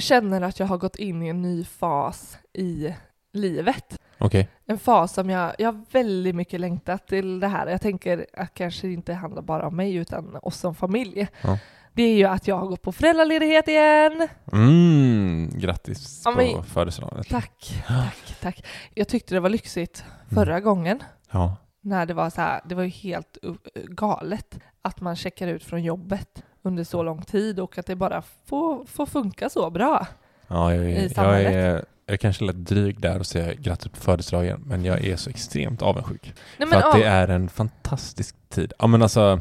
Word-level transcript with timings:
Jag 0.00 0.04
känner 0.04 0.40
att 0.40 0.58
jag 0.60 0.66
har 0.66 0.78
gått 0.78 0.96
in 0.96 1.22
i 1.22 1.28
en 1.28 1.42
ny 1.42 1.64
fas 1.64 2.38
i 2.52 2.94
livet. 3.32 3.98
Okej. 4.18 4.48
En 4.66 4.78
fas 4.78 5.12
som 5.14 5.30
jag, 5.30 5.54
jag 5.58 5.72
har 5.72 5.84
väldigt 5.90 6.34
mycket 6.34 6.60
längtat 6.60 7.06
till 7.06 7.40
det 7.40 7.48
här. 7.48 7.66
Jag 7.66 7.80
tänker 7.80 8.26
att 8.32 8.54
kanske 8.54 8.88
inte 8.88 9.14
handlar 9.14 9.42
bara 9.42 9.66
om 9.66 9.76
mig 9.76 9.94
utan 9.94 10.36
oss 10.42 10.56
som 10.56 10.74
familj. 10.74 11.28
Ja. 11.42 11.58
Det 11.92 12.02
är 12.02 12.14
ju 12.14 12.24
att 12.24 12.48
jag 12.48 12.58
har 12.58 12.66
gått 12.66 12.82
på 12.82 12.92
föräldraledighet 12.92 13.68
igen. 13.68 14.28
Mm, 14.52 15.50
grattis 15.54 16.22
Ja, 16.24 16.32
på 16.56 16.62
födelsedagen. 16.62 17.24
Tack, 17.30 17.82
tack, 17.86 18.40
tack. 18.40 18.66
Jag 18.94 19.08
tyckte 19.08 19.34
det 19.34 19.40
var 19.40 19.50
lyxigt 19.50 20.04
förra 20.34 20.60
gången 20.60 21.02
Ja. 21.30 21.56
när 21.80 22.06
det 22.06 22.14
var 22.14 22.30
så 22.30 22.40
här, 22.40 22.60
det 22.64 22.74
var 22.74 22.82
ju 22.82 22.88
helt 22.88 23.38
uh, 23.46 23.54
galet 23.74 24.58
att 24.82 25.00
man 25.00 25.16
checkar 25.16 25.48
ut 25.48 25.64
från 25.64 25.82
jobbet 25.82 26.42
under 26.62 26.84
så 26.84 27.02
lång 27.02 27.22
tid 27.22 27.60
och 27.60 27.78
att 27.78 27.86
det 27.86 27.96
bara 27.96 28.22
får, 28.46 28.84
får 28.84 29.06
funka 29.06 29.48
så 29.48 29.70
bra. 29.70 30.06
Ja, 30.48 30.74
jag, 30.74 30.90
I 30.90 30.94
är, 30.94 31.02
jag, 31.02 31.10
samhället. 31.10 31.52
är, 31.52 31.84
jag 32.06 32.14
är 32.14 32.16
kanske 32.16 32.44
lite 32.44 32.58
dryg 32.58 33.00
där 33.00 33.18
och 33.18 33.26
säger 33.26 33.54
grattis 33.54 33.92
på 33.92 33.96
födelsedagen, 33.96 34.62
men 34.66 34.84
jag 34.84 35.04
är 35.04 35.16
så 35.16 35.30
extremt 35.30 35.82
avundsjuk. 35.82 36.34
Nej, 36.58 36.68
För 36.68 36.76
att 36.76 36.84
ja, 36.84 36.98
det 36.98 37.04
är 37.04 37.28
en 37.28 37.48
fantastisk 37.48 38.36
tid. 38.48 38.72
Ja, 38.78 38.86
men 38.86 39.02
alltså, 39.02 39.40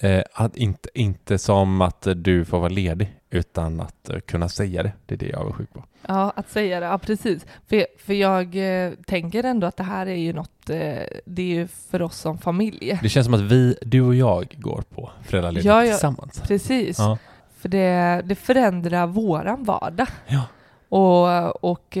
eh, 0.00 0.22
att 0.34 0.56
inte, 0.56 0.88
inte 0.94 1.38
som 1.38 1.80
att 1.80 2.06
du 2.16 2.44
får 2.44 2.58
vara 2.58 2.68
ledig, 2.68 3.19
utan 3.30 3.80
att 3.80 4.08
eh, 4.08 4.20
kunna 4.20 4.48
säga 4.48 4.82
det. 4.82 4.92
Det 5.06 5.14
är 5.14 5.18
det 5.18 5.26
jag 5.26 5.34
är 5.34 5.40
avundsjuk 5.40 5.72
på. 5.72 5.84
Ja, 6.06 6.32
att 6.36 6.50
säga 6.50 6.80
det. 6.80 6.86
Ja, 6.86 6.98
precis. 6.98 7.46
För, 7.68 7.86
för 7.98 8.14
jag 8.14 8.56
eh, 8.56 8.92
tänker 9.06 9.44
ändå 9.44 9.66
att 9.66 9.76
det 9.76 9.82
här 9.82 10.06
är 10.06 10.14
ju 10.14 10.32
något, 10.32 10.70
eh, 10.70 10.76
det 11.24 11.42
är 11.42 11.54
ju 11.54 11.68
för 11.68 12.02
oss 12.02 12.16
som 12.16 12.38
familj. 12.38 12.98
Det 13.02 13.08
känns 13.08 13.24
som 13.24 13.34
att 13.34 13.40
vi, 13.40 13.76
du 13.82 14.00
och 14.00 14.14
jag 14.14 14.54
går 14.58 14.82
på 14.88 15.10
föräldraledighet 15.22 15.64
Ja, 15.74 15.84
ja. 15.84 15.92
tillsammans. 15.92 16.40
Precis. 16.40 16.98
Ja. 16.98 17.18
För 17.58 17.68
det, 17.68 18.22
det 18.24 18.34
förändrar 18.34 19.06
våran 19.06 19.64
vardag. 19.64 20.08
Ja. 20.26 20.42
Och, 20.88 21.64
och 21.64 21.96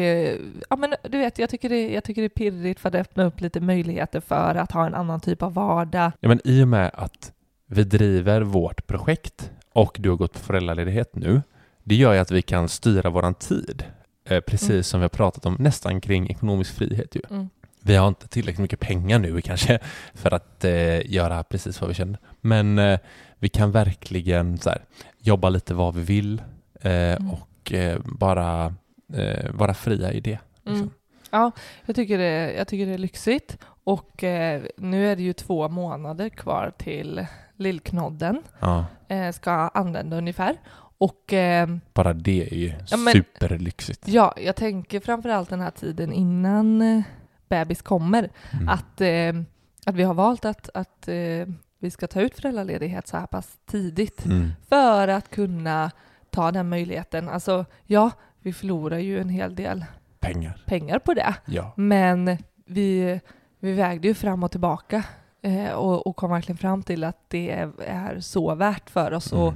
ja, 0.70 0.76
men 0.76 0.94
du 1.02 1.18
vet, 1.18 1.38
jag 1.38 1.50
tycker, 1.50 1.68
det, 1.68 1.92
jag 1.92 2.04
tycker 2.04 2.22
det 2.22 2.26
är 2.26 2.28
pirrigt 2.28 2.80
för 2.80 2.88
att 2.88 2.94
öppna 2.94 3.24
upp 3.24 3.40
lite 3.40 3.60
möjligheter 3.60 4.20
för 4.20 4.54
att 4.54 4.72
ha 4.72 4.86
en 4.86 4.94
annan 4.94 5.20
typ 5.20 5.42
av 5.42 5.54
vardag. 5.54 6.12
Ja, 6.20 6.28
men 6.28 6.40
i 6.44 6.64
och 6.64 6.68
med 6.68 6.90
att 6.94 7.32
vi 7.66 7.84
driver 7.84 8.40
vårt 8.40 8.86
projekt 8.86 9.50
och 9.72 9.96
du 10.00 10.08
har 10.10 10.16
gått 10.16 10.32
på 10.32 10.38
föräldraledighet 10.38 11.14
nu, 11.14 11.42
det 11.84 11.94
gör 11.94 12.12
ju 12.12 12.18
att 12.18 12.30
vi 12.30 12.42
kan 12.42 12.68
styra 12.68 13.10
våran 13.10 13.34
tid. 13.34 13.84
Eh, 14.24 14.40
precis 14.40 14.70
Mm. 14.70 14.82
som 14.82 15.00
vi 15.00 15.04
har 15.04 15.08
pratat 15.08 15.46
om 15.46 15.56
nästan 15.60 16.00
kring 16.00 16.30
ekonomisk 16.30 16.74
frihet 16.74 17.16
ju. 17.16 17.22
Mm. 17.30 17.48
Vi 17.82 17.96
har 17.96 18.08
inte 18.08 18.28
tillräckligt 18.28 18.62
mycket 18.62 18.80
pengar 18.80 19.18
nu 19.18 19.40
kanske 19.44 19.78
för 20.14 20.34
att 20.34 20.64
eh, 20.64 21.10
göra 21.12 21.42
precis 21.42 21.80
vad 21.80 21.88
vi 21.88 21.94
känner. 21.94 22.18
Men 22.40 22.78
eh, 22.78 22.98
vi 23.38 23.48
kan 23.48 23.70
verkligen 23.72 24.58
så 24.58 24.70
här, 24.70 24.84
jobba 25.18 25.48
lite 25.48 25.74
vad 25.74 25.94
vi 25.94 26.02
vill 26.02 26.42
eh, 26.80 26.90
Mm. 27.14 27.30
och 27.30 27.72
eh, 27.72 27.98
bara 28.04 28.74
eh, 29.12 29.50
vara 29.50 29.74
fria 29.74 30.12
i 30.12 30.20
det. 30.20 30.38
liksom. 30.64 30.74
Mm. 30.76 30.90
Ja, 31.30 31.50
jag 31.86 31.96
tycker, 31.96 32.18
det, 32.18 32.52
jag 32.52 32.68
tycker 32.68 32.86
det 32.86 32.92
är 32.94 32.98
lyxigt. 32.98 33.58
Och 33.84 34.24
eh, 34.24 34.62
nu 34.76 35.06
är 35.12 35.16
det 35.16 35.22
ju 35.22 35.32
två 35.32 35.68
månader 35.68 36.28
kvar 36.28 36.72
till 36.78 37.26
lillknodden 37.60 38.42
Ja, 38.60 38.84
eh, 39.08 39.32
ska 39.32 39.50
använda 39.52 40.16
ungefär. 40.18 40.56
Och 40.98 41.32
eh, 41.32 41.68
bara 41.94 42.12
det 42.12 42.48
är 42.52 42.56
ju 42.56 42.72
Ja, 42.90 42.96
men- 42.96 43.12
superlyxigt. 43.12 44.08
ja, 44.08 44.34
jag 44.36 44.56
tänker 44.56 45.00
framförallt 45.00 45.50
den 45.50 45.60
här 45.60 45.70
tiden 45.70 46.12
innan 46.12 46.82
eh, 46.82 47.02
bebis 47.48 47.82
kommer, 47.82 48.28
Mm. 48.52 48.68
att, 48.68 49.00
eh, 49.00 49.42
att 49.86 49.94
vi 49.94 50.02
har 50.02 50.14
valt 50.14 50.44
att, 50.44 50.70
att 50.74 51.08
eh, 51.08 51.46
vi 51.78 51.90
ska 51.90 52.06
ta 52.06 52.20
ut 52.20 52.36
föräldraledighet 52.40 53.08
så 53.08 53.16
här 53.16 53.26
pass 53.26 53.58
tidigt 53.66 54.24
Mm. 54.24 54.50
för 54.68 55.08
att 55.08 55.30
kunna 55.30 55.90
ta 56.30 56.52
den 56.52 56.68
möjligheten. 56.68 57.28
Alltså, 57.28 57.64
ja, 57.86 58.10
vi 58.40 58.52
förlorar 58.52 58.98
ju 58.98 59.20
en 59.20 59.28
hel 59.28 59.54
del 59.54 59.84
Pengar. 60.20 60.62
pengar 60.66 60.98
på 60.98 61.14
det, 61.14 61.34
Ja. 61.46 61.72
men 61.76 62.38
vi, 62.66 63.20
vi 63.60 63.72
vägde 63.72 64.08
ju 64.08 64.14
fram 64.14 64.42
och 64.42 64.50
tillbaka 64.50 65.02
eh, 65.42 65.72
och, 65.72 66.06
och 66.06 66.16
kom 66.16 66.30
verkligen 66.30 66.56
fram 66.58 66.82
till 66.82 67.04
att 67.04 67.16
det 67.28 67.50
är, 67.50 67.70
är 67.86 68.20
så 68.20 68.54
värt 68.54 68.90
för 68.90 69.12
oss 69.12 69.32
Mm. 69.32 69.54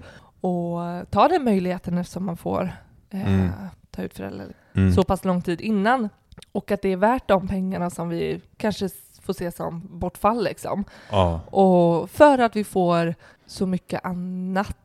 ta 1.11 1.29
den 1.29 1.45
möjligheten 1.45 1.99
eftersom 1.99 2.25
man 2.25 2.37
får 2.37 2.73
eh, 3.11 3.35
Mm. 3.35 3.49
ta 3.91 4.03
ut 4.03 4.15
föräldraledighet 4.15 4.57
Mm. 4.77 4.93
så 4.93 5.03
pass 5.05 5.25
lång 5.25 5.43
tid 5.43 5.61
innan. 5.61 6.09
Och 6.53 6.71
att 6.71 6.83
det 6.83 6.89
är 6.89 6.97
värt 6.97 7.29
de 7.29 7.49
pengarna 7.49 7.91
som 7.91 8.09
vi 8.09 8.41
kanske 8.57 8.89
får 9.23 9.33
se 9.33 9.51
som 9.53 9.99
bortfall 9.99 10.45
liksom. 10.45 10.85
Ja. 11.11 11.41
Och 11.51 12.11
för 12.11 12.39
att 12.39 12.57
vi 12.57 12.65
får 12.65 13.15
så 13.47 13.67
mycket 13.67 14.05
annat. 14.05 14.77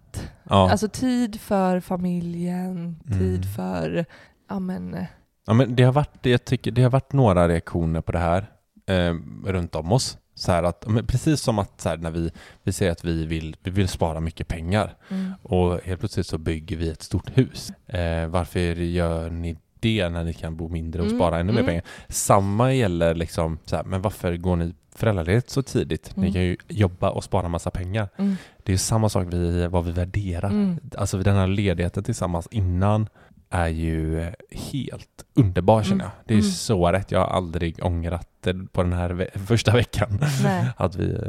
Ja. 0.44 0.72
Alltså 0.72 0.88
tid 0.88 1.40
för 1.42 1.80
familjen, 1.80 2.96
tid 3.08 3.42
Mm. 3.46 3.54
för, 3.56 4.06
ja 4.50 4.60
men, 4.60 4.94
eh, 4.94 5.06
ja, 5.46 5.54
men 5.54 5.76
det 5.76 5.84
har 5.84 5.94
varit, 5.94 6.26
jag 6.26 6.46
tycker, 6.46 6.72
det 6.72 6.84
har 6.84 6.90
varit 6.90 7.14
några 7.14 7.48
reaktioner 7.48 8.02
på 8.02 8.12
det 8.12 8.20
här 8.20 8.52
eh, 8.88 9.14
runt 9.46 9.76
om 9.76 9.92
oss. 9.92 10.18
Så 10.40 10.52
här 10.52 10.64
att, 10.64 10.86
precis 11.08 11.42
som 11.42 11.60
att 11.60 11.82
så 11.82 11.96
när 11.96 12.12
vi, 12.12 12.32
vi 12.64 12.72
säger 12.74 12.92
att 12.92 13.04
vi 13.04 13.26
vill, 13.26 13.56
vi 13.64 13.72
vill 13.72 13.88
spara 13.88 14.20
mycket 14.20 14.48
pengar 14.48 14.96
mm, 15.10 15.32
och 15.44 15.80
helt 15.84 16.00
plötsligt 16.00 16.28
så 16.28 16.38
bygger 16.38 16.78
vi 16.78 16.90
ett 16.90 17.02
stort 17.02 17.38
hus. 17.38 17.72
Eh, 17.88 18.28
varför 18.28 18.60
gör 18.76 19.30
ni 19.30 19.58
det 19.80 20.10
när 20.10 20.24
ni 20.24 20.34
kan 20.34 20.56
bo 20.56 20.70
mindre 20.70 21.02
och 21.02 21.08
Mm, 21.08 21.20
spara 21.20 21.40
ännu 21.40 21.52
mer 21.52 21.60
mm. 21.60 21.66
pengar? 21.70 21.84
Samma 22.10 22.74
gäller 22.74 23.16
liksom, 23.16 23.58
så 23.66 23.76
här, 23.76 23.84
men 23.84 24.02
varför 24.02 24.38
går 24.38 24.56
ni 24.56 24.74
föräldraledighet 24.96 25.50
så 25.50 25.62
tidigt? 25.64 26.16
Ni 26.16 26.22
Mm. 26.24 26.34
kan 26.34 26.42
ju 26.44 26.58
jobba 26.68 27.10
och 27.10 27.24
spara 27.24 27.48
massa 27.48 27.72
pengar. 27.72 28.10
mm, 28.18 28.36
Det 28.64 28.74
är 28.74 28.78
samma 28.78 29.10
sak 29.10 29.28
vi, 29.34 29.68
vad 29.68 29.86
vi 29.86 29.92
värderar. 29.92 30.50
mm. 30.50 30.80
Alltså 30.98 31.18
den 31.18 31.36
här 31.36 31.48
ledigheten 31.48 32.04
tillsammans 32.04 32.48
innan 32.52 33.08
är 33.50 33.68
ju 33.68 34.22
eh, 34.22 34.30
helt 34.72 35.26
underbar 35.34 35.84
känner 35.84 35.96
Mm. 35.96 36.06
jag. 36.06 36.12
Det 36.26 36.34
är 36.34 36.40
Mm. 36.40 36.52
så 36.52 36.92
rätt. 36.92 37.12
Jag 37.12 37.20
har 37.20 37.28
aldrig 37.28 37.86
ångrat 37.86 38.28
det 38.42 38.54
på 38.72 38.84
den 38.84 38.94
här 38.94 39.10
ve- 39.10 39.30
första 39.48 39.74
veckan. 39.74 40.20
Nej. 40.44 40.66
Att 40.78 40.96
vi... 40.96 41.12
eh, 41.14 41.20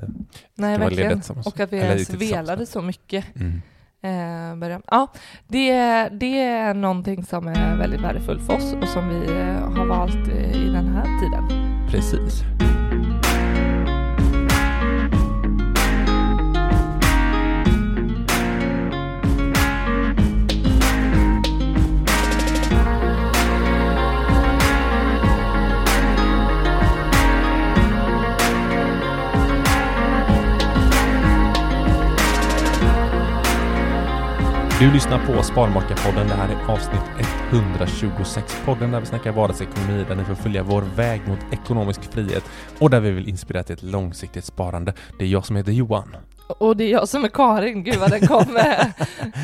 Nej, 0.54 0.78
vara 0.78 0.88
verkligen. 0.88 1.22
Och 1.44 1.60
att 1.60 1.72
vi 1.72 1.76
ens 1.76 2.10
velade 2.10 2.66
så 2.66 2.82
mycket. 2.82 3.24
Mm. 3.36 3.62
Eh. 4.02 4.80
Ja, 4.86 5.12
det, 5.48 5.72
det 6.12 6.40
är 6.40 6.74
någonting 6.74 7.24
som 7.24 7.48
är 7.48 7.76
väldigt 7.76 8.00
värdefullt 8.00 8.42
för 8.46 8.56
oss 8.56 8.72
och 8.82 8.88
som 8.88 9.08
vi 9.08 9.32
eh, 9.32 9.70
har 9.76 9.86
valt 9.86 10.28
eh, 10.28 10.56
i 10.62 10.64
den 10.66 10.88
här 10.88 11.04
tiden. 11.20 11.44
Precis. 11.90 12.42
Du 34.80 34.92
lyssnar 34.92 35.26
på 35.26 35.42
Sparmakarpodden. 35.42 36.28
Det 36.28 36.34
här 36.34 36.48
är 36.48 36.72
avsnitt 36.72 37.00
126. 37.50 38.56
Podden 38.64 38.90
där 38.90 39.00
vi 39.00 39.06
snackar 39.06 39.32
vardagsekonomi, 39.32 40.04
där 40.08 40.16
ni 40.16 40.24
får 40.24 40.34
följa 40.34 40.62
vår 40.62 40.82
väg 40.82 41.28
mot 41.28 41.38
ekonomisk 41.52 42.12
frihet 42.12 42.44
och 42.78 42.90
där 42.90 43.00
vi 43.00 43.10
vill 43.10 43.28
inspirera 43.28 43.62
till 43.62 43.74
ett 43.74 43.82
långsiktigt 43.82 44.44
sparande. 44.44 44.92
Det 45.18 45.24
är 45.24 45.28
jag 45.28 45.46
som 45.46 45.56
heter 45.56 45.72
Johan. 45.72 46.16
Och 46.46 46.76
det 46.76 46.84
är 46.84 46.90
jag 46.92 47.08
som 47.08 47.24
är 47.24 47.28
Karin, 47.28 47.84
gud 47.84 47.96
vad 47.96 48.10
den 48.10 48.26
kom 48.26 48.56
eh, 48.56 48.64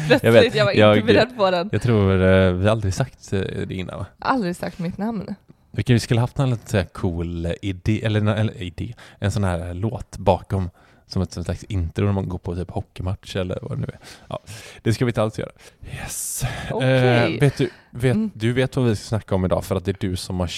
plötsligt, 0.07 0.23
jag, 0.23 0.33
vet, 0.33 0.55
jag 0.55 0.65
var 0.65 0.73
jag- 0.73 0.97
inte 0.97 1.07
beredd 1.07 1.37
på 1.37 1.51
den. 1.51 1.69
Jag 1.73 1.83
tror 1.83 2.23
eh, 2.23 2.53
vi 2.53 2.69
aldrig 2.69 2.95
sagt 2.95 3.33
eh, 3.33 3.41
det 3.41 3.75
innan 3.75 3.99
va? 3.99 4.07
Aldrig 4.19 4.57
sagt 4.57 4.79
mitt 4.79 4.99
namn. 4.99 5.35
Vilken 5.71 5.95
vi 5.95 6.01
skulle 6.01 6.21
haft 6.21 6.39
en 6.39 6.51
lite 6.51 6.87
cool 6.93 7.55
idé, 7.63 8.05
eller, 8.05 8.35
eller 8.35 8.63
idé, 8.63 8.95
en 9.19 9.31
sån 9.31 9.45
här 9.45 9.75
låt 9.75 10.19
bakom 10.19 10.71
som 11.07 11.23
ett 11.23 11.33
slags 11.33 11.65
intro 11.65 12.05
när 12.05 12.13
man 12.13 12.29
går 12.29 12.39
på 12.39 12.55
typ 12.57 12.71
hockeymatch 12.71 13.37
eller 13.37 13.59
vad 13.63 13.71
det 13.71 13.77
nu 13.81 13.87
är. 13.87 13.99
Ja, 14.29 14.39
det 14.83 14.95
ska 14.95 15.05
vi 15.05 15.11
inte 15.11 15.23
alls 15.23 15.39
göra. 15.39 15.51
Yes. 15.95 16.45
Okej. 16.71 17.35
Eh, 17.35 17.41
vet 17.41 17.57
du, 17.59 17.71
vet, 17.91 18.15
Mm. 18.15 18.31
du 18.35 18.53
vet 18.53 18.77
vad 18.77 18.85
vi 18.87 18.97
ska 18.97 19.05
snacka 19.09 19.35
om 19.35 19.45
idag 19.45 19.65
för 19.65 19.77
att 19.77 19.85
det 19.85 19.91
är 19.91 19.97
du 20.11 20.17
som 20.17 20.41
har 20.41 20.51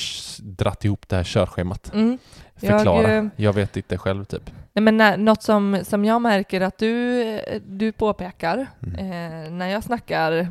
dratt 0.42 0.84
ihop 0.84 1.08
det 1.08 1.16
här 1.16 1.24
körschemat. 1.24 1.94
Mm. 1.94 2.18
Jag, 2.60 2.78
Förklara. 2.78 3.12
eh, 3.14 3.24
Jag, 3.36 3.52
vet 3.52 3.76
inte 3.76 3.98
själv 3.98 4.24
typ. 4.24 4.50
Nej, 4.72 4.82
men 4.82 4.96
när, 4.96 5.16
något 5.16 5.42
som, 5.42 5.80
som 5.84 6.04
jag 6.04 6.22
märker 6.22 6.60
att 6.60 6.78
du, 6.78 7.40
du 7.66 7.92
påpekar 7.92 8.66
Mm. 8.82 8.94
eh, 8.98 9.50
när 9.50 9.68
jag 9.68 9.84
snackar, 9.84 10.32
eh, 10.32 10.46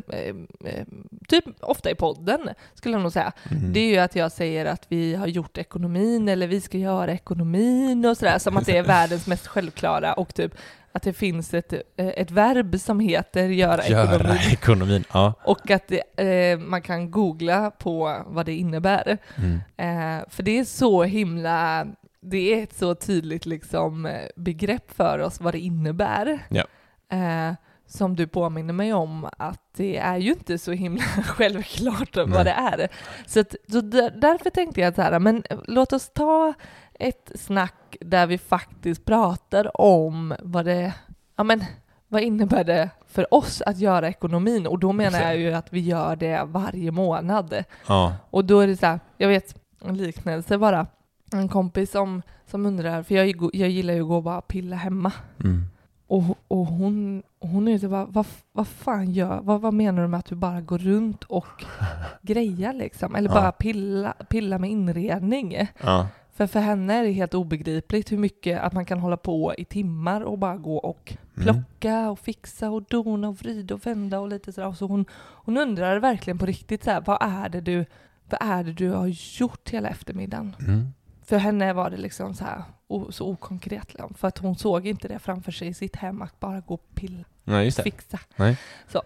eh, 0.65 0.85
typ 1.27 1.45
ofta 1.61 1.91
i 1.91 1.95
podden, 1.95 2.49
skulle 2.73 2.95
jag 2.95 3.01
nog 3.01 3.11
säga, 3.11 3.31
Mm. 3.51 3.73
det 3.73 3.79
är 3.79 3.87
ju 3.91 3.97
att 3.97 4.15
jag 4.15 4.31
säger 4.31 4.65
att 4.65 4.85
vi 4.89 5.15
har 5.15 5.27
gjort 5.27 5.57
ekonomin 5.57 6.29
eller 6.29 6.47
vi 6.47 6.61
ska 6.61 6.77
göra 6.77 7.11
ekonomin 7.13 8.05
och 8.05 8.17
sådär, 8.17 8.39
som 8.39 8.57
att 8.57 8.65
det 8.65 8.77
är 8.77 8.83
världens 8.87 9.27
mest 9.27 9.47
självklara 9.47 10.13
och 10.13 10.33
typ 10.33 10.55
att 10.91 11.03
det 11.03 11.13
finns 11.13 11.53
ett, 11.53 11.73
eh, 11.73 12.07
ett 12.07 12.31
verb 12.31 12.79
som 12.79 12.99
heter 12.99 13.47
göra, 13.49 13.87
Göra 13.87 14.15
ekonomin 14.15 14.51
ekonomin. 14.51 15.03
Ja. 15.13 15.33
och 15.43 15.71
att 15.71 15.87
det, 15.87 16.23
eh, 16.51 16.59
man 16.59 16.81
kan 16.81 17.11
googla 17.11 17.71
på 17.71 18.23
vad 18.27 18.45
det 18.45 18.53
innebär. 18.55 19.17
Mm. 19.35 19.59
Eh, 19.77 20.25
för 20.29 20.43
det 20.43 20.59
är 20.59 20.63
så 20.63 21.03
himla, 21.03 21.87
det 22.21 22.53
är 22.53 22.63
ett 22.63 22.77
så 22.77 22.95
tydligt 22.95 23.45
liksom 23.45 24.05
eh, 24.05 24.21
begrepp 24.35 24.91
för 24.95 25.19
oss 25.19 25.41
vad 25.41 25.53
det 25.53 25.59
innebär. 25.59 26.39
Ja. 26.49 26.63
Eh, 27.11 27.53
som 27.87 28.15
du 28.15 28.27
påminner 28.27 28.73
mig 28.73 28.93
om 28.93 29.29
att 29.37 29.61
det 29.75 29.97
är 29.97 30.17
ju 30.17 30.31
inte 30.31 30.57
så 30.57 30.71
himla 30.71 31.03
självklart 31.25 32.15
Nej. 32.15 32.25
vad 32.27 32.45
det 32.45 32.51
är. 32.51 32.89
Så, 33.25 33.39
att, 33.39 33.55
så 33.71 33.81
där, 33.81 34.11
därför 34.11 34.49
tänkte 34.49 34.81
jag 34.81 34.95
så 34.95 35.01
här, 35.01 35.19
men 35.19 35.43
låt 35.67 35.93
oss 35.93 36.09
ta 36.13 36.53
ett 36.93 37.31
snack 37.35 37.97
där 38.01 38.27
vi 38.27 38.37
faktiskt 38.37 39.05
pratar 39.05 39.81
om 39.81 40.35
vad 40.39 40.65
det, 40.65 40.93
ja 41.35 41.43
men 41.43 41.63
vad 42.07 42.21
innebär 42.21 42.63
det 42.63 42.89
för 43.07 43.33
oss 43.33 43.61
att 43.61 43.77
göra 43.77 44.07
ekonomin? 44.07 44.67
Och 44.67 44.79
då 44.79 44.91
menar 44.91 45.21
jag 45.21 45.37
ju 45.37 45.53
att 45.53 45.73
vi 45.73 45.79
gör 45.79 46.15
det 46.15 46.43
varje 46.45 46.91
månad. 46.91 47.63
Ja. 47.87 48.15
Och 48.29 48.45
då 48.45 48.59
är 48.59 48.67
det 48.67 48.77
så 48.77 48.85
här, 48.85 48.99
jag 49.17 49.27
vet, 49.27 49.55
en 49.81 49.97
liknelse 49.97 50.57
bara. 50.57 50.87
En 51.33 51.49
kompis 51.49 51.91
som, 51.91 52.21
som 52.45 52.65
undrar, 52.65 53.03
för 53.03 53.15
jag, 53.15 53.49
jag 53.55 53.69
gillar 53.69 53.93
ju 53.93 54.01
att 54.01 54.07
gå 54.07 54.15
och 54.15 54.23
bara 54.23 54.41
pilla 54.41 54.75
hemma. 54.75 55.11
Mm. 55.43 55.65
Och, 56.07 56.23
och 56.47 56.65
hon, 56.65 57.23
och 57.39 57.49
hon 57.49 57.67
är 57.67 57.77
så 57.77 57.89
bara, 57.89 58.05
vad, 58.05 58.25
vad 58.51 58.67
fan 58.67 59.11
gör, 59.11 59.41
vad, 59.41 59.61
vad 59.61 59.73
menar 59.73 60.01
du 60.01 60.07
med 60.07 60.19
att 60.19 60.25
du 60.25 60.35
bara 60.35 60.61
går 60.61 60.77
runt 60.77 61.23
och 61.23 61.45
grejar 62.21 62.73
liksom? 62.73 63.15
Eller 63.15 63.29
Ja. 63.29 63.35
bara 63.35 63.51
pilla, 63.51 64.13
pilla 64.29 64.57
med 64.57 64.69
inredning? 64.71 65.67
Ja. 65.83 66.07
För 66.33 66.47
för 66.47 66.59
henne 66.59 66.93
är 66.93 67.03
det 67.03 67.11
helt 67.11 67.33
obegripligt 67.33 68.11
hur 68.11 68.17
mycket 68.17 68.61
att 68.61 68.73
man 68.73 68.85
kan 68.85 68.99
hålla 68.99 69.17
på 69.17 69.53
i 69.57 69.65
timmar 69.65 70.21
och 70.21 70.37
bara 70.37 70.57
gå 70.57 70.77
och 70.77 71.13
Mm. 71.37 71.43
plocka 71.53 72.09
och 72.09 72.19
fixa 72.19 72.69
och 72.69 72.83
dona 72.83 73.29
och 73.29 73.35
vrida 73.35 73.75
och 73.75 73.85
vända 73.85 74.19
och 74.19 74.27
lite 74.27 74.51
sådär. 74.53 74.67
Och 74.67 74.77
så 74.77 74.87
hon, 74.87 75.05
hon 75.19 75.57
undrar 75.57 75.97
verkligen 75.99 76.37
på 76.37 76.45
riktigt 76.45 76.83
så 76.83 76.91
här, 76.91 77.03
vad 77.05 77.17
är 77.21 77.49
det 77.49 77.61
du, 77.61 77.85
vad 78.29 78.41
är 78.41 78.63
det 78.63 78.73
du 78.73 78.89
har 78.91 79.07
gjort 79.39 79.69
hela 79.69 79.89
eftermiddagen? 79.89 80.55
Mm. 80.59 80.87
För 81.25 81.37
henne 81.37 81.73
var 81.73 81.89
det 81.89 81.97
liksom 81.97 82.33
så 82.33 82.43
här 82.43 82.63
så 83.09 83.27
okonkret 83.29 83.93
liksom, 83.93 84.13
för 84.13 84.27
att 84.27 84.37
hon 84.37 84.55
såg 84.55 84.87
inte 84.87 85.07
det 85.07 85.19
framför 85.19 85.51
sig 85.51 85.67
i 85.67 85.73
sitt 85.73 85.95
hem 85.95 86.21
att 86.21 86.39
bara 86.39 86.59
gå 86.59 86.73
och 86.73 86.95
pilla, 86.95 87.23
Nej, 87.43 87.65
just 87.65 87.77
det. 87.77 87.83
fixa. 87.83 88.19
Nej. 88.35 88.57
Så, 88.87 89.01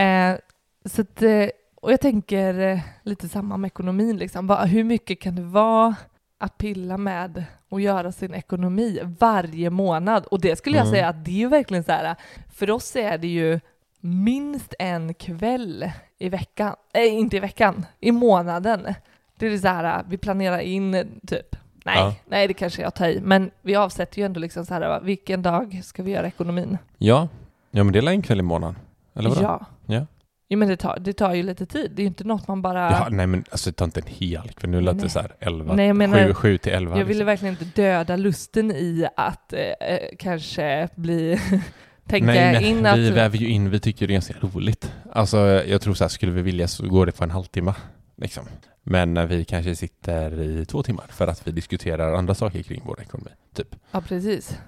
eh, 0.00 0.36
så 0.84 1.00
att, 1.02 1.22
eh, 1.22 1.48
och 1.76 1.92
jag 1.92 2.00
tänker 2.00 2.58
eh, 2.60 2.80
lite 3.02 3.28
samma 3.28 3.56
med 3.56 3.68
ekonomin 3.68 4.16
liksom. 4.16 4.46
Vad, 4.46 4.68
hur 4.68 4.84
mycket 4.84 5.20
kan 5.20 5.34
det 5.36 5.42
vara 5.42 5.94
att 6.38 6.58
pilla 6.58 6.96
med 6.98 7.44
och 7.68 7.80
göra 7.80 8.12
sin 8.12 8.34
ekonomi 8.34 9.00
varje 9.18 9.70
månad? 9.70 10.26
Och 10.26 10.40
det 10.40 10.56
skulle 10.56 10.76
jag 10.76 10.86
Mm. 10.86 10.94
säga 10.94 11.08
att 11.08 11.24
det 11.24 11.30
är 11.30 11.34
ju 11.34 11.48
verkligen 11.48 11.84
så 11.84 11.92
här, 11.92 12.16
för 12.54 12.70
oss 12.70 12.96
är 12.96 13.18
det 13.18 13.28
ju 13.28 13.60
minst 14.00 14.74
en 14.78 15.14
kväll 15.14 15.90
i 16.18 16.28
veckan, 16.28 16.76
äh, 16.94 17.14
inte 17.14 17.36
i 17.36 17.40
veckan, 17.40 17.86
i 18.00 18.12
månaden. 18.12 18.94
Det 19.38 19.46
är 19.46 19.58
så 19.58 19.68
här, 19.68 20.04
vi 20.08 20.18
planerar 20.18 20.58
in 20.58 20.94
eh, 20.94 21.06
typ, 21.26 21.56
nej, 21.84 21.98
Ja. 21.98 22.14
nej 22.26 22.48
det 22.48 22.54
kanske 22.54 22.82
jag 22.82 22.94
tar 22.94 23.08
i, 23.08 23.20
men 23.20 23.50
vi 23.62 23.74
avsätter 23.74 24.18
ju 24.18 24.24
ändå 24.24 24.40
liksom 24.40 24.66
så 24.66 24.74
här, 24.74 24.80
va, 24.80 25.00
vilken 25.00 25.42
dag 25.42 25.80
ska 25.84 26.02
vi 26.02 26.10
göra 26.10 26.26
ekonomin? 26.26 26.78
Ja. 26.98 27.28
Ja, 27.70 27.84
men 27.84 27.92
det 27.92 27.98
är 27.98 28.08
en 28.08 28.22
kväll 28.22 28.38
i 28.38 28.42
månaden. 28.42 28.76
Eller 29.14 29.30
vadå? 29.30 29.42
Ja. 29.42 29.66
Ja. 29.86 30.06
Jo 30.48 30.58
men 30.58 30.68
det 30.68 30.76
tar, 30.76 30.98
det 31.00 31.12
tar 31.12 31.34
ju 31.34 31.42
lite 31.42 31.66
tid, 31.66 31.90
det 31.94 32.00
är 32.00 32.04
ju 32.04 32.08
inte 32.08 32.24
något 32.24 32.48
man 32.48 32.62
bara... 32.62 32.90
Ja, 32.90 33.08
nej 33.10 33.26
men 33.26 33.44
alltså 33.50 33.70
det 33.70 33.74
tar 33.76 33.84
inte 33.84 34.00
en 34.00 34.06
hel 34.06 34.48
kväll. 34.48 34.70
Nu 34.70 34.80
lät 34.80 35.00
det 35.00 35.08
så 35.08 35.20
här 35.20 35.32
11, 35.40 35.74
Nej, 35.74 35.86
jag 35.86 35.96
menar- 35.96 36.26
7, 36.26 36.34
7 36.34 36.58
till 36.58 36.72
11. 36.72 36.98
jag 36.98 37.04
ville 37.04 37.08
liksom. 37.08 37.26
verkligen 37.26 37.54
inte 37.60 37.82
döda 37.82 38.16
lusten 38.16 38.70
i 38.70 39.06
att 39.16 39.52
eh, 39.52 39.60
eh, 39.60 39.98
kanske 40.18 40.88
bli... 40.94 41.40
tänka 42.08 42.26
nej, 42.26 42.52
nej, 42.52 42.64
in 42.70 42.82
vi 42.82 42.88
att... 42.88 42.98
väver 43.14 43.38
ju 43.38 43.48
in, 43.48 43.70
vi 43.70 43.80
tycker 43.80 44.06
det 44.06 44.10
är 44.10 44.14
ganska 44.14 44.34
roligt. 44.40 44.92
Alltså 45.12 45.38
jag 45.66 45.80
tror 45.80 45.94
så 45.94 46.04
här, 46.04 46.08
skulle 46.08 46.32
vi 46.32 46.42
vilja 46.42 46.68
så 46.68 46.86
går 46.88 47.06
det 47.06 47.12
på 47.12 47.24
en 47.24 47.30
halvtimme. 47.30 47.74
Liksom. 48.16 48.44
Men 48.82 49.14
när 49.14 49.26
vi 49.26 49.44
kanske 49.44 49.76
sitter 49.76 50.40
i 50.40 50.64
två 50.66 50.82
timmar 50.82 51.04
för 51.08 51.26
att 51.26 51.46
vi 51.46 51.52
diskuterar 51.52 52.14
andra 52.14 52.34
saker 52.34 52.62
kring 52.62 52.82
vår 52.86 53.00
ekonomi. 53.00 53.30
Typ. 53.54 53.76
Ja 53.90 54.00
precis. 54.00 54.58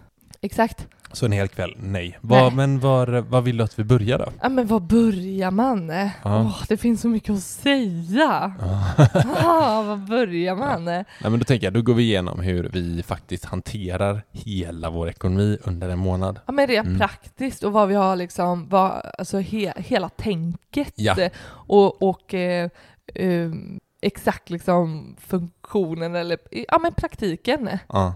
Exakt. 0.40 0.86
Så 1.12 1.26
en 1.26 1.32
hel 1.32 1.48
kväll, 1.48 1.76
nej. 1.78 2.18
Vad, 2.20 2.42
Nej. 2.42 2.50
Men 2.56 2.80
var, 2.80 3.06
vad 3.06 3.44
vill 3.44 3.56
du 3.56 3.64
att 3.64 3.78
vi 3.78 3.84
börjar 3.84 4.18
då? 4.18 4.32
Ja 4.42 4.48
men 4.48 4.66
var 4.66 4.80
börjar 4.80 5.50
man? 5.50 5.88
Ja. 5.88 6.10
Åh, 6.24 6.62
det 6.68 6.76
finns 6.76 7.00
så 7.00 7.08
mycket 7.08 7.30
att 7.34 7.42
säga! 7.42 8.54
ah, 9.44 9.82
var 9.82 9.96
börjar 9.96 10.54
man? 10.56 10.84
Nej, 10.84 11.04
men 11.20 11.38
då 11.38 11.44
tänker 11.44 11.66
jag, 11.66 11.74
då 11.74 11.82
går 11.82 11.94
vi 11.94 12.02
igenom 12.02 12.40
hur 12.40 12.68
vi 12.72 13.02
faktiskt 13.02 13.44
hanterar 13.44 14.22
hela 14.32 14.90
vår 14.90 15.08
ekonomi 15.08 15.58
under 15.64 15.88
en 15.88 15.98
månad. 15.98 16.40
Ja 16.46 16.52
men 16.52 16.66
rent 16.66 16.86
Mm. 16.86 16.98
praktiskt 16.98 17.62
och 17.64 17.72
vad 17.72 17.88
vi 17.88 17.94
har 17.94 18.16
liksom, 18.16 18.68
vad, 18.68 19.02
alltså 19.18 19.38
he, 19.38 19.72
hela 19.76 20.08
tänket 20.08 20.92
Ja. 20.96 21.18
eh, 21.20 21.30
och, 21.48 22.02
och 22.02 22.34
eh, 22.34 22.68
eh, 23.14 23.50
exakt 24.00 24.50
liksom 24.50 25.16
funktionen 25.20 26.14
eller 26.14 26.38
ja 26.68 26.78
men 26.78 26.94
praktiken. 26.94 27.68
Ja. 27.88 28.14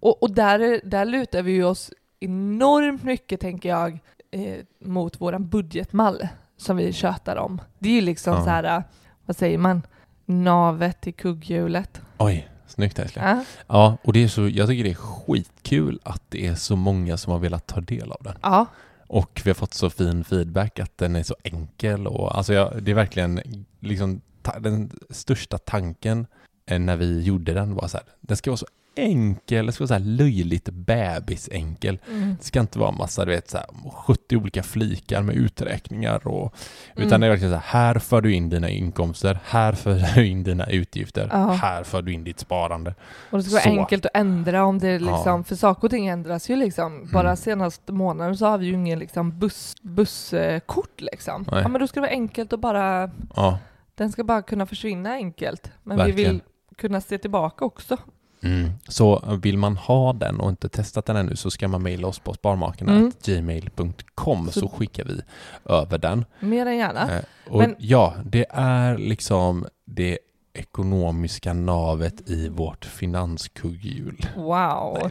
Och, 0.00 0.22
och 0.22 0.30
där, 0.34 0.80
där 0.84 1.04
lutar 1.04 1.42
vi 1.42 1.52
ju 1.52 1.64
oss 1.64 1.92
enormt 2.20 3.02
mycket, 3.04 3.40
tänker 3.40 3.68
jag, 3.68 3.98
eh, 4.30 4.56
mot 4.80 5.20
våran 5.20 5.48
budgetmall 5.48 6.28
som 6.56 6.76
vi 6.76 6.92
tjötar 6.92 7.36
om. 7.36 7.60
Det 7.78 7.88
är 7.88 7.92
ju 7.92 8.00
liksom 8.00 8.34
Ja. 8.34 8.44
så 8.44 8.50
här, 8.50 8.82
vad 9.26 9.36
säger 9.36 9.58
man, 9.58 9.82
navet 10.24 11.06
i 11.06 11.12
kugghjulet. 11.12 12.00
Oj, 12.18 12.48
snyggt 12.66 12.98
älskling. 12.98 13.24
Ja, 13.24 13.44
Ja, 13.66 13.96
och 14.04 14.12
det 14.12 14.24
är 14.24 14.28
så, 14.28 14.48
jag 14.48 14.68
tycker 14.68 14.84
det 14.84 14.90
är 14.90 14.94
skitkul 14.94 16.00
att 16.02 16.22
det 16.28 16.46
är 16.46 16.54
så 16.54 16.76
många 16.76 17.16
som 17.16 17.32
har 17.32 17.38
velat 17.40 17.66
ta 17.66 17.80
del 17.80 18.12
av 18.12 18.18
den. 18.20 18.34
ja, 18.42 18.66
och 19.14 19.40
vi 19.44 19.50
har 19.50 19.54
fått 19.54 19.74
så 19.74 19.90
fin 19.90 20.24
feedback 20.24 20.78
att 20.78 20.98
den 20.98 21.16
är 21.16 21.22
så 21.22 21.36
enkel 21.42 22.06
och 22.06 22.36
alltså 22.36 22.54
jag, 22.54 22.82
det 22.82 22.90
är 22.90 22.94
verkligen 22.94 23.40
liksom 23.80 24.20
ta, 24.42 24.58
den 24.58 24.90
största 25.10 25.58
tanken 25.58 26.26
eh, 26.66 26.78
när 26.78 26.96
vi 26.96 27.22
gjorde 27.22 27.52
den 27.52 27.74
var 27.74 27.88
så 27.88 27.96
här, 27.96 28.06
den 28.20 28.36
ska 28.36 28.50
vara 28.50 28.56
så 28.56 28.66
enkel, 28.96 29.66
vara 29.66 29.72
så 29.72 29.94
här 29.94 30.00
löjligt 30.00 30.68
bebisenkel. 30.68 31.98
mm. 32.10 32.36
Det 32.40 32.44
ska 32.44 32.60
inte 32.60 32.78
vara 32.78 32.90
massa, 32.90 33.24
du 33.24 33.30
vet, 33.30 33.50
så 33.50 33.56
här, 33.58 33.66
70 33.92 34.36
olika 34.36 34.62
flikar 34.62 35.22
med 35.22 35.34
uträkningar 35.36 36.26
och 36.28 36.54
utan 36.96 37.06
Mm. 37.06 37.20
det 37.20 37.26
är 37.26 37.30
verkligen 37.30 37.52
så 37.52 37.56
här, 37.58 37.80
här 37.92 37.98
för 37.98 38.20
du 38.20 38.32
in 38.34 38.48
dina 38.50 38.68
inkomster, 38.70 39.38
här 39.44 39.72
för 39.72 40.14
du 40.14 40.26
in 40.26 40.42
dina 40.44 40.66
utgifter, 40.66 41.28
Ja. 41.32 41.48
här 41.52 41.82
för 41.84 42.02
du 42.02 42.12
in 42.12 42.24
ditt 42.24 42.40
sparande. 42.40 42.94
Och 43.30 43.38
det 43.38 43.44
ska 43.44 43.52
vara 43.52 43.62
Så. 43.62 43.80
enkelt 43.80 44.06
att 44.06 44.16
ändra 44.16 44.64
om 44.64 44.78
det 44.78 44.88
är 44.88 44.98
liksom, 44.98 45.38
Ja. 45.38 45.42
för 45.44 45.56
saker 45.56 45.84
och 45.84 45.90
ting 45.90 46.06
ändras 46.06 46.50
ju 46.50 46.56
liksom. 46.56 47.08
Bara 47.12 47.22
Mm. 47.24 47.36
senaste 47.36 47.92
månaden 47.92 48.36
så 48.36 48.46
har 48.46 48.58
vi 48.58 48.66
ju 48.66 48.72
ingen 48.72 48.98
liksom 48.98 49.38
buss, 49.38 49.74
busskort 49.82 51.00
liksom. 51.00 51.44
Nej. 51.52 51.62
Ja 51.62 51.68
men 51.68 51.80
då 51.80 51.86
ska 51.86 51.94
det 52.00 52.06
vara 52.06 52.10
enkelt 52.10 52.52
och 52.52 52.58
bara, 52.58 53.10
Ja. 53.36 53.58
den 53.94 54.12
ska 54.12 54.24
bara 54.24 54.42
kunna 54.42 54.66
försvinna 54.66 55.10
enkelt. 55.12 55.70
Men 55.82 55.96
vi 55.96 56.02
Verkligen. 56.02 56.32
vill 56.32 56.42
kunna 56.76 57.00
se 57.00 57.18
tillbaka 57.18 57.64
också. 57.64 57.96
Mm. 58.44 58.70
Så 58.88 59.38
vill 59.42 59.58
man 59.58 59.76
ha 59.76 60.12
den 60.12 60.40
och 60.40 60.50
inte 60.50 60.68
testat 60.68 61.06
den 61.06 61.16
ännu 61.16 61.36
så 61.36 61.50
ska 61.50 61.68
man 61.68 61.82
mejla 61.82 62.08
oss 62.08 62.18
på 62.18 62.34
sparmakarna 62.34 62.92
Mm. 62.92 63.12
gmail.com 63.24 64.46
så, 64.50 64.60
Så- 64.60 64.68
skickar 64.68 65.04
vi 65.04 65.20
över 65.64 65.98
den. 65.98 66.24
Mer 66.40 66.66
än 66.66 66.76
gärna. 66.76 67.12
Eh, 67.16 67.24
och 67.50 67.58
Men- 67.58 67.74
ja, 67.78 68.14
det 68.24 68.46
är 68.50 68.98
liksom 68.98 69.66
det 69.84 70.18
ekonomiska 70.54 71.52
navet 71.54 72.30
i 72.30 72.48
vårt 72.48 72.84
finanskugghjul. 72.84 74.26
Wow. 74.36 74.98
Nej, 75.02 75.10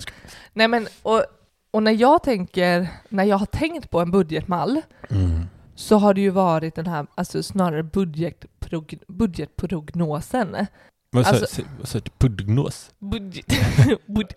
Nej 0.54 0.68
men, 0.68 0.88
och, 1.04 1.24
och 1.72 1.84
när 1.84 1.92
jag 1.92 2.24
tänker, 2.24 2.88
när 3.10 3.24
jag 3.24 3.38
har 3.38 3.46
tänkt 3.46 3.90
på 3.90 4.00
en 4.02 4.12
budgetmall, 4.12 4.82
Mm. 5.10 5.42
så 5.76 5.98
har 5.98 6.14
det 6.14 6.22
ju 6.22 6.30
varit 6.30 6.76
den 6.76 6.88
här, 6.88 7.08
alltså 7.16 7.44
snarare 7.44 7.84
budgetprog 7.84 8.98
budgetprognosen. 9.08 10.56
Vad 11.14 11.26
sa 11.26 11.32
Alltså- 11.32 11.62
du? 12.00 12.10
Prognos? 12.18 12.92
Budget, 13.00 13.46
bud, 14.06 14.34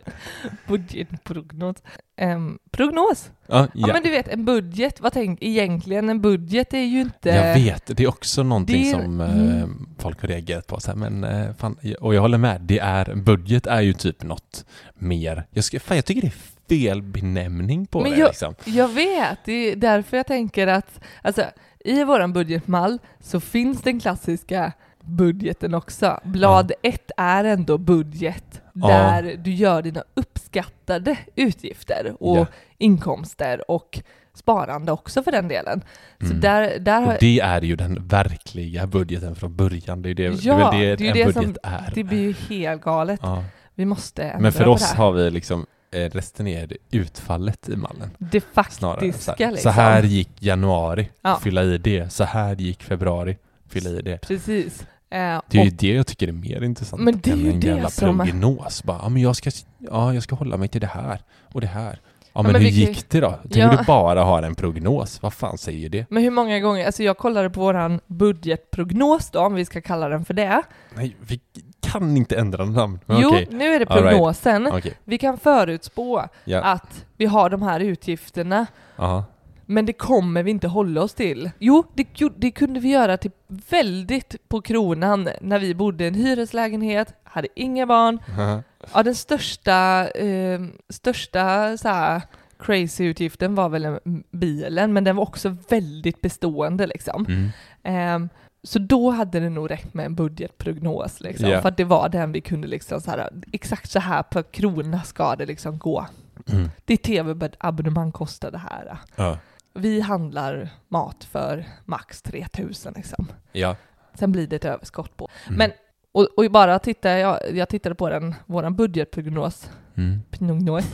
budgetprognos. 0.69 1.77
Em, 2.17 2.59
prognos? 2.71 3.31
Ja, 3.47 3.59
Ja. 3.59 3.69
ja. 3.75 3.95
men 3.95 4.03
du 4.03 4.11
vet, 4.11 4.29
en 4.29 4.45
budget, 4.45 5.01
vad 5.01 5.13
tänk 5.13 5.43
egentligen, 5.43 6.09
en 6.09 6.21
budget 6.21 6.75
är 6.75 6.79
ju 6.81 7.01
inte... 7.01 7.29
Jag 7.29 7.55
vet, 7.55 7.87
det 7.97 8.03
är 8.03 8.09
också 8.09 8.43
någonting 8.43 8.85
Det 8.85 8.91
som 8.91 9.21
eh, 9.21 9.67
folk 9.99 10.21
har 10.21 10.29
reagerat 10.29 10.67
på. 10.67 10.81
Så 10.81 10.91
här, 10.91 10.97
men, 10.99 11.25
eh, 11.25 11.55
fan, 11.59 11.77
och 12.01 12.15
jag 12.15 12.21
håller 12.21 12.39
med, 12.39 12.61
det 12.61 12.79
är, 12.79 13.15
budget 13.15 13.67
är 13.67 13.81
ju 13.81 13.93
typ 13.93 14.23
något 14.23 14.65
mer. 14.95 15.47
Jag, 15.51 15.65
ska, 15.65 15.81
fan, 15.81 15.97
jag 15.97 16.05
tycker 16.05 16.21
det 16.21 16.27
är 16.27 16.79
fel 16.79 17.03
benämning 17.03 17.87
på 17.87 18.01
Men 18.01 18.11
det. 18.13 18.19
jag- 18.19 18.29
Liksom. 18.29 18.55
Jag 18.65 18.89
vet, 18.89 19.39
det 19.45 19.53
är 19.53 19.77
därför 19.77 20.17
jag 20.17 20.27
tänker 20.27 20.67
att, 20.67 21.01
alltså 21.23 21.45
i 21.85 22.05
våran 22.05 22.33
budgetmall 22.33 22.99
så 23.21 23.41
finns 23.41 23.83
den 23.83 24.01
klassiska 24.01 24.73
budgeten 25.07 25.75
också. 25.75 26.21
Blad 26.25 26.73
1 26.83 27.11
är 27.17 27.45
ändå 27.45 27.79
budget, 27.79 28.63
Ja. 28.73 28.89
där 28.89 29.37
du 29.45 29.51
gör 29.55 29.83
dina 29.83 30.03
uppskattade 30.15 31.17
utgifter 31.35 32.17
och 32.21 32.37
Ja. 32.39 32.47
inkomster 32.79 33.71
och 33.71 34.01
sparande 34.35 34.93
också 34.93 35.23
för 35.23 35.33
den 35.33 35.49
delen. 35.49 35.83
Så 36.21 36.27
Mm. 36.27 36.41
där, 36.41 36.79
där 36.79 37.01
har, 37.01 37.17
det 37.21 37.41
är 37.41 37.63
ju 37.63 37.77
den 37.77 38.09
verkliga 38.09 38.87
budgeten 38.87 39.35
från 39.35 39.57
början. 39.57 40.03
Det 40.03 40.11
är, 40.11 40.15
det, 40.15 40.45
Ja, 40.45 40.71
det, 40.71 40.77
är 40.77 40.97
det, 40.97 40.97
det 40.97 41.11
är 41.11 41.15
ju 41.15 41.23
en 41.23 41.29
det 41.29 41.35
budget 41.35 41.57
som- 41.63 41.73
är. 41.73 41.93
det 41.95 42.05
blir 42.05 42.21
ju 42.23 42.33
helt 42.49 42.83
galet. 42.83 43.21
ja. 43.23 43.45
Vi 43.75 43.85
måste 43.85 44.23
ändra 44.23 44.41
Men 44.41 44.53
för 44.53 44.69
oss 44.69 44.93
har 44.93 45.13
vi 45.13 45.31
liksom 45.31 45.67
eh, 45.93 45.99
restinerat 46.11 46.73
utfallet 46.91 47.69
i 47.69 47.77
mallen. 47.77 48.11
det 48.19 48.41
faktiska 48.41 48.79
Så 49.13 49.45
här, 49.45 49.51
liksom. 49.53 49.57
så 49.73 49.81
här 49.81 50.03
gick 50.03 50.43
januari, 50.43 51.11
Ja. 51.23 51.39
fylla 51.43 51.63
i 51.65 51.79
det. 51.79 52.13
Så 52.13 52.25
här 52.25 52.55
gick 52.57 52.83
februari, 52.83 53.37
fylla 53.69 53.91
i 53.91 54.03
det. 54.03 54.19
Precis. 54.19 54.87
Eh, 55.17 55.41
Det 55.49 55.59
är 55.59 55.65
ju 55.65 55.71
det 55.71 55.93
jag 55.95 56.07
tycker 56.07 56.29
är 56.29 56.33
mer 56.33 56.63
intressant 56.63 57.03
Men 57.03 57.21
det 57.23 57.31
är 57.31 57.35
än 57.35 57.41
ju 57.41 57.51
en 57.51 57.61
det 57.61 57.67
jävla 57.67 57.91
som- 57.91 58.19
prognos. 58.19 58.85
Bara, 58.85 58.99
ja, 59.03 59.09
men 59.09 59.23
jag, 59.23 59.37
ska, 59.37 59.51
ja, 59.79 60.15
jag 60.15 60.23
ska 60.23 60.35
hålla 60.37 60.57
mig 60.57 60.69
till 60.69 60.81
det 60.81 60.87
här 60.87 61.21
och 61.53 61.61
det 61.61 61.67
här. 61.67 62.01
Ja, 62.33 62.43
men, 62.43 62.53
men 62.53 62.63
hur 62.63 62.69
kan 62.69 62.79
ju- 62.79 62.85
gick 62.87 63.11
det 63.11 63.21
då? 63.21 63.35
Tänk 63.43 63.57
Ja. 63.57 63.77
du 63.79 63.85
bara 63.85 64.25
har 64.25 64.43
en 64.43 64.55
prognos. 64.55 65.23
Vad 65.23 65.33
fan 65.33 65.59
säger 65.59 65.89
det? 65.89 66.07
Men 66.11 66.23
hur 66.23 66.31
många 66.31 66.61
gånger, 66.61 66.87
alltså 66.87 67.03
jag 67.03 67.19
kollade 67.19 67.51
på 67.51 67.61
våran 67.61 68.01
budgetprognos 68.07 69.31
då, 69.31 69.41
om 69.41 69.55
vi 69.55 69.65
ska 69.65 69.81
kalla 69.81 70.09
den 70.09 70.25
för 70.25 70.35
det. 70.35 70.63
Nej, 70.95 71.17
vi 71.29 71.41
kan 71.81 72.17
inte 72.17 72.37
ändra 72.39 72.65
namn. 72.65 72.99
Men 73.07 73.21
jo, 73.21 73.29
okej. 73.29 73.49
nu 73.51 73.75
är 73.75 73.79
det 73.81 73.87
All 73.89 73.97
right. 74.03 74.11
prognosen. 74.11 74.67
Okej. 74.67 74.95
Vi 75.05 75.19
kan 75.19 75.39
förutspå 75.39 76.25
Ja. 76.45 76.63
att 76.63 77.05
vi 77.17 77.27
har 77.27 77.51
de 77.51 77.63
här 77.63 77.81
utgifterna, 77.81 78.67
Ja. 78.97 79.25
Men 79.67 79.87
det 79.87 79.93
kommer 79.93 80.43
vi 80.43 80.51
inte 80.51 80.69
hålla 80.69 81.03
oss 81.03 81.15
till. 81.15 81.51
Jo, 81.59 81.85
det, 81.95 82.07
det 82.37 82.51
kunde 82.51 82.81
vi 82.81 82.89
göra 82.89 83.17
till 83.17 83.31
väldigt 83.47 84.49
på 84.49 84.61
kronan 84.63 85.29
när 85.41 85.59
vi 85.59 85.75
bodde 85.75 86.05
i 86.05 86.09
en 86.09 86.15
hyreslägenhet, 86.15 87.15
hade 87.25 87.49
inga 87.55 87.87
barn. 87.87 88.19
Ja, 88.95 89.03
den 89.03 89.15
största, 89.15 90.09
eh, 90.09 90.61
största 90.89 91.77
så 91.77 91.89
här, 91.89 92.23
crazy 92.59 93.05
utgiften 93.05 93.55
var 93.55 93.69
väl 93.69 93.85
en- 93.85 94.23
bilen, 94.31 94.93
men 94.93 95.05
den 95.05 95.17
var 95.17 95.23
också 95.23 95.57
väldigt 95.69 96.21
bestående 96.21 96.87
liksom. 96.87 97.27
Mm. 97.29 97.49
Ehm, 97.83 98.29
så 98.63 98.79
då 98.79 99.11
hade 99.11 99.41
det 99.41 99.51
nog 99.51 99.71
räckt 99.71 99.95
med 99.95 100.07
en 100.07 100.15
budgetprognos 100.15 101.21
liksom, 101.21 101.49
Ja. 101.49 101.61
för 101.63 101.69
att 101.69 101.77
det 101.77 101.85
var 101.85 102.09
den 102.09 102.33
vi 102.33 102.41
kunde 102.41 102.69
liksom 102.69 103.01
så 103.01 103.11
här, 103.11 103.31
exakt 103.53 103.91
så 103.91 104.01
här 104.01 104.23
per 104.23 104.43
krona 104.43 105.03
ska 105.03 105.37
det 105.37 105.47
liksom 105.47 105.79
gå. 105.79 106.07
Mm. 106.53 106.69
Ditt 106.85 107.03
tv-abonnemang 107.03 108.13
kostar 108.13 108.51
det 108.51 108.59
här. 108.59 108.99
Ja. 109.17 109.39
Vi 109.77 110.01
handlar 110.01 110.69
mat 110.89 111.25
för 111.25 111.65
max 111.85 112.23
3000 112.23 112.93
liksom. 112.97 113.27
Ja. 113.53 113.77
Sen 114.15 114.33
blir 114.33 114.47
det 114.47 114.57
ett 114.57 114.65
överskott 114.65 115.17
på. 115.17 115.29
Mm. 115.47 115.59
Men, 115.59 115.71
och, 116.13 116.29
och 116.37 116.51
bara 116.51 116.79
titta, 116.79 117.19
jag, 117.19 117.39
jag 117.53 117.69
tittade 117.69 117.95
på 117.95 118.09
den, 118.09 118.35
våran 118.47 118.77
budgetprognos. 118.77 119.71
Mm. 119.95 120.23
Prognos. 120.31 120.85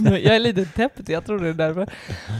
Jag 0.00 0.36
är 0.36 0.38
lite 0.38 0.64
täppt, 0.64 1.08
jag 1.08 1.26
tror 1.26 1.38
det 1.38 1.48
är 1.48 1.54
därför. 1.54 1.92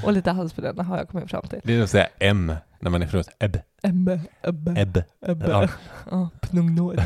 Och 0.05 0.13
lite 0.13 0.31
halsbränna 0.31 0.83
har 0.83 0.99
jag 0.99 1.09
kommit 1.09 1.31
fram 1.31 1.43
till. 1.43 1.61
Det 1.65 1.75
är 1.75 1.83
att 1.83 1.91
säga 1.91 2.09
M 2.19 2.55
när 2.81 2.91
man 2.91 3.03
är 3.03 3.07
från 3.07 3.25
Ebb. 3.39 3.59
Ebbe, 3.83 4.21
ebbe, 4.43 4.81
Ebb. 4.81 5.03
ebbe. 5.27 5.47
Ja. 5.49 5.69
Ja, 6.11 6.29
prognos. 6.41 6.97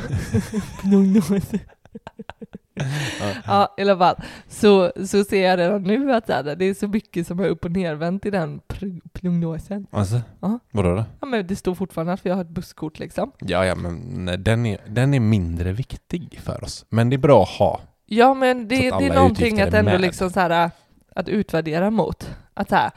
Ja. 3.47 3.75
I 3.78 3.83
alla 3.83 3.99
fall. 3.99 4.16
Så, 4.49 4.92
så 5.06 5.25
ser 5.25 5.49
jag 5.49 5.59
redan 5.59 5.83
nu 5.83 6.12
att 6.12 6.28
här, 6.28 6.56
det 6.56 6.64
är 6.64 6.75
så 6.75 6.88
mycket 6.88 7.26
som 7.26 7.40
är 7.40 7.49
upp 7.49 7.64
och 7.64 7.71
nervänt 7.73 8.26
i 8.26 8.30
den 8.30 8.61
pro- 8.68 9.00
prognosen. 9.12 9.87
Alltså? 9.90 10.21
Ja. 10.40 10.59
Vadå 10.71 10.95
då? 10.95 11.04
Ja, 11.21 11.26
men 11.26 11.47
det 11.47 11.56
står 11.56 11.75
fortfarande 11.75 12.12
att 12.12 12.26
vi 12.26 12.30
har 12.30 12.40
ett 12.40 12.49
busskort 12.49 12.99
liksom. 12.99 13.33
Ja, 13.38 13.64
ja, 13.66 13.75
men 13.75 14.25
nej, 14.25 14.38
den 14.38 14.66
är, 14.66 14.78
den 14.88 15.14
är 15.14 15.21
mindre 15.21 15.73
viktig 15.73 16.40
för 16.42 16.64
oss. 16.64 16.87
Men 16.88 17.11
det 17.11 17.16
är 17.16 17.18
bra 17.18 17.42
att 17.42 17.49
ha. 17.49 17.80
Ja, 18.06 18.35
men 18.35 18.68
det, 18.68 18.76
det 18.76 19.06
är 19.06 19.14
någonting 19.14 19.61
att 19.61 19.75
ändå 19.75 19.90
med. 19.90 20.00
liksom 20.00 20.30
så 20.30 20.40
här, 20.40 20.71
att 21.14 21.28
utvärdera 21.28 21.90
mot. 21.90 22.30
Att 22.54 22.68
så 22.68 22.75
här, 22.75 22.90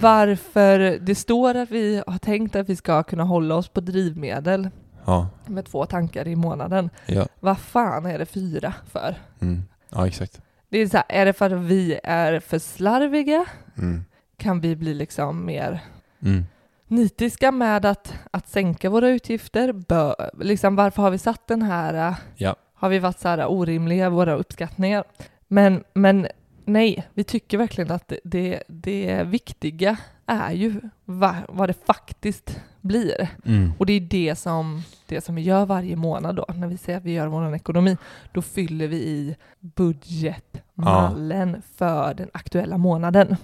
varför 0.00 0.98
det 1.00 1.14
står 1.14 1.54
att 1.54 1.70
vi 1.70 2.02
har 2.06 2.18
tänkt 2.18 2.56
att 2.56 2.68
vi 2.68 2.76
ska 2.76 3.02
kunna 3.02 3.24
hålla 3.24 3.54
oss 3.54 3.68
på 3.68 3.80
drivmedel 3.80 4.70
Ja. 5.06 5.28
med 5.46 5.64
två 5.64 5.86
tankar 5.86 6.28
i 6.28 6.36
månaden. 6.36 6.90
Ja. 7.06 7.26
Vad 7.40 7.58
fan 7.58 8.06
är 8.06 8.18
det 8.18 8.26
fyra 8.26 8.74
för? 8.92 9.14
Mm. 9.40 9.62
Ja, 9.88 10.06
exakt. 10.06 10.40
Det 10.68 10.78
är 10.78 10.86
så 10.88 10.96
här, 10.96 11.06
är 11.08 11.24
det 11.26 11.32
för 11.32 11.50
att 11.50 11.60
vi 11.60 12.00
är 12.04 12.40
för 12.40 12.58
slarviga? 12.58 13.44
Mm. 13.78 14.04
Kan 14.36 14.60
vi 14.60 14.76
bli 14.76 14.94
liksom 14.94 15.44
mer 15.46 15.80
Mm. 16.22 16.44
nitiska 16.88 17.52
med 17.52 17.84
att, 17.86 18.14
att 18.30 18.48
sänka 18.48 18.90
våra 18.90 19.08
utgifter? 19.08 19.72
Bö, 19.72 20.14
liksom, 20.40 20.76
varför 20.76 21.02
har 21.02 21.10
vi 21.10 21.18
satt 21.18 21.46
den 21.46 21.62
här, 21.62 22.08
äh, 22.08 22.14
Ja. 22.36 22.56
har 22.74 22.88
vi 22.88 22.98
varit 22.98 23.18
så 23.18 23.28
här 23.28 23.46
orimliga 23.50 24.06
i 24.06 24.10
våra 24.10 24.34
uppskattningar? 24.34 25.04
Men, 25.48 25.84
men 25.94 26.26
nej, 26.64 27.08
vi 27.14 27.24
tycker 27.24 27.58
verkligen 27.58 27.90
att 27.90 28.08
det, 28.08 28.20
det, 28.24 28.62
det 28.68 29.22
viktiga 29.24 29.96
är 30.26 30.52
ju 30.52 30.80
va, 31.04 31.36
vad 31.48 31.68
det 31.68 31.86
faktiskt 31.86 32.60
blir. 32.80 33.28
Mm. 33.44 33.72
Och 33.78 33.86
det 33.86 33.92
är 33.92 34.00
det 34.00 34.34
som, 34.38 34.82
det 35.06 35.24
som 35.24 35.34
vi 35.34 35.42
gör 35.42 35.66
varje 35.66 35.96
månad 35.96 36.36
då, 36.36 36.46
när 36.54 36.66
vi 36.68 36.76
säger 36.76 36.98
att 36.98 37.04
vi 37.04 37.12
gör 37.12 37.26
vår 37.26 37.54
ekonomi. 37.54 37.96
Då 38.32 38.42
fyller 38.42 38.88
vi 38.88 38.96
i 38.96 39.36
budgetmallen 39.60 41.62
för 41.76 42.14
den 42.14 42.30
aktuella 42.34 42.78
månaden. 42.78 43.36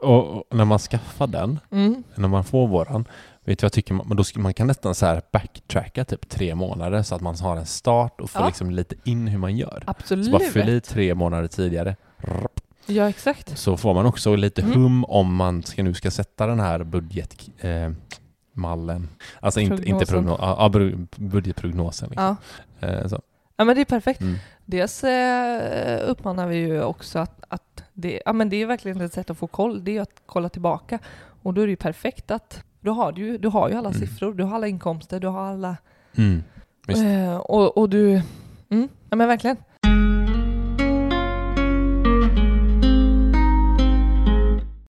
Och, 0.00 0.26
och 0.26 0.44
när 0.56 0.64
man 0.64 0.78
skaffar 0.78 1.26
den, 1.26 1.60
Mm. 1.70 2.02
när 2.14 2.28
man 2.28 2.44
får 2.44 2.68
våran, 2.68 3.04
vet 3.44 3.58
du 3.58 3.64
jag 3.64 3.72
tycker? 3.72 3.94
Man, 3.94 4.16
då 4.16 4.24
ska, 4.24 4.40
man 4.40 4.54
kan 4.54 4.66
nästan 4.66 4.94
så 4.94 5.06
här 5.06 5.22
backtracka 5.32 6.04
typ 6.04 6.28
tre 6.28 6.54
månader 6.54 7.02
så 7.02 7.14
att 7.14 7.20
man 7.20 7.36
har 7.36 7.56
en 7.56 7.66
start 7.66 8.20
och 8.20 8.30
får 8.30 8.42
Ja. 8.42 8.46
liksom 8.46 8.70
lite 8.70 8.94
in 9.04 9.28
hur 9.28 9.38
man 9.38 9.56
gör. 9.56 9.82
Absolut. 9.86 10.24
Så 10.24 10.30
bara 10.30 10.42
fyll 10.42 10.68
i 10.68 10.80
tre 10.80 11.14
månader 11.14 11.48
tidigare. 11.48 11.96
Ja, 12.86 13.08
exakt. 13.08 13.58
Så 13.58 13.76
får 13.76 13.94
man 13.94 14.06
också 14.06 14.36
lite 14.36 14.62
Mm. 14.62 14.74
hum 14.74 15.04
om 15.04 15.34
man 15.34 15.62
ska, 15.62 15.82
nu 15.82 15.94
ska 15.94 16.10
sätta 16.10 16.46
den 16.46 16.60
här 16.60 16.84
budget... 16.84 17.48
Eh. 17.58 17.90
Alltså 19.40 19.60
inte, 19.60 19.84
inte 19.84 20.06
Prognosen. 20.06 20.36
prognos, 20.36 20.38
ja, 20.40 20.68
budgetprognosen. 21.16 22.08
Liksom. 22.10 22.36
Ja. 22.80 22.88
Eh, 22.88 23.06
så. 23.06 23.20
ja, 23.56 23.64
men 23.64 23.76
det 23.76 23.80
är 23.80 23.84
perfekt. 23.84 24.20
Mm. 24.20 24.36
Dels 24.64 25.04
eh, 25.04 26.10
uppmanar 26.10 26.46
vi 26.46 26.56
ju 26.56 26.82
också 26.82 27.18
att, 27.18 27.44
att 27.48 27.82
det, 27.92 28.22
ja, 28.26 28.32
men 28.32 28.48
det 28.48 28.56
är 28.62 28.66
verkligen 28.66 29.00
ett 29.00 29.12
sätt 29.12 29.30
att 29.30 29.38
få 29.38 29.46
koll, 29.46 29.84
det 29.84 29.96
är 29.96 30.00
att 30.02 30.22
kolla 30.26 30.48
tillbaka. 30.48 30.98
Och 31.42 31.54
då 31.54 31.60
är 31.60 31.66
det 31.66 31.70
ju 31.70 31.76
perfekt 31.76 32.30
att 32.30 32.62
du 32.80 32.90
har, 32.90 33.12
du, 33.12 33.38
du 33.38 33.48
har 33.48 33.68
ju 33.68 33.74
alla 33.74 33.88
Mm. 33.88 34.00
siffror, 34.00 34.34
du 34.34 34.44
har 34.44 34.54
alla 34.56 34.68
inkomster, 34.68 35.20
du 35.20 35.26
har 35.26 35.42
alla... 35.46 35.76
Mm. 36.16 36.42
Eh, 36.88 37.36
och, 37.36 37.78
och 37.78 37.88
du... 37.88 38.10
Mm, 38.70 38.88
ja 39.10 39.16
men 39.16 39.28
verkligen. 39.28 39.56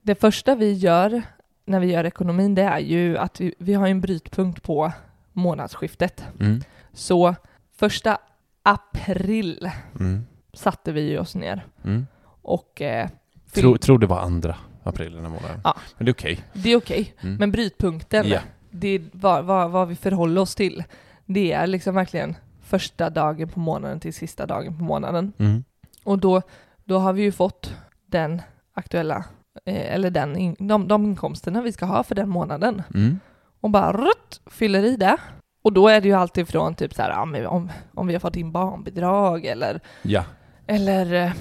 Det 0.06 0.16
första 0.16 0.56
vi 0.56 0.74
gör 0.74 1.22
när 1.66 1.80
vi 1.80 1.92
gör 1.92 2.04
ekonomin 2.04 2.56
det 2.56 2.62
är 2.62 2.80
ju 2.80 3.18
att 3.18 3.42
vi, 3.42 3.56
vi 3.60 3.74
har 3.74 3.88
en 3.88 4.02
brytpunkt 4.02 4.64
på 4.64 4.92
månadsskiftet. 5.34 6.24
Mm. 6.40 6.62
Så 6.94 7.36
första 7.78 8.18
april 8.64 9.72
Mm. 10.00 10.26
satte 10.54 10.92
vi 10.92 11.18
oss 11.18 11.36
ner 11.36 11.66
Mm. 11.84 12.08
och 12.42 12.82
eh, 12.82 13.10
Tror, 13.52 13.78
tror 13.78 14.00
det 14.00 14.08
var 14.08 14.20
andra 14.20 14.56
april 14.84 15.14
den 15.14 15.22
här 15.24 15.30
månaden. 15.30 15.62
Ja. 15.64 15.78
Men 15.98 16.06
det 16.06 16.10
är 16.10 16.14
okej. 16.14 16.44
det 16.54 16.70
är 16.72 16.78
okej. 16.78 17.14
Mm. 17.22 17.36
Men 17.36 17.52
brytpunkten, 17.52 18.28
Ja. 18.28 18.40
det 18.70 18.88
är 18.88 19.02
vad, 19.12 19.46
vad, 19.46 19.72
vad 19.72 19.88
vi 19.88 19.96
förhåller 19.96 20.42
oss 20.42 20.56
till. 20.56 20.84
Det 21.26 21.52
är 21.52 21.68
liksom 21.68 21.96
verkligen 21.96 22.36
första 22.62 23.10
dagen 23.10 23.50
på 23.50 23.60
månaden 23.60 24.00
till 24.00 24.14
sista 24.14 24.46
dagen 24.46 24.78
på 24.78 24.84
månaden. 24.84 25.34
Mm. 25.38 25.64
Och 26.04 26.20
då, 26.20 26.42
då 26.84 26.98
har 27.00 27.14
vi 27.14 27.22
ju 27.22 27.32
fått 27.32 27.74
den 28.06 28.42
aktuella, 28.74 29.26
eller 29.66 30.10
den 30.10 30.56
de, 30.60 30.88
de 30.88 31.06
inkomsterna 31.06 31.62
vi 31.62 31.72
ska 31.72 31.86
ha 31.86 32.04
för 32.04 32.16
den 32.16 32.30
månaden. 32.30 32.82
Mm. 32.96 33.20
Och 33.62 33.70
bara 33.70 33.92
rutt, 33.94 34.42
fyller 34.46 34.84
i 34.84 34.96
det. 34.96 35.18
Och 35.64 35.74
då 35.74 35.88
är 35.88 36.02
det 36.02 36.08
ju 36.08 36.14
alltid 36.14 36.48
från 36.48 36.76
typ 36.76 36.94
så 36.94 37.02
här, 37.02 37.48
om, 37.48 37.70
om 37.94 38.08
vi 38.08 38.14
har 38.14 38.20
fått 38.20 38.36
in 38.36 38.52
barnbidrag 38.52 39.46
eller, 39.46 39.80
Ja. 40.02 40.24
eller 40.68 41.14
eh, 41.14 41.32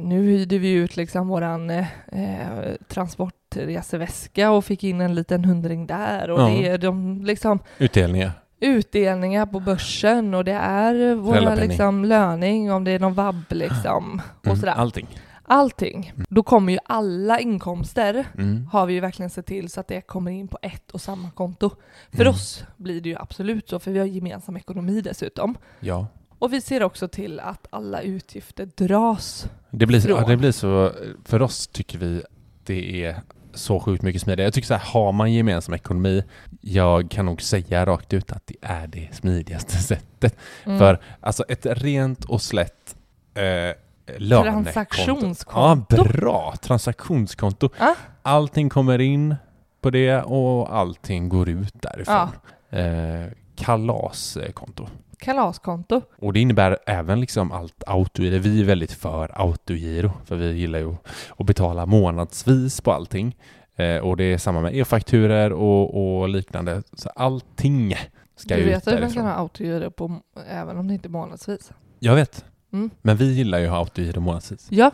nu 0.00 0.22
hyrde 0.22 0.58
vi 0.58 0.72
ut 0.72 0.96
liksom 0.96 1.28
våran 1.28 1.70
eh, 1.70 1.86
eh, 2.12 2.74
transport 2.88 3.34
utreseväska 3.56 4.50
och 4.50 4.64
fick 4.64 4.84
in 4.84 5.00
en 5.00 5.14
liten 5.14 5.44
hundring 5.44 5.86
där 5.86 6.30
och 6.30 6.40
Ja. 6.40 6.46
det 6.46 6.68
är 6.68 6.78
de 6.78 7.24
liksom 7.24 7.58
Utdelningar. 7.78 8.30
utdelningar 8.60 9.46
på 9.46 9.60
börsen 9.60 10.34
och 10.34 10.44
det 10.44 10.52
är 10.52 11.14
våra 11.14 11.32
Föräldrapenning. 11.34 11.68
liksom 11.68 12.04
löning 12.04 12.72
om 12.72 12.84
det 12.84 12.90
är 12.90 12.98
någon 12.98 13.14
vabb 13.14 13.42
liksom 13.50 14.22
och 14.40 14.46
Mm, 14.46 14.58
sådär. 14.58 14.72
allting. 14.72 15.06
Allting. 15.48 16.12
Då 16.28 16.42
kommer 16.42 16.72
ju 16.72 16.78
alla 16.84 17.40
inkomster 17.40 18.26
Mm. 18.38 18.66
har 18.72 18.86
vi 18.86 18.94
ju 18.94 19.00
verkligen 19.00 19.30
sett 19.30 19.46
till 19.46 19.68
så 19.70 19.80
att 19.80 19.88
det 19.88 20.00
kommer 20.00 20.30
in 20.30 20.48
på 20.48 20.58
ett 20.62 20.90
och 20.90 21.00
samma 21.00 21.30
konto. 21.30 21.70
För 22.12 22.20
Mm. 22.20 22.32
oss 22.34 22.64
blir 22.76 23.00
det 23.00 23.08
ju 23.08 23.16
absolut 23.18 23.68
så, 23.68 23.78
för 23.78 23.90
vi 23.90 23.98
har 23.98 24.06
gemensam 24.06 24.56
ekonomi 24.56 25.00
dessutom. 25.00 25.58
Ja. 25.80 26.06
Och 26.38 26.52
vi 26.52 26.60
ser 26.60 26.82
också 26.82 27.08
till 27.08 27.40
att 27.40 27.66
alla 27.70 28.00
utgifter 28.00 28.68
dras. 28.76 29.48
Det 29.70 29.86
blir, 29.86 30.08
ja, 30.08 30.24
det 30.26 30.36
blir 30.36 30.52
så, 30.52 30.92
för 31.24 31.42
oss 31.42 31.66
tycker 31.66 31.98
vi 31.98 32.22
det 32.64 33.04
är 33.04 33.16
så 33.54 33.80
sjukt 33.80 34.02
mycket 34.02 34.22
smidigare. 34.22 34.46
Jag 34.46 34.54
tycker 34.54 34.66
så 34.68 34.74
här, 34.74 34.92
har 34.92 35.12
man 35.12 35.32
gemensam 35.32 35.74
ekonomi, 35.74 36.24
jag 36.60 37.10
kan 37.10 37.26
nog 37.26 37.42
säga 37.42 37.86
rakt 37.86 38.12
ut 38.12 38.32
att 38.32 38.46
det 38.46 38.56
är 38.62 38.86
det 38.86 39.08
smidigaste 39.12 39.76
sättet. 39.76 40.36
Mm. 40.64 40.78
För 40.78 41.00
alltså 41.20 41.44
ett 41.48 41.66
rent 41.66 42.24
och 42.24 42.42
slätt 42.42 42.96
eh, 43.34 43.76
lönekonto. 44.18 44.72
Transaktionskonto. 44.72 45.96
Ja, 45.96 46.04
bra! 46.04 46.54
Transaktionskonto. 46.60 47.68
Ja. 47.78 47.94
Allting 48.22 48.68
kommer 48.68 48.98
in 48.98 49.34
på 49.80 49.90
det 49.90 50.22
och 50.22 50.76
allting 50.76 51.28
går 51.28 51.48
ut 51.48 51.74
därifrån. 51.82 52.28
Eh, 52.70 53.26
kalaskonto. 53.56 54.86
Kalaskonto. 55.18 56.00
Och 56.18 56.32
det 56.32 56.40
innebär 56.40 56.78
även 56.86 57.20
liksom 57.20 57.52
allt 57.52 57.84
autogiro. 57.86 58.38
Vi 58.38 58.60
är 58.60 58.64
väldigt 58.64 58.92
för 58.92 59.40
autogiro, 59.40 60.12
för 60.24 60.36
vi 60.36 60.52
gillar 60.52 60.78
ju 60.78 60.94
att 61.38 61.46
betala 61.46 61.86
månadsvis 61.86 62.80
på 62.80 62.92
allting. 62.92 63.36
Eh, 63.76 63.96
och 63.96 64.16
det 64.16 64.24
är 64.24 64.38
samma 64.38 64.60
med 64.60 64.76
e-fakturer 64.76 65.52
och, 65.52 66.18
och 66.20 66.28
liknande. 66.28 66.82
Så 66.92 67.08
allting 67.08 67.94
ska 68.36 68.54
Du 68.56 68.60
ut 68.60 68.68
vet 68.68 68.76
att 68.76 68.86
man 68.86 68.94
kan 68.94 69.00
därifrån. 69.02 69.24
ha 69.24 69.32
autogiro 69.32 69.90
på 69.90 70.20
även 70.50 70.76
om 70.78 70.88
det 70.88 70.94
inte 70.94 71.08
är 71.08 71.10
månadsvis. 71.10 71.72
Jag 71.98 72.14
vet, 72.14 72.44
Mm. 72.72 72.90
men 73.02 73.16
vi 73.16 73.32
gillar 73.32 73.58
ju 73.58 73.68
autogiro 73.68 74.20
månadsvis. 74.20 74.66
Ja. 74.70 74.90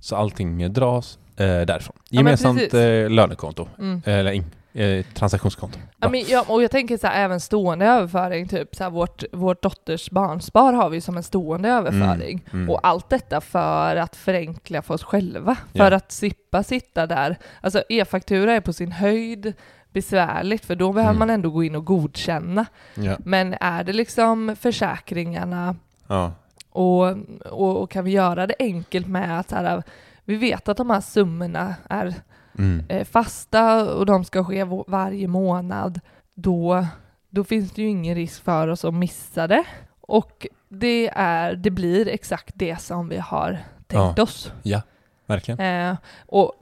Så 0.00 0.16
allting 0.16 0.72
dras 0.72 1.18
eh, 1.36 1.46
därifrån. 1.46 1.96
men 2.10 2.16
Gemensamt 2.18 2.58
precis. 2.58 2.74
eh, 2.74 3.10
lönekonto, 3.10 3.68
Mm. 3.78 4.02
eller 4.06 4.32
in, 4.32 4.44
eh, 4.72 5.04
transaktionskonto. 5.14 5.78
Ja, 5.78 5.86
Ja. 6.00 6.08
men, 6.08 6.24
ja, 6.28 6.44
och 6.48 6.62
jag 6.62 6.70
tänker 6.70 6.96
så 6.98 7.06
här, 7.06 7.24
även 7.24 7.40
stående 7.40 7.86
överföring, 7.86 8.48
typ 8.48 8.74
så 8.76 8.82
här, 8.82 8.90
vårt, 8.90 9.24
vårt 9.32 9.62
dotters 9.62 10.10
barnspar 10.10 10.72
har 10.72 10.90
vi 10.90 11.00
som 11.00 11.16
en 11.16 11.22
stående 11.22 11.68
överföring. 11.68 12.44
Mm. 12.52 12.70
Och 12.70 12.80
allt 12.86 13.10
detta 13.10 13.40
för 13.40 13.96
att 13.96 14.16
förenkla 14.16 14.82
för 14.82 14.94
oss 14.94 15.02
själva. 15.04 15.56
Ja. 15.72 15.84
För 15.84 15.92
att 15.92 16.12
slippa 16.12 16.62
sitta 16.62 17.06
där. 17.06 17.36
Alltså 17.60 17.82
e-faktura 17.88 18.52
är 18.52 18.60
på 18.60 18.72
sin 18.72 18.92
höjd 18.92 19.52
besvärligt 19.92 20.64
för 20.64 20.74
då 20.76 20.92
behöver 20.92 21.10
Mm. 21.14 21.18
man 21.18 21.30
ändå 21.30 21.50
gå 21.50 21.64
in 21.64 21.74
och 21.76 21.84
godkänna. 21.84 22.66
Ja. 22.94 23.16
Men 23.24 23.54
är 23.60 23.84
det 23.84 23.92
liksom 23.92 24.56
försäkringarna 24.60 25.76
Ja. 26.06 26.32
Och, 26.74 27.16
och, 27.50 27.82
och 27.82 27.90
kan 27.90 28.04
vi 28.04 28.10
göra 28.10 28.46
det 28.46 28.54
enkelt 28.58 29.06
med 29.06 29.40
att 29.40 29.50
så 29.50 29.56
här, 29.56 29.82
vi 30.24 30.36
vet 30.36 30.68
att 30.68 30.76
de 30.76 30.90
här 30.90 31.00
summorna 31.00 31.74
är 31.90 32.14
Mm. 32.58 32.84
eh, 32.88 33.04
fasta 33.04 33.94
och 33.94 34.06
de 34.06 34.24
ska 34.24 34.44
ske 34.44 34.64
varje 34.86 35.28
månad, 35.28 36.00
då, 36.34 36.86
då 37.30 37.44
finns 37.44 37.72
det 37.72 37.82
ju 37.82 37.88
ingen 37.88 38.14
risk 38.14 38.44
för 38.44 38.68
oss 38.68 38.84
att 38.84 38.94
missa 38.94 39.46
det. 39.46 39.64
Och 40.00 40.46
det, 40.68 41.10
är, 41.14 41.54
det 41.54 41.70
blir 41.70 42.08
exakt 42.08 42.52
det 42.54 42.80
som 42.80 43.08
vi 43.08 43.18
har 43.18 43.58
tänkt 43.86 44.18
oss. 44.18 44.52
Verkligen. 45.26 45.60
Eh, 45.90 45.96
och, 46.26 46.52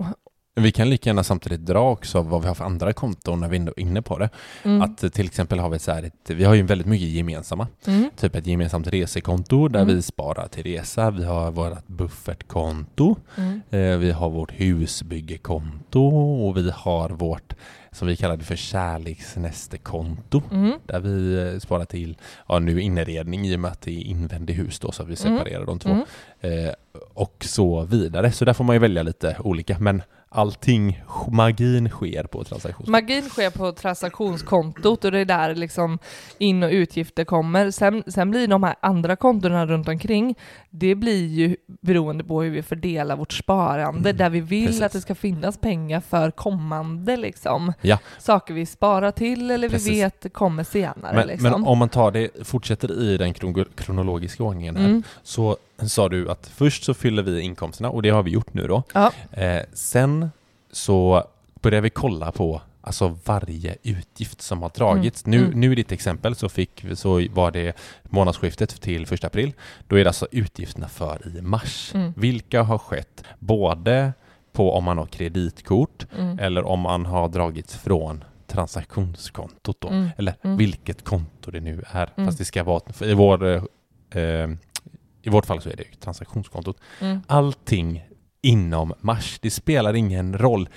Vi 0.54 0.72
kan 0.72 0.90
lika 0.90 1.10
gärna 1.10 1.24
samtidigt 1.24 1.66
dra 1.66 1.90
också 1.90 2.22
vad 2.22 2.42
vi 2.42 2.48
har 2.48 2.54
för 2.54 2.64
andra 2.64 2.92
konton 2.92 3.40
när 3.40 3.48
vi 3.48 3.56
ändå 3.56 3.72
är 3.76 3.80
inne 3.80 4.02
på 4.02 4.18
det. 4.18 4.28
mm, 4.62 4.82
Att 4.82 5.12
till 5.12 5.26
exempel 5.26 5.58
har 5.58 5.68
vi 5.68 5.78
så 5.78 5.92
här 5.92 6.02
ett, 6.02 6.30
vi 6.30 6.44
har 6.44 6.54
ju 6.54 6.62
väldigt 6.62 6.86
mycket 6.86 7.08
gemensamma. 7.08 7.66
mm, 7.86 8.10
Typ 8.16 8.34
ett 8.36 8.46
gemensamt 8.46 8.86
resekonto 8.86 9.68
där 9.68 9.80
Mm. 9.82 9.94
vi 9.96 10.02
sparar 10.02 10.48
till 10.48 10.62
resa. 10.62 11.10
Vi 11.10 11.24
har 11.24 11.50
vårt 11.50 11.86
buffertkonto. 11.86 13.16
mm, 13.36 13.60
Eh, 13.70 13.96
vi 13.98 14.10
har 14.10 14.30
vårt 14.30 14.52
husbyggekonto 14.52 16.06
och 16.46 16.56
vi 16.56 16.70
har 16.74 17.08
vårt, 17.10 17.54
som 17.92 18.08
vi 18.08 18.16
kallar 18.16 18.36
det 18.36 18.44
för 18.44 18.56
kärleksnästekonto. 18.56 20.42
mm, 20.50 20.72
Där 20.86 21.00
vi 21.00 21.34
eh, 21.54 21.58
sparar 21.58 21.84
till, 21.84 22.16
ja 22.48 22.58
nu 22.58 22.80
inredning 22.80 23.46
i 23.46 23.56
och 23.56 23.60
med 23.60 23.70
att 23.72 23.80
det 23.80 23.90
är 23.90 24.02
invändig 24.02 24.54
hus 24.54 24.78
då 24.78 24.92
så 24.92 25.04
vi 25.04 25.16
Mm. 25.24 25.38
separerar 25.38 25.66
de 25.66 25.78
två. 25.78 25.90
mm. 25.90 26.04
Eh, 26.40 26.72
och 27.14 27.44
så 27.48 27.82
vidare. 27.84 28.32
Så 28.32 28.44
där 28.44 28.52
får 28.52 28.64
man 28.64 28.76
ju 28.76 28.80
välja 28.80 29.02
lite 29.02 29.36
olika. 29.40 29.76
Men 29.78 30.02
allting, 30.32 31.02
magin 31.30 31.88
sker 31.88 32.24
på 32.24 32.44
transaktions... 32.44 32.88
Magin 32.88 33.28
sker 33.28 33.50
på 33.50 33.72
transaktionskontot 33.72 35.04
och 35.04 35.12
det 35.12 35.18
är 35.18 35.24
där 35.24 35.54
liksom 35.54 35.98
in 36.38 36.62
och 36.62 36.70
utgifter 36.70 37.24
kommer. 37.24 37.70
Sen, 37.70 38.02
sen 38.06 38.30
blir 38.30 38.48
de 38.48 38.62
här 38.62 38.74
andra 38.80 39.16
kontona 39.16 39.66
runt 39.66 39.88
omkring, 39.88 40.34
det 40.70 40.94
blir 40.94 41.26
ju 41.26 41.56
beroende 41.82 42.24
på 42.24 42.42
hur 42.42 42.50
vi 42.50 42.62
fördelar 42.62 43.16
vårt 43.16 43.32
sparande, 43.32 44.10
Mm, 44.10 44.16
där 44.16 44.30
vi 44.30 44.40
vill 44.40 44.66
precis. 44.66 44.82
att 44.82 44.92
det 44.92 45.00
ska 45.00 45.14
finnas 45.14 45.58
pengar 45.58 46.00
för 46.00 46.30
kommande 46.30 47.16
liksom. 47.16 47.72
Ja. 47.80 47.98
Saker 48.18 48.54
vi 48.54 48.66
sparar 48.66 49.10
till 49.10 49.50
eller 49.50 49.68
Precis. 49.68 49.88
vi 49.88 50.00
vet 50.00 50.32
kommer 50.32 50.64
senare. 50.64 51.16
men, 51.16 51.26
liksom. 51.26 51.50
men 51.50 51.64
om 51.64 51.78
man 51.78 51.88
tar 51.88 52.10
det, 52.10 52.28
fortsätter 52.46 53.02
i 53.02 53.16
den 53.16 53.34
kron- 53.34 53.68
kronologiska 53.74 54.42
ordningen 54.42 54.76
här, 54.76 54.84
mm. 54.84 55.02
så 55.22 55.56
sa 55.88 56.08
du 56.08 56.30
att 56.30 56.46
först 56.46 56.84
så 56.84 56.94
fyller 56.94 57.22
vi 57.22 57.40
inkomsterna 57.40 57.90
och 57.90 58.02
det 58.02 58.10
har 58.10 58.22
vi 58.22 58.30
gjort 58.30 58.54
nu 58.54 58.66
då. 58.66 58.82
Ja. 58.94 59.12
Eh, 59.32 59.62
sen 59.72 60.30
så 60.72 61.24
börjar 61.62 61.80
vi 61.80 61.90
kolla 61.90 62.32
på 62.32 62.62
alltså 62.84 63.18
varje 63.24 63.76
utgift 63.82 64.42
som 64.42 64.62
har 64.62 64.70
dragits. 64.74 65.26
Mm, 65.26 65.40
Nu, 65.40 65.46
mm. 65.46 65.60
nu 65.60 65.72
i 65.72 65.74
ditt 65.74 65.92
exempel 65.92 66.34
så, 66.34 66.48
fick, 66.48 66.84
så 66.94 67.26
var 67.30 67.50
det 67.50 67.76
månadsskiftet 68.02 68.80
till 68.80 69.12
1 69.12 69.24
april. 69.24 69.52
Då 69.88 69.96
är 69.96 70.04
det 70.04 70.10
alltså 70.10 70.26
utgifterna 70.30 70.88
för 70.88 71.36
i 71.38 71.42
mars. 71.42 71.90
Mm. 71.94 72.12
Vilka 72.16 72.62
har 72.62 72.78
skett 72.78 73.24
både 73.38 74.12
på 74.52 74.72
om 74.74 74.84
man 74.84 74.98
har 74.98 75.06
kreditkort 75.06 76.06
Mm. 76.18 76.38
eller 76.38 76.64
om 76.66 76.80
man 76.80 77.06
har 77.06 77.28
dragits 77.28 77.76
från 77.76 78.24
transaktionskontot 78.46 79.76
då. 79.80 79.88
Mm. 79.88 80.08
Eller 80.16 80.34
Mm. 80.42 80.56
vilket 80.56 81.04
konto 81.04 81.50
det 81.50 81.60
nu 81.60 81.82
är. 81.90 82.10
Fast 82.16 82.38
det 82.38 82.44
ska 82.44 82.64
vara, 82.64 82.80
i, 83.06 83.14
vår, 83.14 83.44
eh, 84.10 84.50
i 85.22 85.30
vårt 85.30 85.46
fall 85.46 85.60
så 85.60 85.68
är 85.68 85.76
det 85.76 85.82
ju 85.82 85.94
transaktionskontot. 86.00 86.76
Mm. 87.00 87.20
Allting 87.26 88.04
inom 88.44 88.92
mars, 89.00 89.38
det 89.42 89.50
spelar 89.50 89.94
ingen 89.94 90.38
roll. 90.38 90.68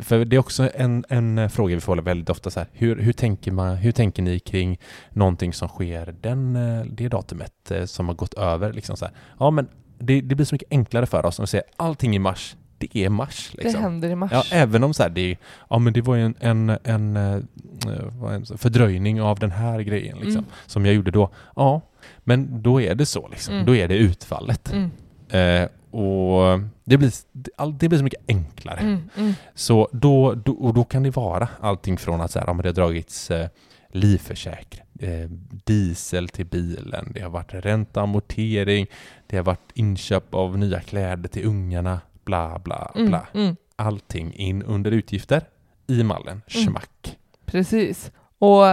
För 0.00 0.24
det 0.24 0.36
är 0.36 0.40
också 0.40 0.70
en, 0.74 1.04
en 1.08 1.50
fråga 1.50 1.74
vi 1.74 1.80
får 1.80 1.96
väldigt 1.96 2.30
ofta 2.30 2.50
så 2.50 2.60
här, 2.60 2.68
hur, 2.72 2.96
hur, 2.96 3.12
tänker 3.12 3.52
man, 3.52 3.76
hur 3.76 3.92
tänker 3.92 4.22
ni 4.22 4.38
kring 4.38 4.78
någonting 5.10 5.52
som 5.52 5.68
sker 5.68 6.14
den, 6.20 6.56
eh, 6.56 6.84
det 6.84 7.08
datumet 7.08 7.70
eh, 7.70 7.84
som 7.84 8.08
har 8.08 8.14
gått 8.14 8.34
över? 8.34 8.72
Liksom 8.72 8.96
så 8.96 9.04
här. 9.04 9.14
Ja 9.38 9.50
men 9.50 9.68
det, 9.98 10.20
det 10.20 10.34
blir 10.34 10.46
så 10.46 10.54
mycket 10.54 10.72
enklare 10.72 11.06
för 11.06 11.26
oss 11.26 11.38
om 11.38 11.42
vi 11.42 11.46
säger 11.46 11.64
allting 11.76 12.16
i 12.16 12.18
mars, 12.18 12.56
det 12.78 12.96
är 12.96 13.08
mars. 13.08 13.50
Det 13.56 13.62
Liksom. 13.64 13.82
händer 13.82 14.10
i 14.10 14.14
mars. 14.14 14.30
Ja, 14.32 14.44
även 14.52 14.84
om 14.84 14.94
så 14.94 15.02
här, 15.02 15.10
det, 15.10 15.36
ja, 15.70 15.78
men 15.78 15.92
det 15.92 16.00
var 16.02 16.14
ju 16.14 16.22
en, 16.22 16.34
en, 16.40 16.78
en, 16.84 17.16
eh, 17.16 17.38
det, 18.48 18.58
fördröjning 18.58 19.22
av 19.22 19.38
den 19.38 19.50
här 19.50 19.80
grejen 19.80 20.18
liksom, 20.18 20.38
Mm. 20.38 20.50
som 20.66 20.86
jag 20.86 20.94
gjorde 20.94 21.10
då. 21.10 21.30
Ja, 21.56 21.80
men 22.24 22.62
då 22.62 22.80
är 22.80 22.94
det 22.94 23.06
så 23.06 23.28
liksom. 23.28 23.54
Mm. 23.54 23.66
Då 23.66 23.76
är 23.76 23.88
det 23.88 23.96
utfallet. 23.96 24.72
Mm. 24.72 24.90
Eh, 25.28 25.68
och 26.00 26.60
det 26.84 26.96
blir, 26.98 27.12
det, 27.78 27.88
blir 27.88 27.98
så 27.98 28.04
mycket 28.04 28.24
enklare. 28.28 28.80
Mm. 28.80 29.10
Mm. 29.16 29.32
Så 29.54 29.88
då, 29.92 30.34
då, 30.34 30.52
och 30.52 30.74
då 30.74 30.84
kan 30.84 31.02
det 31.02 31.10
vara 31.10 31.48
allting 31.60 31.96
från 31.96 32.20
att 32.20 32.30
så 32.30 32.38
här, 32.38 32.46
ja, 32.46 32.52
men 32.52 32.62
det 32.62 32.68
har 32.68 32.74
dragits 32.74 33.30
eh, 33.30 33.48
livförsäkring, 33.88 34.82
eh, 35.00 35.28
diesel 35.64 36.28
till 36.28 36.46
bilen, 36.46 37.12
det 37.14 37.20
har 37.20 37.30
varit 37.30 37.54
ränta, 37.54 38.02
amortering, 38.02 38.86
det 39.26 39.36
har 39.36 39.44
varit 39.44 39.70
inköp 39.74 40.34
av 40.34 40.58
nya 40.58 40.80
kläder 40.80 41.28
till 41.28 41.46
ungarna, 41.46 42.00
bla 42.24 42.58
bla 42.58 42.92
Mm. 42.94 43.08
bla. 43.08 43.26
Mm. 43.34 43.56
Allting 43.76 44.32
in 44.34 44.62
under 44.62 44.90
utgifter 44.90 45.42
i 45.86 46.02
mallen, 46.02 46.42
schmack. 46.48 47.18
Precis. 47.46 48.12
Och, 48.38 48.64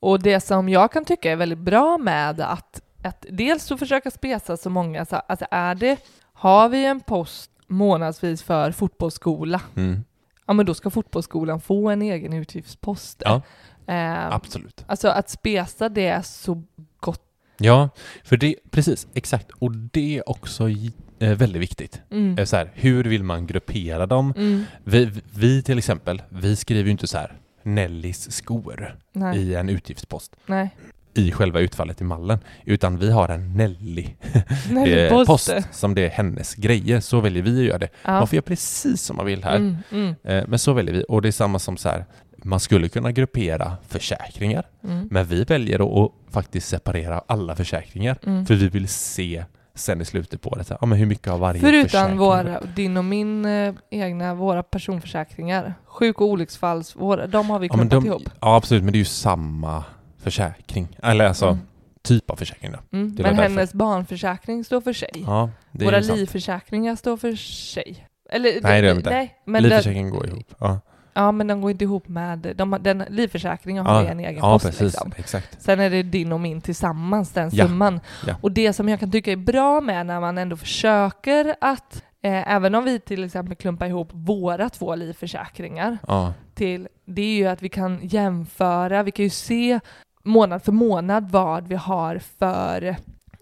och 0.00 0.22
det 0.22 0.40
som 0.40 0.68
jag 0.68 0.92
kan 0.92 1.04
tycka 1.04 1.32
är 1.32 1.36
väldigt 1.36 1.58
bra 1.58 1.98
med 1.98 2.40
att, 2.40 2.82
att 3.02 3.26
dels 3.30 3.72
att 3.72 3.78
försöka 3.78 4.10
spesa 4.10 4.56
så 4.56 4.70
många, 4.70 5.04
så, 5.04 5.16
alltså 5.16 5.46
är 5.50 5.74
det, 5.74 5.96
har 6.32 6.68
vi 6.68 6.84
en 6.84 7.00
post 7.00 7.50
månadsvis 7.66 8.42
för 8.42 8.72
fotbollsskola, 8.72 9.60
Mm. 9.76 10.04
ja 10.46 10.52
men 10.52 10.66
då 10.66 10.74
ska 10.74 10.90
fotbollsskolan 10.90 11.60
få 11.60 11.88
en 11.90 12.02
egen 12.02 12.32
utgiftspost. 12.32 13.22
Ja. 13.24 13.42
Eh, 13.86 14.26
Absolut. 14.34 14.84
alltså 14.88 15.08
att 15.08 15.30
spesa 15.30 15.88
det 15.88 16.26
så 16.26 16.62
gott. 17.00 17.22
Ja, 17.58 17.88
för 18.24 18.36
det, 18.36 18.54
precis, 18.70 19.06
exakt. 19.14 19.50
Och 19.50 19.72
det 19.72 20.18
är 20.18 20.28
också 20.30 20.68
eh, 20.68 21.34
väldigt 21.36 21.62
viktigt. 21.62 22.00
Mm. 22.10 22.38
Eh, 22.38 22.44
Så 22.44 22.56
här, 22.56 22.70
hur 22.74 23.04
vill 23.04 23.22
man 23.24 23.46
gruppera 23.46 24.06
dem? 24.06 24.34
Mm. 24.36 24.64
Vi, 24.84 25.10
vi 25.34 25.62
till 25.62 25.78
exempel, 25.78 26.22
vi 26.28 26.56
skriver 26.56 26.84
ju 26.84 26.90
inte 26.90 27.06
så 27.06 27.18
här 27.18 27.32
Nellys 27.62 28.32
skor 28.36 28.98
Nej. 29.12 29.38
i 29.38 29.54
en 29.54 29.68
utgiftspost. 29.68 30.36
Nej. 30.46 30.76
I 31.14 31.32
själva 31.32 31.60
utfallet 31.60 32.00
i 32.00 32.04
mallen, 32.04 32.38
utan 32.64 32.98
vi 32.98 33.10
har 33.10 33.28
en 33.28 33.52
Nelly 33.52 34.06
Nej, 34.70 35.06
eh, 35.06 35.24
som 35.70 35.94
det 35.94 36.06
är 36.06 36.10
hennes 36.10 36.54
grejer. 36.54 37.00
Så 37.00 37.20
väljer 37.20 37.42
vi 37.42 37.58
att 37.60 37.66
göra 37.66 37.78
det. 37.78 37.88
Ja. 38.04 38.10
Man 38.12 38.26
får 38.26 38.34
göra 38.36 38.42
precis 38.42 39.02
som 39.02 39.16
man 39.16 39.26
vill 39.26 39.44
här. 39.44 39.56
Mm, 39.56 39.76
mm, 39.92 40.14
Eh, 40.24 40.44
Men 40.48 40.58
så 40.58 40.72
väljer 40.72 40.94
vi. 40.94 41.04
Och 41.08 41.22
det 41.22 41.28
är 41.28 41.32
samma 41.32 41.58
som 41.58 41.76
så 41.76 41.88
här, 41.88 42.04
man 42.44 42.60
skulle 42.60 42.88
kunna 42.88 43.12
gruppera 43.12 43.76
försäkringar, 43.88 44.64
mm, 44.84 45.08
men 45.10 45.24
vi 45.26 45.44
väljer 45.44 46.04
att, 46.04 46.12
faktiskt 46.30 46.68
separera 46.68 47.22
alla 47.26 47.56
försäkringar. 47.56 48.18
mm. 48.26 48.46
För 48.46 48.54
vi 48.54 48.68
vill 48.68 48.88
se 48.88 49.44
sen 49.74 50.00
i 50.00 50.04
slutet 50.04 50.42
på 50.42 50.56
här, 50.56 50.76
ja, 50.80 50.86
men 50.86 50.98
hur 50.98 51.06
mycket 51.06 51.28
av 51.28 51.40
varje 51.40 51.60
Förutom 51.60 51.88
försäkring. 51.88 52.18
våra, 52.18 52.60
din 52.76 52.96
och 52.96 53.04
min 53.04 53.44
eh, 53.44 53.74
egna, 53.90 54.34
våra 54.34 54.62
personförsäkringar. 54.62 55.74
Sjuk 55.86 56.20
och 56.20 56.26
olycksfalls, 56.26 56.96
våra, 56.96 57.26
de 57.26 57.50
har 57.50 57.58
vi 57.58 57.66
ja, 57.66 57.74
klumpat 57.74 57.90
de, 58.02 58.06
ihop. 58.06 58.22
ja, 58.40 58.56
absolut, 58.56 58.84
men 58.84 58.92
det 58.92 58.96
är 58.96 59.00
ju 59.00 59.04
samma 59.04 59.84
försäkring. 60.22 60.96
Eller 61.02 61.24
alltså, 61.26 61.46
Mm. 61.46 61.58
typ 62.02 62.30
av 62.30 62.36
försäkring 62.36 62.72
då. 62.72 62.78
Mm. 62.98 63.14
det 63.16 63.22
Men 63.22 63.36
därför. 63.36 63.48
hennes 63.50 63.74
barnförsäkring 63.74 64.64
står 64.64 64.80
för 64.80 64.92
sig. 64.92 65.10
Ja, 65.26 65.50
det 65.72 65.84
Våra 65.84 66.00
livförsäkringar 66.00 66.96
står 66.96 67.16
för 67.16 67.32
sig. 67.72 68.06
Eller, 68.30 68.50
Nej, 68.62 68.80
det 68.80 68.86
gör 68.86 68.94
de 68.94 68.98
inte. 68.98 69.10
Nej, 69.10 69.34
men 69.44 69.62
det, 69.62 69.68
Livförsäkringen 69.68 70.10
går 70.10 70.26
ihop. 70.26 70.54
Ja, 70.58 70.80
ja, 71.14 71.32
men 71.32 71.46
de 71.46 71.60
går 71.60 71.70
inte 71.70 71.84
ihop 71.84 72.08
med... 72.08 72.38
De, 72.56 72.76
den 72.80 73.04
livförsäkringen 73.08 73.86
har 73.86 74.02
ja, 74.02 74.08
en 74.10 74.20
egen 74.20 74.34
ja 74.36 74.52
post. 74.52 74.64
precis. 74.66 74.80
Liksom. 74.82 75.12
Exakt. 75.16 75.62
Sen 75.62 75.80
är 75.80 75.90
det 75.90 76.02
din 76.02 76.32
och 76.32 76.40
min 76.40 76.60
tillsammans, 76.60 77.32
den 77.32 77.50
Ja, 77.52 77.64
summan. 77.66 78.00
ja. 78.26 78.34
Och 78.40 78.52
det 78.52 78.72
som 78.72 78.88
jag 78.88 79.00
kan 79.00 79.10
tycka 79.10 79.32
är 79.32 79.36
bra 79.36 79.80
med 79.80 80.06
när 80.06 80.20
man 80.20 80.38
ändå 80.38 80.56
försöker 80.56 81.54
att, 81.60 82.02
eh, 82.22 82.52
även 82.52 82.74
om 82.74 82.84
vi 82.84 83.00
till 83.00 83.24
exempel 83.24 83.56
klumpar 83.56 83.86
ihop 83.86 84.08
våra 84.12 84.68
två 84.68 84.94
livförsäkringar, 84.94 85.98
Ja, 86.08 86.32
till, 86.54 86.88
det 87.04 87.22
är 87.22 87.34
ju 87.36 87.46
att 87.46 87.62
vi 87.62 87.68
kan 87.68 87.98
jämföra, 88.02 89.02
vi 89.02 89.10
kan 89.10 89.22
ju 89.24 89.30
se 89.30 89.80
månad 90.22 90.62
för 90.62 90.72
månad 90.72 91.30
vad 91.30 91.68
vi 91.68 91.74
har 91.74 92.18
för, 92.38 92.96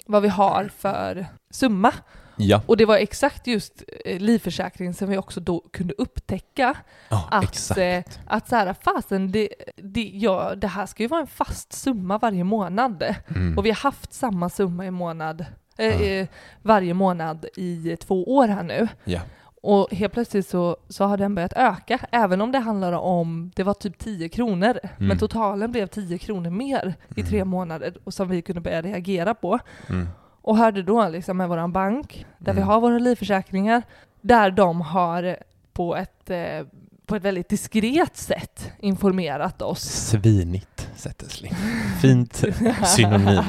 vad 0.07 0.23
vi 0.23 0.29
har 0.29 0.71
för 0.79 1.27
summa. 1.51 1.93
ja. 2.37 2.63
Och 2.67 2.77
det 2.77 2.85
var 2.85 2.97
exakt 2.97 3.47
just 3.47 3.83
eh, 4.05 4.21
livförsäkringen 4.21 4.95
som 4.95 5.09
vi 5.09 5.19
också 5.19 5.41
då 5.41 5.61
kunde 5.73 5.95
upptäcka 5.99 6.75
ja 7.09 7.29
att, 7.31 7.45
exakt. 7.45 7.79
eh, 7.81 8.03
att 8.27 8.49
så 8.49 8.57
här, 8.57 8.75
fasen, 8.81 9.33
det, 9.33 9.49
det, 9.77 10.11
ja, 10.15 10.55
det 10.55 10.67
här 10.67 10.87
ska 10.87 11.03
ju 11.03 11.09
vara 11.09 11.21
en 11.21 11.27
fast 11.27 11.73
summa 11.73 12.19
varje 12.19 12.45
månad. 12.45 13.15
Mm. 13.29 13.59
Och 13.59 13.67
vi 13.67 13.71
har 13.71 13.77
haft 13.77 14.13
samma 14.13 14.49
summa 14.49 14.87
i 14.87 14.91
månad, 14.91 15.45
eh, 15.77 16.27
varje 16.63 16.95
månad 16.95 17.47
i 17.57 17.97
två 17.97 18.35
år 18.37 18.49
här 18.49 18.63
nu. 18.63 18.89
Ja. 19.05 19.21
Och 19.63 19.89
helt 19.93 20.13
plötsligt 20.13 20.49
så, 20.49 20.77
så 20.89 21.05
har 21.05 21.17
den 21.17 21.35
börjat 21.35 21.53
öka, 21.57 21.99
även 22.11 22.41
om 22.41 22.53
det 22.53 22.59
handlar 22.59 22.93
om, 22.93 23.51
det 23.57 23.63
var 23.63 23.75
typ 23.75 23.99
10 23.99 24.29
kronor, 24.29 24.79
men 24.97 25.07
Mm. 25.07 25.19
totalen 25.19 25.73
blev 25.73 25.87
10 25.87 26.19
kronor 26.19 26.51
mer 26.51 26.95
i 27.17 27.23
tre 27.23 27.45
månader 27.45 27.95
och 28.05 28.15
som 28.15 28.29
vi 28.29 28.43
kunde 28.43 28.61
börja 28.61 28.83
reagera 28.83 29.35
på. 29.35 29.59
Mm. 29.89 30.09
Och 30.43 30.57
hörde 30.57 30.83
då 30.83 31.09
liksom 31.09 31.37
med 31.37 31.49
våran 31.49 31.73
bank, 31.73 32.27
där 32.39 32.53
vi 32.53 32.59
Mm. 32.61 32.69
har 32.69 32.81
våra 32.81 32.99
livförsäkringar, 32.99 33.83
där 34.21 34.51
de 34.51 34.81
har 34.81 35.37
på 35.73 35.97
ett, 35.97 36.31
eh, 36.31 36.67
på 37.07 37.17
ett 37.17 37.23
väldigt 37.23 37.49
diskret 37.49 38.17
sätt 38.17 38.73
informerat 38.81 39.63
oss. 39.63 39.83
Svinigt, 39.83 40.89
Zetterling. 40.97 41.55
Fint 42.03 42.45
synonym. 42.87 43.43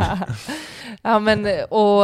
ja, 1.01 1.19
men, 1.19 1.45
eh, 1.45 1.63
och, 1.63 2.03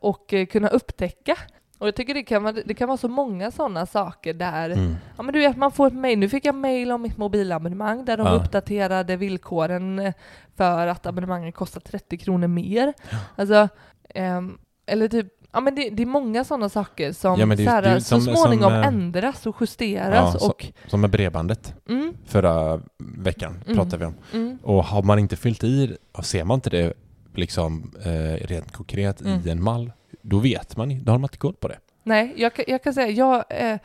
och 0.00 0.32
eh, 0.32 0.46
kunna 0.46 0.68
upptäcka. 0.68 1.36
Och 1.82 1.88
jag 1.88 1.94
tycker 1.94 2.14
det 2.14 2.22
kan 2.22 2.42
vara, 2.42 2.52
det 2.66 2.74
kan 2.74 2.88
vara 2.88 2.96
så 2.98 3.08
många 3.08 3.50
sådana 3.50 3.86
saker 3.86 4.34
där, 4.34 4.70
Mm. 4.70 4.96
ja 5.16 5.22
men 5.22 5.32
du 5.34 5.40
vet 5.40 5.56
man 5.56 5.72
får 5.72 5.86
ett 5.86 5.92
mejl, 5.94 6.18
nu 6.18 6.28
fick 6.28 6.44
jag 6.44 6.54
mejl 6.54 6.92
om 6.92 7.02
mitt 7.02 7.16
mobilabonnemang 7.16 8.04
där 8.04 8.16
de 8.16 8.26
Ja. 8.26 8.32
uppdaterade 8.32 9.16
villkoren 9.16 9.98
eh, 9.98 10.12
för 10.56 10.86
att 10.86 11.06
abonnemanget 11.06 11.54
kostar 11.54 11.80
30 11.80 12.18
kronor 12.18 12.46
mer. 12.48 12.92
Alltså, 13.36 13.68
ehm, 14.14 14.58
eller 14.86 15.08
typ, 15.08 15.26
ja 15.52 15.60
men 15.60 15.74
det, 15.74 15.90
det 15.90 16.02
är 16.02 16.06
många 16.06 16.44
sådana 16.44 16.68
saker 16.68 17.12
som, 17.12 17.40
Ja, 17.40 17.46
det 17.46 17.64
här, 17.70 17.82
det 17.82 17.88
är 17.88 17.98
så 18.00 18.20
som- 18.20 18.34
småningom 18.36 18.70
som, 18.70 18.72
eh, 18.80 18.86
ändras 18.86 19.46
och 19.46 19.56
justeras 19.60 20.36
Ja, 20.40 20.48
och 20.48 20.66
Som 20.86 21.00
med 21.00 21.10
brebandet 21.10 21.74
mm, 21.88 22.14
förra 22.26 22.80
veckan 22.98 23.62
Mm. 23.66 23.76
pratade 23.76 23.96
vi 23.96 24.04
om. 24.04 24.14
mm, 24.32 24.58
Och 24.62 24.84
har 24.84 25.02
man 25.02 25.18
inte 25.18 25.36
fyllt 25.36 25.64
i, 25.64 25.96
ser 26.22 26.44
man 26.44 26.54
inte 26.54 26.70
det 26.70 26.92
liksom 27.34 27.92
eh, 28.04 28.46
rent 28.46 28.72
konkret 28.72 29.20
Mm. 29.20 29.40
i 29.46 29.50
en 29.50 29.62
mall, 29.62 29.92
då 30.22 30.38
vet 30.38 30.76
man 30.76 31.04
då 31.04 31.12
har 31.12 31.18
man 31.18 31.24
inte 31.28 31.38
koll 31.38 31.54
på 31.54 31.68
det. 31.68 31.78
Nej, 32.02 32.34
jag, 32.36 32.54
kan- 32.54 32.64
jag 32.68 32.82
kan 32.82 32.94
säga, 32.94 33.08
jag, 33.10 33.44
eh, 33.50 33.78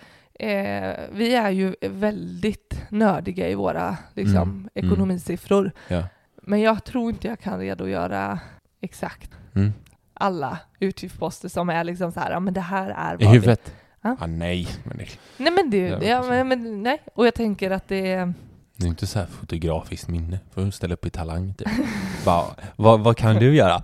eh, 0.50 0.95
vi 1.12 1.36
är 1.36 1.50
ju 1.50 1.76
väldigt 1.82 2.82
nördiga 2.89 3.50
i 3.50 3.56
våra 3.56 3.97
liksom, 4.13 4.41
Mm, 4.41 4.69
mm. 4.76 4.88
ekonomisiffror. 4.93 5.71
Ja. 5.88 6.04
Men 6.41 6.62
jag 6.62 6.84
tror 6.84 7.10
inte 7.10 7.28
jag 7.28 7.39
kan 7.39 7.60
redogöra 7.60 8.39
exakt 8.82 9.32
Mm. 9.56 9.73
alla 10.13 10.58
utgiftsposter 10.80 11.50
som 11.50 11.69
är 11.69 11.84
liksom 11.84 12.12
så 12.12 12.19
här, 12.19 12.32
ja 12.32 12.39
men 12.39 12.54
det 12.54 12.62
här 12.62 12.89
är 12.89 13.13
I 13.13 13.17
vad 13.17 13.19
vi... 13.19 13.26
huvudet? 13.39 13.73
Ja. 14.02 14.15
Ah, 14.19 14.26
nej, 14.28 14.67
men 14.84 14.97
det, 14.97 15.06
Nej 15.38 15.52
men 15.52 15.69
det, 15.69 15.89
det 15.95 16.06
ja, 16.08 16.23
men, 16.23 16.47
men, 16.47 16.84
nej. 16.84 17.02
Och 17.15 17.28
jag 17.28 17.34
tänker 17.34 17.71
att 17.71 17.88
det 17.88 18.12
är... 18.12 18.34
det 18.76 18.86
är 18.86 18.89
inte 18.89 19.08
så 19.08 19.19
här 19.19 19.26
fotografiskt 19.26 20.08
minne. 20.08 20.39
Får 20.54 20.62
du 20.62 20.71
ställa 20.71 20.93
upp 20.93 21.06
i 21.06 21.10
Talang 21.10 21.54
typ. 21.54 21.67
Bara, 22.26 22.45
vad, 22.76 23.00
vad 23.00 23.17
kan 23.17 23.36
du 23.36 23.56
göra? 23.56 23.82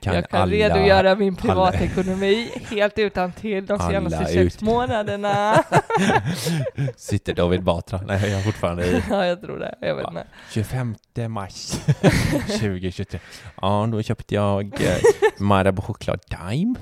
Jag 0.00 0.28
kan 0.30 0.40
alla- 0.40 0.52
redogöra 0.52 1.14
min 1.14 1.36
privatekonomi 1.36 2.50
helt 2.70 2.98
utan 2.98 3.32
till 3.32 3.66
de 3.66 3.78
senaste 3.78 4.24
sex 4.26 4.60
månaderna. 4.60 5.64
Sitter 6.96 7.34
David 7.34 7.62
Batra? 7.62 8.00
Nej, 8.06 8.30
jag 8.30 8.40
är 8.40 8.44
fortfarande 8.44 8.86
i 8.86 9.02
ja, 9.10 9.26
jag 9.26 9.40
tror 9.40 9.58
det. 9.58 9.74
Jag 9.80 9.94
vet 9.96 10.08
inte. 10.08 10.26
25 10.50 10.94
mars 11.28 11.72
2023. 12.46 13.20
Ja, 13.62 13.88
då 13.92 14.02
köpte 14.02 14.34
jag 14.34 14.64
eh, 14.80 14.96
Marabou 15.38 15.82
choklad 15.82 16.20
Time. 16.22 16.74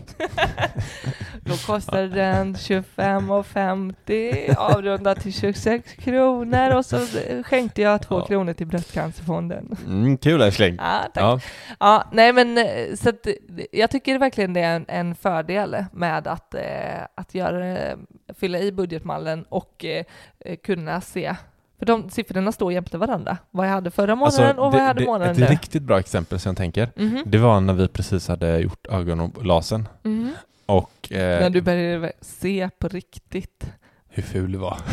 Då 1.40 1.56
kostade 1.56 2.08
den 2.08 2.54
25,50 2.54 4.56
avrundat 4.56 5.20
till 5.20 5.32
26 5.32 5.92
kronor 5.92 6.74
och 6.76 6.86
så 6.86 6.98
skänkte 7.44 7.82
jag 7.82 8.02
två 8.02 8.18
Ja. 8.18 8.26
kronor 8.26 8.52
till 8.52 8.66
Bröstcancerfonden. 8.66 9.76
Mm, 9.86 10.18
kul 10.18 10.42
älskling. 10.42 10.74
Ja, 10.78 11.00
tack. 11.14 11.22
Ja, 11.22 11.40
Ja, 11.80 12.04
nej 12.12 12.32
men 12.32 12.58
eh, 12.58 12.64
så 12.96 13.08
att, 13.08 13.26
eh, 13.26 13.34
jag 13.72 13.90
tycker 13.90 14.18
verkligen 14.18 14.52
det 14.52 14.60
är 14.60 14.76
en, 14.76 14.84
en 14.88 15.14
fördel 15.14 15.84
med 15.92 16.26
att, 16.26 16.54
eh, 16.54 17.02
att 17.14 17.34
göra, 17.34 17.78
eh, 17.78 17.96
fylla 18.34 18.58
i 18.58 18.72
budgetmallen 18.72 19.44
och 19.48 19.84
eh, 19.84 20.04
eh, 20.40 20.56
kunna 20.56 21.00
se, 21.00 21.36
för 21.78 21.86
de 21.86 22.10
siffrorna 22.10 22.52
står 22.52 22.72
jämte 22.72 22.98
varandra, 22.98 23.38
vad 23.50 23.66
jag 23.66 23.72
hade 23.72 23.90
förra 23.90 24.14
månaden 24.14 24.58
och 24.58 24.72
vad 24.72 24.80
jag 24.80 24.86
hade 24.86 24.90
Alltså, 24.90 25.00
det, 25.00 25.06
månaden 25.06 25.32
Ett 25.32 25.38
nu. 25.38 25.46
riktigt 25.46 25.82
bra 25.82 25.98
exempel 25.98 26.38
som 26.38 26.50
jag 26.50 26.56
tänker, 26.56 26.90
Mhm, 26.96 27.22
det 27.26 27.38
var 27.38 27.60
när 27.60 27.74
vi 27.74 27.88
precis 27.88 28.28
hade 28.28 28.58
gjort 28.58 28.86
ögonlasen 28.86 29.88
mhm. 30.02 30.32
och 30.66 31.12
eh, 31.12 31.40
När 31.40 31.50
du 31.50 31.60
började 31.60 32.12
se 32.20 32.70
på 32.78 32.88
riktigt. 32.88 33.66
Hur 34.14 34.22
ful 34.22 34.52
du 34.52 34.58
var. 34.58 34.78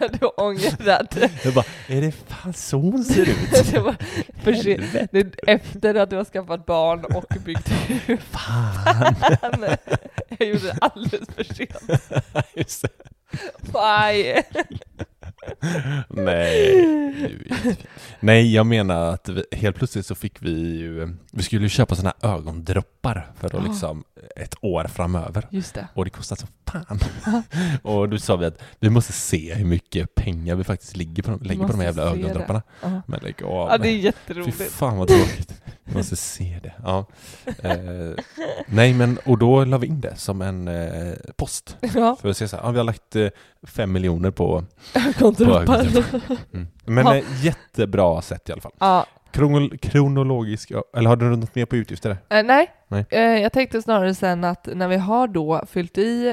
När 0.00 0.08
du 0.08 0.26
ångrade. 0.26 1.30
Jag 1.44 1.54
bara, 1.54 1.64
är 1.86 2.00
det 2.00 2.12
fan 2.12 2.52
så 2.52 2.78
hon 2.78 3.04
ser 3.04 3.22
ut? 3.22 3.50
det 3.72 3.80
var 3.80 3.96
för. 4.42 4.52
Det 5.12 5.34
efter 5.46 5.94
att 5.94 6.10
du 6.10 6.16
har 6.16 6.24
skaffat 6.24 6.66
barn 6.66 7.04
och 7.04 7.34
byggt 7.44 7.68
hus. 7.68 8.20
Fan. 8.30 9.64
Jag 10.38 10.48
gjorde 10.48 10.66
det 10.66 10.78
alldeles 10.80 11.28
för 11.36 11.44
sent. 11.44 12.02
Just 12.54 12.82
det. 12.82 12.88
Bye. 13.72 14.42
Nej. 16.08 17.48
Nej, 18.20 18.54
jag 18.54 18.66
menar 18.66 19.12
att 19.14 19.28
vi, 19.28 19.44
helt 19.52 19.76
plötsligt 19.76 20.06
så 20.06 20.14
fick 20.14 20.42
vi 20.42 20.76
ju, 20.76 21.16
vi 21.32 21.42
skulle 21.42 21.62
ju 21.62 21.68
köpa 21.68 21.94
sådana 21.94 22.14
här 22.22 22.34
ögondroppar 22.34 22.97
för 23.36 23.56
att 23.56 23.64
liksom 23.64 24.04
ett 24.36 24.54
år 24.60 24.84
framöver. 24.84 25.46
Just 25.50 25.74
det. 25.74 25.88
Och 25.94 26.04
det 26.04 26.10
kostar 26.10 26.36
så 26.36 26.46
fan. 26.66 27.00
och 27.82 28.08
då 28.08 28.18
sa 28.18 28.36
vi 28.36 28.46
att 28.46 28.58
vi 28.78 28.90
måste 28.90 29.12
se 29.12 29.54
hur 29.54 29.66
mycket 29.66 30.14
pengar 30.14 30.54
vi 30.54 30.64
faktiskt 30.64 30.96
ligger 30.96 31.22
på, 31.22 31.38
lägger 31.44 31.66
på 31.66 31.72
de 31.72 31.78
här 31.78 31.84
jävla 31.86 32.04
det. 32.04 32.10
ögondropparna. 32.10 32.62
Ja. 32.82 33.02
Men 33.06 33.20
lägg 33.22 33.42
av. 33.42 33.68
Ja, 33.70 33.78
det 33.78 33.88
är 33.88 33.92
Fy 33.92 33.98
jätteroligt. 33.98 34.62
fan 34.62 34.96
vad 34.96 35.08
tråkigt. 35.08 35.54
Vi 35.84 35.94
måste 35.96 36.16
se 36.16 36.60
det. 36.62 36.72
Ja. 36.84 37.06
Eh, 37.62 38.24
nej 38.66 38.94
men, 38.94 39.18
och 39.24 39.38
då 39.38 39.64
la 39.64 39.78
vi 39.78 39.86
in 39.86 40.00
det 40.00 40.16
som 40.16 40.42
en 40.42 40.68
eh, 40.68 41.12
post. 41.36 41.76
Ja, 41.94 42.16
För 42.20 42.28
att 42.28 42.36
se 42.36 42.48
så 42.48 42.56
här, 42.56 42.62
ja, 42.64 42.70
vi 42.70 42.78
har 42.78 42.84
lagt 42.84 43.16
eh, 43.16 43.28
fem 43.62 43.92
miljoner 43.92 44.30
på, 44.30 44.64
ögondroppar. 44.94 45.88
Mm. 46.52 46.66
Men 46.84 47.06
eh, 47.06 47.44
jättebra 47.44 48.22
sätt 48.22 48.48
i 48.48 48.52
alla 48.52 48.60
fall. 48.60 48.72
Ja, 48.78 49.06
Kronol 49.30 49.78
kronologisk, 49.78 50.72
eller 50.96 51.08
har 51.08 51.16
du 51.16 51.36
något 51.36 51.54
mer 51.54 51.66
på 51.66 51.76
utgifter? 51.76 52.16
där? 52.28 52.38
eh, 52.38 52.44
nej. 52.44 52.70
Nej. 52.88 53.04
Eh, 53.10 53.20
jag 53.20 53.52
tänkte 53.52 53.82
snarare 53.82 54.14
sen 54.14 54.44
att 54.44 54.68
när 54.74 54.88
vi 54.88 54.96
har 54.96 55.28
då 55.28 55.62
fyllt 55.66 55.98
i 55.98 56.32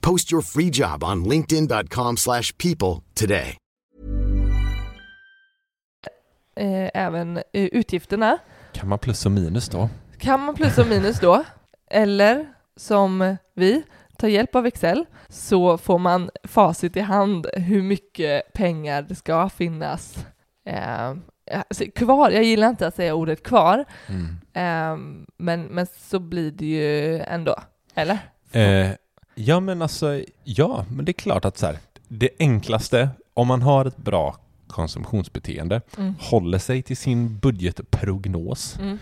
Post 0.00 0.32
your 0.32 0.42
free 0.42 0.70
job 0.72 1.04
on 1.04 1.24
linkedin.com/people 1.24 2.16
slash 2.16 2.52
people 2.58 3.02
today. 3.14 3.56
Eh, 6.56 6.90
även 6.94 7.36
eh, 7.36 7.42
utgifterna. 7.52 8.38
Kan 8.72 8.88
man 8.88 8.98
plus 8.98 9.26
och 9.26 9.32
minus 9.32 9.68
då? 9.68 9.88
Kan 10.18 10.40
man 10.40 10.54
plus 10.54 10.78
och 10.78 10.86
minus 10.86 11.20
då, 11.20 11.44
eller 11.90 12.46
som 12.76 13.36
vi, 13.54 13.82
ta 14.18 14.28
hjälp 14.28 14.54
av 14.54 14.66
Excel, 14.66 15.04
så 15.28 15.78
får 15.78 15.98
man 15.98 16.30
facit 16.44 16.96
i 16.96 17.00
hand 17.00 17.46
hur 17.54 17.82
mycket 17.82 18.52
pengar 18.52 19.02
det 19.02 19.14
ska 19.14 19.48
finnas 19.48 20.16
eh, 20.66 21.10
alltså, 21.68 21.84
kvar. 21.94 22.30
Jag 22.30 22.44
gillar 22.44 22.68
inte 22.68 22.86
att 22.86 22.96
säga 22.96 23.14
ordet 23.14 23.42
kvar, 23.42 23.84
Mm. 24.08 24.26
eh, 24.54 25.22
men, 25.36 25.62
men 25.62 25.86
så 25.98 26.18
blir 26.18 26.50
det 26.50 26.66
ju 26.66 27.18
ändå. 27.20 27.56
Eller? 27.94 28.18
Ja, 29.44 29.60
men 29.60 29.82
alltså, 29.82 30.22
ja, 30.44 30.84
men 30.90 31.04
det 31.04 31.10
är 31.10 31.14
klart 31.22 31.44
att 31.44 31.58
så 31.58 31.66
här, 31.66 31.78
det 32.08 32.28
enklaste, 32.38 33.08
om 33.34 33.46
man 33.48 33.62
har 33.62 33.84
ett 33.84 33.96
bra 33.96 34.36
konsumtionsbeteende, 34.66 35.80
Mm. 35.98 36.14
håller 36.20 36.58
sig 36.58 36.82
till 36.82 36.96
sin 36.96 37.38
budgetprognos 37.38 38.78
Mm. 38.80 38.98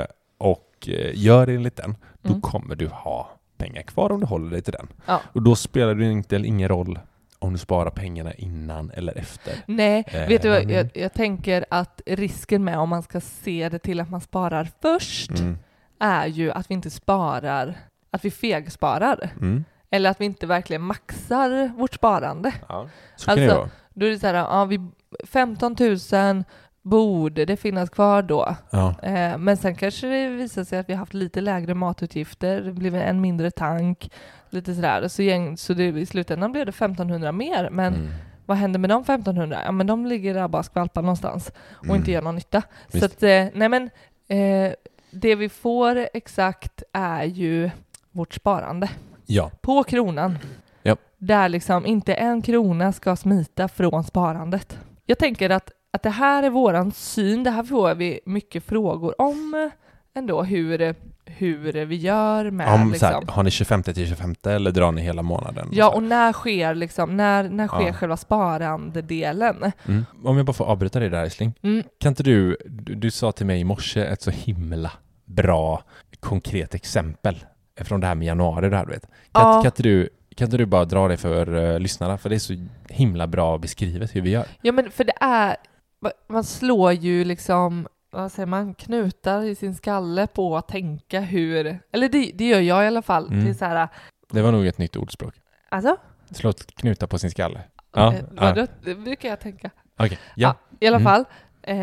eh, 0.00 0.06
och 0.38 0.88
eh, 0.88 1.10
gör 1.14 1.46
enligt 1.48 1.76
den, 1.76 1.96
då 2.22 2.28
Mm. 2.28 2.40
kommer 2.40 2.74
du 2.76 2.88
ha 2.88 3.30
pengar 3.56 3.82
kvar 3.82 4.12
om 4.12 4.20
du 4.20 4.26
håller 4.26 4.50
dig 4.50 4.62
till 4.62 4.72
den. 4.72 4.88
Ja. 5.06 5.20
Och 5.32 5.42
då 5.42 5.56
spelar 5.56 5.94
det 5.94 6.04
inte 6.12 6.36
ingen 6.36 6.68
roll 6.68 6.98
om 7.38 7.52
du 7.52 7.58
sparar 7.58 7.90
pengarna 7.90 8.34
innan 8.34 8.90
eller 8.90 9.18
efter. 9.18 9.54
Nej, 9.66 10.04
Eh, 10.06 10.28
vet 10.28 10.42
du 10.42 10.48
vad, 10.48 10.70
jag, 10.70 10.90
jag 10.94 11.12
tänker 11.14 11.64
att 11.70 12.00
risken 12.06 12.64
med 12.64 12.78
om 12.78 12.88
man 12.88 13.02
ska 13.02 13.20
se 13.20 13.68
det 13.68 13.78
till 13.78 14.00
att 14.00 14.10
man 14.10 14.20
sparar 14.20 14.68
först 14.82 15.30
Mm. 15.30 15.58
är 16.00 16.26
ju 16.26 16.50
att 16.52 16.70
vi 16.70 16.74
inte 16.74 16.90
sparar, 16.90 17.78
att 18.12 18.24
vi 18.24 18.30
fegsparar. 18.30 19.30
Mm. 19.40 19.64
Eller 19.90 20.10
att 20.10 20.20
vi 20.20 20.24
inte 20.24 20.46
verkligen 20.46 20.82
maxar 20.82 21.72
vårt 21.78 21.94
sparande. 21.94 22.52
Ja. 22.68 22.88
Så 23.16 23.26
kan 23.26 23.36
det 23.36 23.42
Alltså, 23.44 23.58
vara. 23.58 23.70
Då 23.94 24.06
är 24.06 24.10
det 24.10 24.18
så 24.18 24.26
här, 24.26 24.34
ja, 24.34 24.64
vi, 24.64 24.80
15 25.26 25.76
000 26.12 26.44
borde 26.82 27.44
det 27.44 27.56
finnas 27.56 27.90
kvar 27.90 28.22
då. 28.22 28.56
Ja. 28.70 28.94
Eh, 29.02 29.38
men 29.38 29.56
sen 29.56 29.74
kanske 29.74 30.06
det 30.06 30.28
visar 30.28 30.64
sig 30.64 30.78
att 30.78 30.88
vi 30.88 30.92
har 30.92 30.98
haft 30.98 31.14
lite 31.14 31.40
lägre 31.40 31.74
matutgifter, 31.74 32.60
det 32.60 32.72
blev 32.72 32.94
en 32.94 33.20
mindre 33.20 33.50
tank, 33.50 34.10
lite 34.50 34.74
sådär. 34.74 35.08
Så, 35.08 35.22
gäng, 35.22 35.56
så 35.56 35.74
det, 35.74 35.84
i 35.88 36.06
slutändan 36.06 36.52
blev 36.52 36.66
det 36.66 36.70
1500 36.70 37.32
mer. 37.32 37.70
Men 37.70 37.94
Mm. 37.94 38.08
vad 38.46 38.56
händer 38.56 38.78
med 38.80 38.90
de 38.90 39.02
1500? 39.04 39.58
Ja 39.64 39.72
men 39.72 39.86
de 39.86 40.06
ligger 40.06 40.34
där 40.34 40.48
bara 40.48 40.62
skvalpar 40.62 41.02
någonstans 41.02 41.52
och 41.78 41.84
Mm. 41.84 41.96
inte 41.96 42.10
gör 42.10 42.22
någon 42.22 42.34
nytta. 42.34 42.60
Så 42.60 42.66
Visst. 42.92 43.04
att, 43.04 43.22
eh, 43.22 43.44
nej 43.54 43.68
men, 43.68 43.90
eh, 44.28 44.72
det 45.10 45.34
vi 45.34 45.48
får 45.48 46.08
exakt 46.14 46.82
är 46.92 47.24
ju 47.24 47.70
vårt 48.12 48.34
sparande 48.34 48.90
Ja. 49.26 49.50
på 49.60 49.82
kronan. 49.84 50.38
Ja. 50.82 50.96
Där 51.18 51.48
liksom 51.48 51.86
inte 51.86 52.14
en 52.14 52.42
krona 52.42 52.92
ska 52.92 53.16
smita 53.16 53.68
från 53.68 54.04
sparandet. 54.04 54.78
Jag 55.06 55.18
tänker 55.18 55.50
att, 55.50 55.70
att 55.92 56.02
det 56.02 56.10
här 56.10 56.42
är 56.42 56.50
våran 56.50 56.92
syn, 56.92 57.44
det 57.44 57.50
här 57.50 57.62
får 57.64 57.94
vi 57.94 58.20
mycket 58.26 58.64
frågor 58.64 59.20
om 59.20 59.70
ändå, 60.14 60.42
hur, 60.42 60.94
hur 61.24 61.84
vi 61.84 61.96
gör 61.96 62.50
med 62.50 62.74
Om, 62.74 62.90
liksom. 62.90 63.08
här, 63.08 63.22
har 63.28 63.42
ni 63.42 63.50
25 63.50 63.82
till 63.82 64.06
25 64.08 64.34
eller 64.46 64.70
drar 64.70 64.92
ni 64.92 65.02
hela 65.02 65.22
månaden? 65.22 65.68
Ja, 65.72 65.94
och 65.94 66.02
när 66.02 66.32
sker 66.32 66.74
liksom, 66.74 67.16
när, 67.16 67.48
när 67.48 67.68
sker 67.68 67.86
Ja. 67.86 67.92
själva 67.92 68.16
sparandedelen? 68.16 69.72
Mm. 69.88 70.04
Om 70.24 70.36
jag 70.36 70.46
bara 70.46 70.52
får 70.52 70.64
avbryta 70.64 71.00
dig 71.00 71.08
där 71.08 71.22
Älskling. 71.22 71.52
Mm. 71.62 71.82
Kan 72.00 72.10
inte 72.10 72.22
du, 72.22 72.56
du, 72.66 72.94
du 72.94 73.10
sa 73.10 73.32
till 73.32 73.46
mig 73.46 73.60
i 73.60 73.64
morse 73.64 74.00
ett 74.00 74.22
så 74.22 74.30
himla 74.30 74.92
bra 75.24 75.82
konkret 76.20 76.74
exempel 76.74 77.44
från 77.84 78.00
det 78.00 78.06
här 78.06 78.14
med 78.14 78.26
januari 78.26 78.70
det 78.70 78.76
här 78.76 78.86
du 78.86 78.92
vet. 78.92 79.02
Kan, 79.06 79.12
Ja. 79.32 79.52
kan, 79.52 79.66
inte 79.66 79.82
du, 79.82 80.08
kan 80.36 80.44
inte 80.44 80.56
du 80.56 80.66
bara 80.66 80.84
dra 80.84 81.08
det 81.08 81.16
för 81.16 81.54
uh, 81.54 81.78
lyssnarna? 81.80 82.18
För 82.18 82.28
det 82.28 82.34
är 82.34 82.38
så 82.38 82.66
himla 82.88 83.26
bra 83.26 83.58
beskrivet 83.58 84.16
hur 84.16 84.20
vi 84.20 84.30
gör. 84.30 84.44
Ja 84.62 84.72
men 84.72 84.90
för 84.90 85.04
det 85.04 85.12
är, 85.20 85.56
ma- 86.04 86.12
man 86.28 86.44
slår 86.44 86.92
ju 86.92 87.24
liksom, 87.24 87.88
vad 88.10 88.32
säger 88.32 88.46
man, 88.46 88.74
knutar 88.74 89.42
i 89.44 89.54
sin 89.54 89.74
skalle 89.74 90.26
på 90.26 90.56
att 90.56 90.68
tänka 90.68 91.20
hur, 91.20 91.78
eller 91.92 92.08
det, 92.08 92.30
det 92.34 92.48
gör 92.48 92.60
jag 92.60 92.84
i 92.84 92.86
alla 92.86 93.02
fall. 93.02 93.26
Mm. 93.26 93.44
Det 93.44 93.50
är 93.50 93.54
så 93.54 93.64
här, 93.64 93.88
Det 94.30 94.42
var 94.42 94.52
nog 94.52 94.66
ett 94.66 94.78
nytt 94.78 94.96
ordspråk. 94.96 95.34
alltså? 95.68 95.96
Slå 96.30 96.50
ett 96.50 96.74
knuta 96.74 97.06
på 97.06 97.18
sin 97.18 97.30
skalle. 97.30 97.60
Ja, 97.94 98.12
eh, 98.12 98.18
ja. 98.18 98.24
vadå? 98.40 98.66
Det 98.84 98.94
brukar 98.94 99.28
jag 99.28 99.40
tänka. 99.40 99.70
Okej, 99.98 100.18
ja. 100.34 100.54
I 100.80 100.86
alla 100.86 100.96
Mm. 100.96 101.04
fall, 101.12 101.24
eh, 101.62 101.78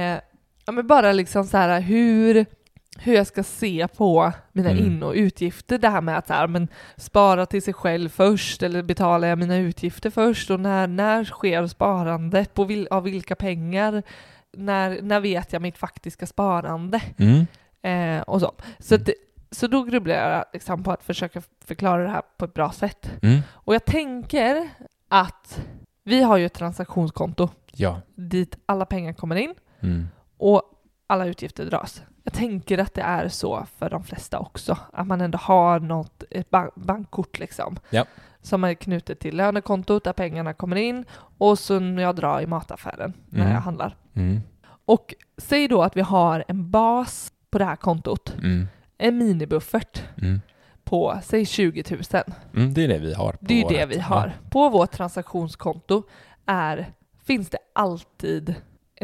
ja 0.65 0.71
men 0.71 0.87
bara 0.87 1.11
liksom 1.11 1.43
så 1.45 1.57
här 1.57 1.81
hur, 1.81 2.45
hur 3.01 3.13
jag 3.13 3.27
ska 3.27 3.43
se 3.43 3.87
på 3.87 4.31
mina 4.51 4.69
Mm. 4.69 4.85
in 4.85 5.03
och 5.03 5.13
utgifter. 5.13 5.77
Det 5.77 5.89
här 5.89 6.01
med 6.01 6.17
att 6.17 6.27
så 6.27 6.33
här, 6.33 6.47
men 6.47 6.67
spara 6.97 7.45
till 7.45 7.61
sig 7.61 7.73
själv 7.73 8.09
först 8.09 8.63
eller 8.63 8.83
betalar 8.83 9.27
jag 9.27 9.37
mina 9.37 9.57
utgifter 9.57 10.09
först 10.09 10.49
och 10.49 10.59
när, 10.59 10.87
när 10.87 11.23
sker 11.25 11.67
sparandet? 11.67 12.53
På 12.53 12.63
vil, 12.63 12.87
av 12.91 13.03
vilka 13.03 13.35
pengar? 13.35 14.03
När, 14.57 15.01
när 15.01 15.19
vet 15.19 15.53
jag 15.53 15.61
mitt 15.61 15.77
faktiska 15.77 16.27
sparande? 16.27 17.01
Mm. 17.17 17.45
Eh, 17.81 18.21
och 18.21 18.39
så. 18.41 18.51
Så, 18.79 18.95
att, 18.95 19.09
så 19.51 19.67
då 19.67 19.83
grubblar 19.83 20.15
jag 20.15 20.45
liksom 20.53 20.83
på 20.83 20.91
att 20.91 21.03
försöka 21.03 21.41
förklara 21.65 22.03
det 22.03 22.09
här 22.09 22.21
på 22.37 22.45
ett 22.45 22.53
bra 22.53 22.71
sätt. 22.71 23.11
Mm. 23.21 23.39
Och 23.51 23.75
jag 23.75 23.85
tänker 23.85 24.69
att 25.07 25.61
vi 26.03 26.21
har 26.21 26.37
ju 26.37 26.45
ett 26.45 26.53
transaktionskonto 26.53 27.49
Ja. 27.71 28.01
dit 28.15 28.57
alla 28.65 28.85
pengar 28.85 29.13
kommer 29.13 29.35
in 29.35 29.53
Mm. 29.81 30.07
och 30.37 30.63
alla 31.09 31.25
utgifter 31.25 31.65
dras. 31.65 32.01
Jag 32.23 32.33
tänker 32.33 32.77
att 32.77 32.93
det 32.93 33.01
är 33.01 33.27
så 33.27 33.65
för 33.77 33.89
de 33.89 34.03
flesta 34.03 34.39
också, 34.39 34.77
att 34.93 35.07
man 35.07 35.21
ändå 35.21 35.37
har 35.37 35.79
något, 35.79 36.23
ett 36.31 36.49
bank, 36.49 36.75
bankkort 36.75 37.39
liksom. 37.39 37.79
Ja. 37.89 38.05
Som 38.41 38.63
är 38.63 38.73
knutet 38.73 39.19
till 39.19 39.37
lönekontot 39.37 40.03
där 40.03 40.13
pengarna 40.13 40.53
kommer 40.53 40.75
in 40.75 41.05
och 41.37 41.59
så 41.59 41.79
när 41.79 42.03
jag 42.03 42.15
drar 42.15 42.41
i 42.41 42.47
mataffären 42.47 43.13
när 43.29 43.41
Mm. 43.41 43.53
jag 43.53 43.61
handlar. 43.61 43.95
Mm. 44.13 44.39
Och 44.85 45.13
säg 45.37 45.67
då 45.67 45.83
att 45.83 45.97
vi 45.97 46.01
har 46.01 46.43
en 46.47 46.71
bas 46.71 47.31
på 47.51 47.57
det 47.57 47.65
här 47.65 47.75
kontot, 47.75 48.33
Mm. 48.37 48.67
en 48.97 49.17
minibuffert 49.17 50.03
Mm. 50.21 50.41
på 50.83 51.19
säg 51.23 51.45
20 51.45 51.83
000. 51.91 52.23
Mm. 52.55 52.73
Det 52.73 52.83
är 52.83 52.87
det 52.87 52.97
vi 52.99 53.13
har. 53.13 53.37
Det 53.39 53.53
är 53.53 53.57
ju 53.71 53.77
det 53.77 53.85
vårt- 53.85 53.95
vi 53.95 53.99
har. 53.99 54.31
På 54.49 54.69
vårt 54.69 54.91
transaktionskonto 54.91 56.03
är, 56.45 56.93
finns 57.23 57.49
det 57.49 57.57
alltid 57.75 58.55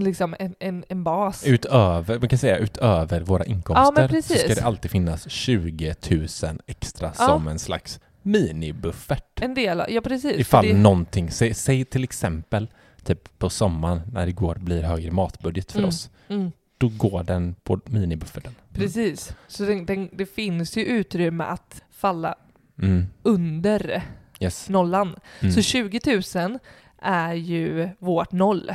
liksom 0.04 0.36
en, 0.40 0.56
en, 0.60 0.84
en 0.90 1.04
bas. 1.04 1.44
Ja. 1.48 1.54
Utöver, 1.54 2.20
man 2.20 2.30
kan 2.30 2.40
säga 2.40 2.58
utöver 2.58 3.22
våra 3.22 3.44
Ja, 3.46 3.52
inkomster 3.52 4.10
men 4.12 4.24
så 4.24 4.34
ska 4.34 4.56
det 4.56 4.64
alltid 4.64 4.92
finnas 4.92 5.30
20 5.30 5.96
000 6.12 6.28
extra 6.68 7.08
Ja. 7.18 7.26
som 7.28 7.48
en 7.48 7.60
slags 7.60 8.00
minibuffert. 8.22 9.42
En 9.42 9.54
del, 9.54 9.84
ja 9.90 10.02
precis. 10.02 10.40
Ifall 10.40 10.66
det- 10.68 10.74
någonting, 10.78 11.32
säg, 11.32 11.54
säg 11.54 11.86
till 11.86 12.04
exempel 12.04 12.68
typ 13.04 13.40
på 13.40 13.50
sommaren 13.50 14.02
när 14.12 14.26
det 14.26 14.32
går 14.32 14.56
blir 14.56 14.84
högre 14.84 15.12
matbudget 15.12 15.72
för 15.72 15.80
Mm. 15.80 15.90
oss. 15.90 16.10
Mm, 16.28 16.52
Då 16.78 16.88
går 16.88 17.24
den 17.24 17.56
på 17.64 17.80
minibufferten. 17.86 18.56
precis. 18.74 19.34
Så 19.48 19.64
den, 19.64 19.86
den, 19.86 20.10
det 20.14 20.26
finns 20.26 20.78
ju 20.78 20.84
utrymme 20.86 21.44
att 21.44 21.82
falla 21.92 22.36
Mm. 22.82 23.06
under 23.24 24.04
Yes. 24.40 24.70
nollan. 24.70 25.16
Mm. 25.42 25.54
Så 25.54 25.62
20 25.62 26.00
000 26.36 26.60
är 27.02 27.34
ju 27.34 27.90
vårt 28.00 28.32
noll. 28.32 28.72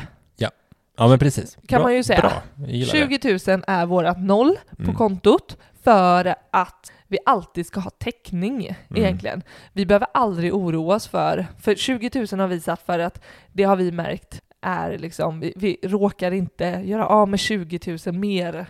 Ja 1.00 1.08
men 1.08 1.18
precis. 1.18 1.58
kan 1.66 1.78
bra, 1.78 1.82
man 1.82 1.94
ju 1.94 2.02
säga. 2.04 2.20
Bra, 2.20 2.42
jag 2.56 2.70
gillar 2.70 2.92
det. 3.08 3.20
20 3.38 3.52
000 3.56 3.64
är 3.66 3.86
vårt 3.86 4.18
noll 4.18 4.58
på 4.76 4.82
Mm. 4.82 4.94
kontot 4.94 5.56
för 5.84 6.34
att 6.50 6.92
vi 7.08 7.18
alltid 7.26 7.66
ska 7.66 7.80
ha 7.80 7.90
täckning 7.90 8.56
Mm. 8.90 9.02
egentligen. 9.04 9.42
Vi 9.72 9.86
behöver 9.86 10.08
aldrig 10.14 10.54
oroa 10.54 10.94
oss 10.96 11.06
för, 11.08 11.46
för 11.60 11.74
20 11.74 12.10
000 12.32 12.40
har 12.40 12.46
vi 12.48 12.60
satt 12.60 12.82
för 12.86 12.98
att 12.98 13.20
det 13.52 13.62
har 13.62 13.76
vi 13.76 13.92
märkt 13.92 14.40
är 14.62 14.98
liksom, 14.98 15.40
vi, 15.40 15.52
vi 15.56 15.76
råkar 15.82 16.30
inte 16.32 16.64
göra 16.64 17.06
av 17.06 17.28
med 17.28 17.40
20 17.40 17.98
000 18.06 18.14
mer 18.14 18.66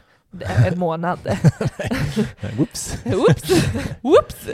en 0.67 0.79
månad. 0.79 1.19
Whoops. 2.57 3.05
Whoops! 3.05 3.51
Whoops! 4.01 4.49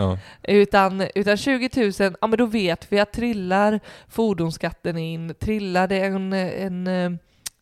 Ja. 0.00 0.18
Utan, 0.42 1.04
utan 1.14 1.36
20 1.36 1.70
000, 2.00 2.14
ja 2.20 2.26
men 2.26 2.38
då 2.38 2.46
vet 2.46 2.92
vi 2.92 3.00
att 3.00 3.12
trillar 3.12 3.80
fordonsskatten 4.08 4.98
in, 4.98 5.34
trillar 5.40 5.88
det 5.88 6.00
en, 6.04 6.32
en, 6.32 6.86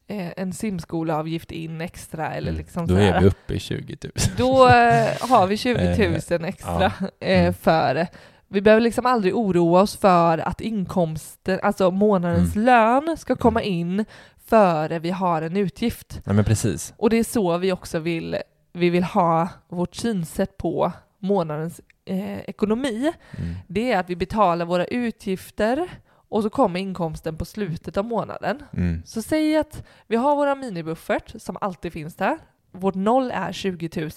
eh, 0.06 0.30
en 0.36 0.52
simskoleavgift 0.52 1.52
in 1.52 1.80
extra 1.80 2.34
eller 2.34 2.52
liksom 2.52 2.84
Mm. 2.84 2.94
Då 2.96 3.00
så 3.02 3.06
är 3.08 3.12
här, 3.12 3.20
vi 3.20 3.26
uppe 3.26 3.54
i 3.54 3.58
20 3.58 3.96
000. 4.02 4.12
då 4.36 4.68
eh, 4.68 5.06
har 5.30 5.46
vi 5.46 5.56
20 5.56 6.08
000 6.30 6.44
extra 6.48 6.92
eh, 7.20 7.40
Mm. 7.40 7.54
för 7.54 7.94
det. 7.94 8.08
Vi 8.50 8.60
behöver 8.60 8.80
liksom 8.80 9.06
aldrig 9.06 9.36
oroa 9.36 9.80
oss 9.82 9.96
för 9.96 10.38
att 10.38 10.60
inkomsten, 10.60 11.60
alltså 11.62 11.90
månadens 11.90 12.56
Mm. 12.56 12.66
lön 12.66 13.16
ska 13.18 13.36
komma 13.36 13.62
in 13.62 14.04
före 14.46 14.98
vi 14.98 15.10
har 15.10 15.42
en 15.42 15.56
utgift. 15.56 16.20
Nej 16.24 16.36
men 16.36 16.44
precis. 16.44 16.94
Och 16.96 17.10
det 17.10 17.16
är 17.18 17.24
så 17.24 17.58
vi 17.58 17.72
också 17.72 17.98
vill, 17.98 18.36
vi 18.72 18.90
vill 18.90 19.04
ha 19.04 19.48
vårt 19.68 19.94
synsätt 19.94 20.56
på 20.56 20.92
månadens 21.18 21.80
eh, 22.04 22.38
ekonomi. 22.38 23.12
Mm. 23.38 23.54
Det 23.66 23.92
är 23.92 23.98
att 24.00 24.10
vi 24.10 24.16
betalar 24.16 24.64
våra 24.66 24.84
utgifter 24.84 25.88
och 26.28 26.42
så 26.42 26.50
kommer 26.50 26.80
inkomsten 26.80 27.36
på 27.36 27.44
slutet 27.44 27.96
av 27.96 28.04
månaden. 28.04 28.62
Mm. 28.72 29.02
Så 29.06 29.22
säg 29.22 29.56
att 29.56 29.84
vi 30.06 30.16
har 30.16 30.36
våra 30.36 30.54
minibuffert 30.54 31.34
som 31.42 31.56
alltid 31.60 31.92
finns 31.92 32.14
där. 32.14 32.38
Vårt 32.72 32.94
noll 32.94 33.30
är 33.34 33.52
20 33.52 33.90
000. 33.96 34.10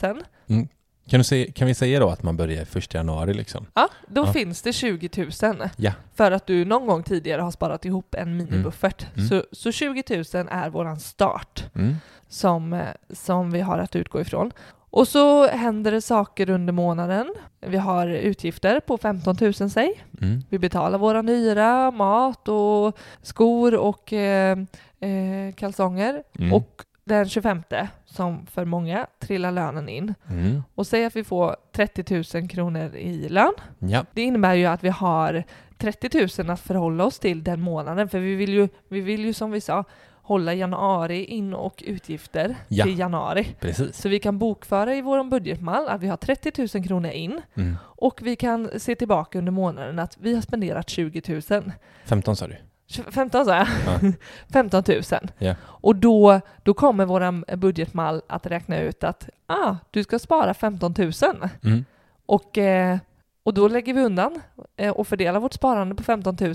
Kan, 1.10 1.20
du 1.20 1.24
säga, 1.24 1.52
kan 1.52 1.68
vi 1.68 1.74
säga 1.74 2.00
då 2.00 2.10
att 2.10 2.24
man 2.24 2.38
börjar 2.38 2.66
första 2.66 2.98
januari 2.98 3.34
liksom? 3.34 3.66
Ja, 3.74 3.90
då 4.08 4.22
Ja. 4.26 4.34
finns 4.34 4.62
det 4.62 4.74
20 4.74 5.10
000. 5.44 5.70
Ja. 5.78 5.92
För 6.16 6.32
att 6.32 6.48
du 6.48 6.66
någon 6.66 6.88
gång 6.88 7.04
tidigare 7.04 7.42
har 7.42 7.52
sparat 7.52 7.86
ihop 7.86 8.16
en 8.16 8.38
minibuffert. 8.38 9.06
Mm. 9.16 9.28
Så, 9.30 9.46
så 9.52 9.72
20 9.72 10.04
000 10.34 10.48
är 10.52 10.70
våran 10.70 11.00
start 11.00 11.66
Mm. 11.76 11.96
som, 12.28 12.74
eh, 12.74 12.88
som 13.10 13.52
vi 13.52 13.62
har 13.62 13.78
att 13.80 13.96
utgå 13.96 14.22
ifrån. 14.22 14.52
Och 14.92 15.08
så 15.08 15.48
händer 15.48 15.92
det 15.92 16.02
saker 16.02 16.50
under 16.50 16.74
månaden. 16.74 17.34
Vi 17.60 17.78
har 17.78 18.08
utgifter 18.08 18.80
på 18.80 18.98
15 18.98 19.36
000 19.42 19.54
säg. 19.54 20.04
Mm. 20.22 20.44
Vi 20.50 20.60
betalar 20.60 20.98
våra 20.98 21.22
hyra, 21.22 21.92
mat 21.92 22.48
och 22.48 22.98
skor 23.22 23.76
och 23.76 24.14
eh, 24.14 24.58
eh, 25.00 25.54
kalsonger. 25.56 26.24
Mm. 26.40 26.54
Och 26.54 26.84
den 27.04 27.30
25, 27.30 27.64
som 28.06 28.46
för 28.46 28.66
många, 28.66 29.08
trillar 29.20 29.52
lönen 29.52 29.90
in. 29.90 30.14
Mm. 30.30 30.64
Och 30.76 30.88
säg 30.88 31.06
att 31.06 31.16
vi 31.16 31.24
får 31.24 31.56
30 31.72 32.40
000 32.40 32.50
kronor 32.50 32.96
i 32.96 33.30
lön. 33.30 33.54
Ja. 33.80 34.06
Det 34.14 34.22
innebär 34.22 34.54
ju 34.54 34.66
att 34.66 34.84
vi 34.84 34.90
har 34.90 35.44
30 35.78 36.44
000 36.44 36.50
att 36.50 36.60
förhålla 36.60 37.06
oss 37.06 37.20
till 37.20 37.44
den 37.44 37.62
månaden. 37.62 38.10
För 38.10 38.20
vi 38.20 38.36
vill 38.36 38.54
ju, 38.54 38.70
vi 38.88 39.02
vill 39.02 39.26
ju 39.26 39.34
som 39.34 39.52
vi 39.52 39.62
sa 39.62 39.84
hålla 40.24 40.54
januari 40.54 41.24
in 41.24 41.54
och 41.54 41.84
utgifter 41.88 42.56
Ja. 42.68 42.84
till 42.86 43.00
januari. 43.00 43.56
Precis. 43.60 43.98
Så 44.02 44.10
vi 44.10 44.20
kan 44.20 44.38
bokföra 44.40 44.96
i 44.96 45.02
vår 45.02 45.24
budgetmall 45.24 45.88
att 45.88 46.02
vi 46.02 46.08
har 46.08 46.18
30 46.18 46.78
000 46.78 46.84
kronor 46.88 47.10
in 47.12 47.42
Mm. 47.56 47.78
och 47.84 48.20
vi 48.24 48.36
kan 48.36 48.70
se 48.80 48.96
tillbaka 48.96 49.38
under 49.40 49.52
månaden 49.52 50.00
att 50.00 50.18
vi 50.20 50.34
har 50.36 50.42
spenderat 50.42 50.90
20 50.90 51.42
000. 51.50 51.72
15 52.06 52.36
sa 52.36 52.48
du? 52.48 52.58
15 53.12 53.46
sa 53.46 53.56
jag. 53.56 53.68
Ja. 53.86 54.12
15 54.54 54.84
000. 54.88 55.02
Ja. 55.38 55.56
Och 55.64 55.96
då, 55.96 56.42
då 56.64 56.74
kommer 56.74 57.06
vår 57.06 57.56
budgetmall 57.56 58.22
att 58.28 58.46
räkna 58.46 58.80
ut 58.80 59.04
att 59.04 59.30
ah, 59.48 59.76
du 59.92 60.04
ska 60.04 60.20
spara 60.20 60.54
15 60.54 60.94
000. 60.98 61.12
Mm. 61.64 61.86
Och, 62.26 62.58
eh, 62.58 62.98
och 63.44 63.54
då 63.54 63.68
lägger 63.68 63.94
vi 63.94 64.02
undan 64.02 64.42
eh, 64.78 64.92
och 64.92 65.08
fördelar 65.08 65.40
vårt 65.40 65.54
sparande 65.54 65.96
på 65.96 66.04
15 66.04 66.38
000. 66.42 66.54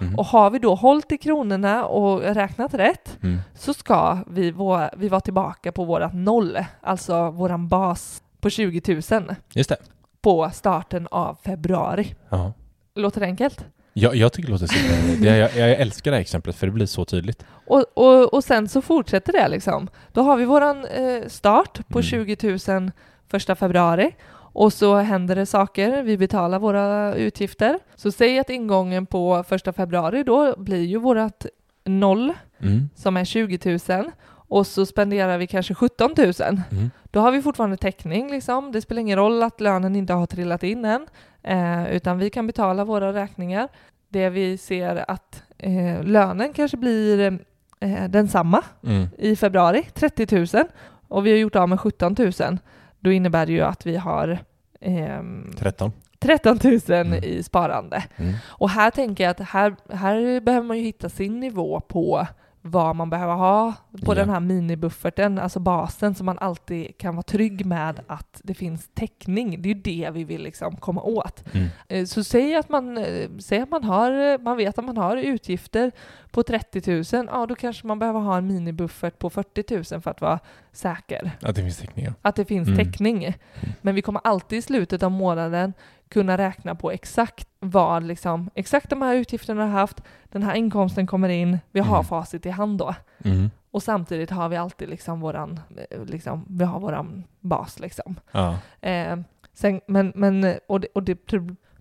Mm. 0.00 0.14
Och 0.18 0.26
har 0.26 0.50
vi 0.50 0.58
då 0.58 0.74
hållit 0.74 1.12
i 1.12 1.18
kronorna 1.18 1.84
och 1.84 2.20
räknat 2.20 2.74
rätt 2.74 3.18
Mm. 3.22 3.38
så 3.54 3.74
ska 3.74 4.18
vi, 4.26 4.52
vå- 4.52 4.90
vi 4.96 5.08
vara 5.08 5.20
tillbaka 5.20 5.72
på 5.72 5.84
vårat 5.84 6.14
noll, 6.14 6.58
alltså 6.80 7.30
våran 7.30 7.68
bas 7.68 8.22
på 8.40 8.50
20 8.50 9.00
000 9.10 9.34
Just 9.52 9.68
det. 9.70 9.76
på 10.22 10.50
starten 10.54 11.08
av 11.10 11.38
februari. 11.44 12.14
Ja. 12.28 12.52
Låter 12.94 13.20
det 13.20 13.26
enkelt? 13.26 13.64
Jag, 13.92 14.16
jag 14.16 14.32
tycker 14.32 14.46
det 14.48 14.52
låter 14.52 14.66
super. 14.66 15.26
Jag, 15.26 15.56
jag 15.56 15.70
älskar 15.70 16.10
det 16.10 16.16
här 16.16 16.20
exemplet 16.22 16.56
för 16.56 16.66
det 16.66 16.72
blir 16.72 16.86
så 16.86 17.04
tydligt. 17.04 17.44
Och, 17.66 17.84
och, 17.94 18.34
och 18.34 18.44
sen 18.44 18.68
så 18.68 18.82
fortsätter 18.82 19.32
det 19.32 19.48
liksom. 19.48 19.88
Då 20.12 20.22
har 20.22 20.36
vi 20.36 20.44
våran 20.44 20.84
eh, 20.84 21.22
start 21.26 21.88
på 21.88 21.98
Mm. 21.98 22.02
20 22.36 22.58
000 22.68 22.90
första 23.30 23.54
februari 23.54 24.14
och 24.56 24.72
så 24.72 24.96
händer 24.96 25.36
det 25.36 25.46
saker, 25.46 26.02
vi 26.02 26.18
betalar 26.18 26.58
våra 26.58 27.14
utgifter. 27.14 27.78
Så 27.94 28.12
säg 28.12 28.38
att 28.38 28.50
ingången 28.50 29.06
på 29.06 29.44
första 29.48 29.72
februari 29.72 30.22
då 30.22 30.54
blir 30.58 30.84
ju 30.84 30.98
vårat 30.98 31.46
noll 31.84 32.32
Mm. 32.62 32.88
som 32.94 33.16
är 33.16 33.24
20 33.24 33.78
000 33.88 34.10
och 34.48 34.66
så 34.66 34.86
spenderar 34.86 35.38
vi 35.38 35.46
kanske 35.46 35.74
17 35.74 36.14
000. 36.18 36.32
Mm. 36.70 36.90
Då 37.10 37.20
har 37.20 37.32
vi 37.32 37.42
fortfarande 37.42 37.76
täckning 37.76 38.30
liksom. 38.30 38.72
Det 38.72 38.80
spelar 38.80 39.00
ingen 39.00 39.18
roll 39.18 39.42
att 39.42 39.60
lönen 39.60 39.96
inte 39.96 40.12
har 40.12 40.26
trillat 40.26 40.62
in 40.62 40.84
än, 40.84 41.06
eh, 41.42 41.92
utan 41.96 42.18
vi 42.18 42.30
kan 42.30 42.46
betala 42.46 42.84
våra 42.84 43.12
räkningar. 43.12 43.68
Det 44.08 44.28
vi 44.30 44.58
ser 44.58 45.10
att 45.10 45.42
eh, 45.58 46.02
lönen 46.02 46.52
kanske 46.52 46.76
blir 46.76 47.38
eh, 47.80 48.04
densamma 48.08 48.62
Mm. 48.82 49.06
i 49.18 49.36
februari, 49.36 49.82
30 49.94 50.56
000, 50.56 50.64
och 51.08 51.26
vi 51.26 51.30
har 51.30 51.38
gjort 51.38 51.56
av 51.56 51.68
med 51.68 51.80
17 51.80 52.16
000. 52.18 52.58
Då 53.06 53.12
innebär 53.12 53.46
det 53.46 53.52
ju 53.52 53.60
att 53.60 53.86
vi 53.86 53.96
har 53.96 54.38
ehm, 54.80 55.50
13. 55.58 55.92
13 56.18 56.58
000 56.64 56.80
Mm. 56.88 57.24
i 57.24 57.42
sparande. 57.42 58.04
Mm. 58.16 58.34
Och 58.46 58.70
här 58.70 58.90
tänker 58.90 59.24
jag 59.24 59.30
att 59.30 59.40
här, 59.40 59.76
här 59.92 60.40
behöver 60.40 60.66
man 60.66 60.78
ju 60.78 60.84
hitta 60.84 61.08
sin 61.08 61.40
nivå 61.40 61.80
på 61.80 62.26
vad 62.66 62.96
man 62.96 63.10
behöver 63.10 63.34
ha 63.34 63.74
på 64.04 64.12
Ja. 64.12 64.14
den 64.14 64.28
här 64.30 64.40
minibufferten, 64.40 65.38
alltså 65.38 65.60
basen, 65.60 66.14
så 66.14 66.24
man 66.24 66.38
alltid 66.38 66.98
kan 66.98 67.14
vara 67.16 67.22
trygg 67.22 67.66
med 67.66 68.00
att 68.06 68.40
det 68.44 68.54
finns 68.54 68.90
täckning. 68.94 69.62
Det 69.62 69.68
är 69.70 69.74
ju 69.74 69.80
det 69.80 70.10
vi 70.12 70.24
vill 70.24 70.42
liksom 70.42 70.76
komma 70.76 71.02
åt. 71.02 71.44
Mm. 71.54 71.66
Eh, 71.88 72.04
Så 72.04 72.24
säg 72.24 72.56
att 72.56 72.68
man, 72.68 72.98
eh, 72.98 73.28
säg 73.38 73.60
att 73.60 73.70
man, 73.70 73.84
har, 73.84 74.12
eh, 74.32 74.38
man 74.38 74.56
vet 74.56 74.78
att 74.78 74.84
man 74.84 74.96
har 74.96 75.16
utgifter 75.16 75.92
på 76.30 76.42
30 76.42 77.16
000, 77.16 77.28
ja 77.32 77.46
då 77.46 77.54
kanske 77.54 77.86
man 77.86 77.98
behöver 77.98 78.20
ha 78.20 78.36
en 78.38 78.46
minibuffert 78.46 79.18
på 79.18 79.30
40 79.30 79.94
000 79.94 80.00
för 80.02 80.10
att 80.10 80.20
vara 80.20 80.38
säker. 80.72 81.30
Att 81.42 81.56
det 81.56 81.62
finns 81.62 81.78
täckningar. 81.78 82.14
Att 82.22 82.36
det 82.36 82.44
finns 82.44 82.68
Mm. 82.68 82.78
täckning. 82.78 83.34
Men 83.82 83.94
vi 83.94 84.02
kommer 84.02 84.20
alltid 84.24 84.58
i 84.58 84.62
slutet 84.62 85.02
av 85.02 85.10
månaden 85.10 85.72
kunna 86.08 86.38
räkna 86.38 86.74
på 86.74 86.90
exakt 86.90 87.48
vad 87.60 88.02
liksom, 88.02 88.50
exakt 88.54 88.90
de 88.90 89.02
här 89.02 89.14
utgifterna 89.14 89.62
har 89.62 89.70
haft, 89.80 90.02
den 90.24 90.42
här 90.42 90.54
inkomsten 90.54 91.06
kommer 91.06 91.28
in, 91.28 91.58
vi 91.70 91.80
har 91.80 91.94
Mm. 91.96 92.04
facit 92.04 92.46
i 92.46 92.50
hand 92.50 92.78
då. 92.78 92.94
Mm. 93.24 93.50
Och 93.70 93.82
samtidigt 93.82 94.30
har 94.30 94.48
vi 94.48 94.56
alltid 94.56 94.88
liksom 94.88 95.20
våran, 95.20 95.60
eh, 95.90 96.04
liksom, 96.04 96.44
vi 96.48 96.64
har 96.64 96.80
våran 96.80 97.24
bas 97.40 97.78
liksom. 97.80 98.20
Ja. 98.32 98.58
Eh, 98.80 99.16
sen, 99.54 99.80
men, 99.86 100.12
men, 100.14 100.54
och 100.66 100.80
det, 100.80 100.88
och 100.94 101.02
det, 101.02 101.18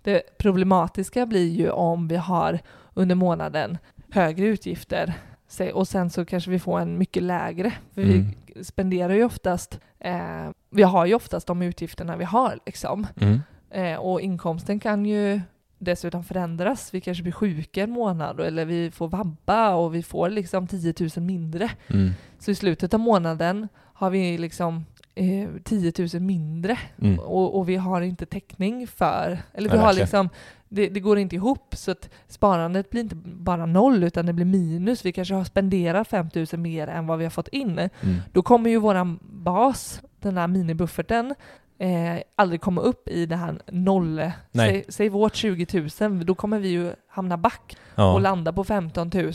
det 0.04 0.38
problematiska 0.38 1.26
blir 1.26 1.50
ju 1.50 1.70
om 1.70 2.08
vi 2.08 2.16
har 2.16 2.60
under 2.94 3.16
månaden 3.16 3.78
högre 4.12 4.46
utgifter 4.46 5.14
och 5.74 5.88
sen 5.88 6.10
så 6.10 6.26
kanske 6.26 6.52
vi 6.52 6.60
får 6.60 6.80
en 6.80 6.98
mycket 6.98 7.24
lägre. 7.24 7.74
För 7.94 8.02
Mm. 8.02 8.26
vi 8.56 8.64
spenderar 8.64 9.14
ju 9.14 9.24
oftast, 9.24 9.80
eh, 10.00 10.50
vi 10.70 10.84
har 10.84 11.06
ju 11.06 11.14
oftast 11.16 11.48
de 11.48 11.62
utgifterna 11.62 12.18
vi 12.18 12.24
har 12.26 12.60
liksom. 12.66 13.08
Mm. 13.22 13.42
Eh, 13.70 13.96
och 13.96 14.22
inkomsten 14.22 14.80
kan 14.80 15.06
ju 15.06 15.42
dessutom 15.78 16.24
förändras. 16.24 16.94
Vi 16.94 17.02
kanske 17.02 17.24
blir 17.24 17.34
sjuka 17.34 17.84
en 17.84 17.92
månad 17.92 18.40
eller 18.40 18.66
vi 18.66 18.92
får 18.92 19.08
vabba 19.08 19.76
och 19.76 19.96
vi 19.96 20.04
får 20.04 20.30
liksom 20.30 20.68
10 20.68 20.94
000 21.00 21.26
mindre. 21.26 21.72
Mm. 21.88 22.12
Så 22.40 22.52
i 22.52 22.56
slutet 22.56 22.94
av 22.94 23.00
månaden 23.00 23.68
har 23.94 24.10
vi 24.10 24.38
liksom 24.38 24.86
eh, 25.16 25.50
10 25.64 25.94
000 26.14 26.22
mindre 26.22 26.78
Mm. 27.02 27.20
och, 27.20 27.58
och 27.58 27.70
vi 27.70 27.76
har 27.76 28.02
inte 28.02 28.26
täckning 28.26 28.88
för, 28.88 29.40
eller 29.54 29.70
vi 29.70 29.76
Ja, 29.78 29.82
har 29.82 29.94
liksom, 29.94 30.30
det, 30.70 30.88
det 30.90 31.00
går 31.00 31.18
inte 31.20 31.36
ihop 31.36 31.76
så 31.76 31.92
att 31.92 32.10
sparandet 32.28 32.90
blir 32.90 33.02
inte 33.02 33.16
bara 33.26 33.66
noll 33.66 34.04
utan 34.04 34.26
det 34.26 34.34
blir 34.34 34.46
minus. 34.46 35.06
Vi 35.06 35.12
kanske 35.12 35.34
har 35.34 35.44
spenderat 35.44 36.08
5 36.08 36.30
000 36.36 36.46
mer 36.60 36.88
än 36.88 37.08
vad 37.08 37.18
vi 37.18 37.26
har 37.26 37.32
fått 37.32 37.48
in. 37.48 37.80
Mm. 37.80 37.90
Då 38.32 38.42
kommer 38.42 38.70
ju 38.70 38.78
våran 38.78 39.20
bas, 39.22 40.02
den 40.20 40.38
här 40.38 40.48
minibufferten, 40.48 41.36
eh, 41.78 42.18
aldrig 42.36 42.62
komma 42.62 42.82
upp 42.82 43.08
i 43.08 43.26
det 43.26 43.36
här 43.36 43.56
noll, 43.72 44.32
säg, 44.54 44.86
säg 44.90 45.10
vårt 45.10 45.36
20 45.36 45.90
000, 46.02 46.26
då 46.26 46.36
kommer 46.36 46.60
vi 46.60 46.68
ju 46.70 46.94
hamna 47.08 47.38
back 47.38 47.78
och 47.96 48.02
Ja, 48.02 48.20
landa 48.20 48.54
på 48.54 48.64
15 48.64 49.12
000. 49.14 49.26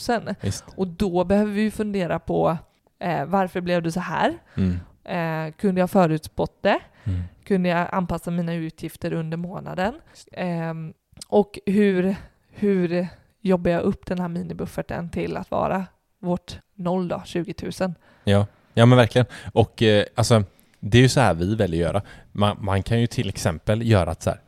visst. 0.41 0.64
Och 0.76 0.86
då 0.86 1.24
behöver 1.24 1.53
vi 1.53 1.61
ju 1.62 1.70
fundera 1.70 2.18
på 2.18 2.59
eh, 2.99 3.24
varför 3.24 3.61
blev 3.61 3.82
det 3.82 3.93
så 3.93 4.01
här? 4.01 4.38
Mm. 4.55 4.80
Eh, 5.05 5.53
kunde 5.55 5.80
jag 5.80 5.91
förutspått 5.91 6.62
det? 6.62 6.78
Mm. 7.05 7.20
Kunde 7.45 7.68
jag 7.68 7.88
anpassa 7.93 8.30
mina 8.30 8.55
utgifter 8.55 9.12
under 9.12 9.36
månaden? 9.36 9.95
Ehm, 10.32 10.93
och 11.28 11.59
hur, 11.66 12.16
hur 12.51 13.07
jobbar 13.41 13.70
jag 13.70 13.82
upp 13.82 14.07
den 14.07 14.18
här 14.18 14.28
minibufferten 14.28 15.11
till 15.11 15.36
att 15.36 15.51
vara 15.51 15.86
vårt 16.18 16.59
noll 16.74 17.09
då, 17.09 17.22
20 17.24 17.55
000? 17.80 17.95
Ja. 18.24 18.47
ja, 18.74 18.86
men 18.86 18.99
verkligen. 18.99 19.26
Och 19.53 19.82
eh, 19.82 20.05
alltså, 20.14 20.45
Det 20.81 20.99
är 20.99 21.03
ju 21.03 21.09
så 21.09 21.20
här 21.20 21.35
vi 21.35 21.55
väljer 21.55 21.87
att 21.87 21.93
göra. 21.93 22.03
Man, 22.33 22.57
man 22.61 22.83
kan 22.83 23.01
ju 23.01 23.07
till 23.07 23.28
exempel 23.28 23.83
göra 23.83 24.11
att 24.11 24.22
så 24.22 24.31
här, 24.31 24.41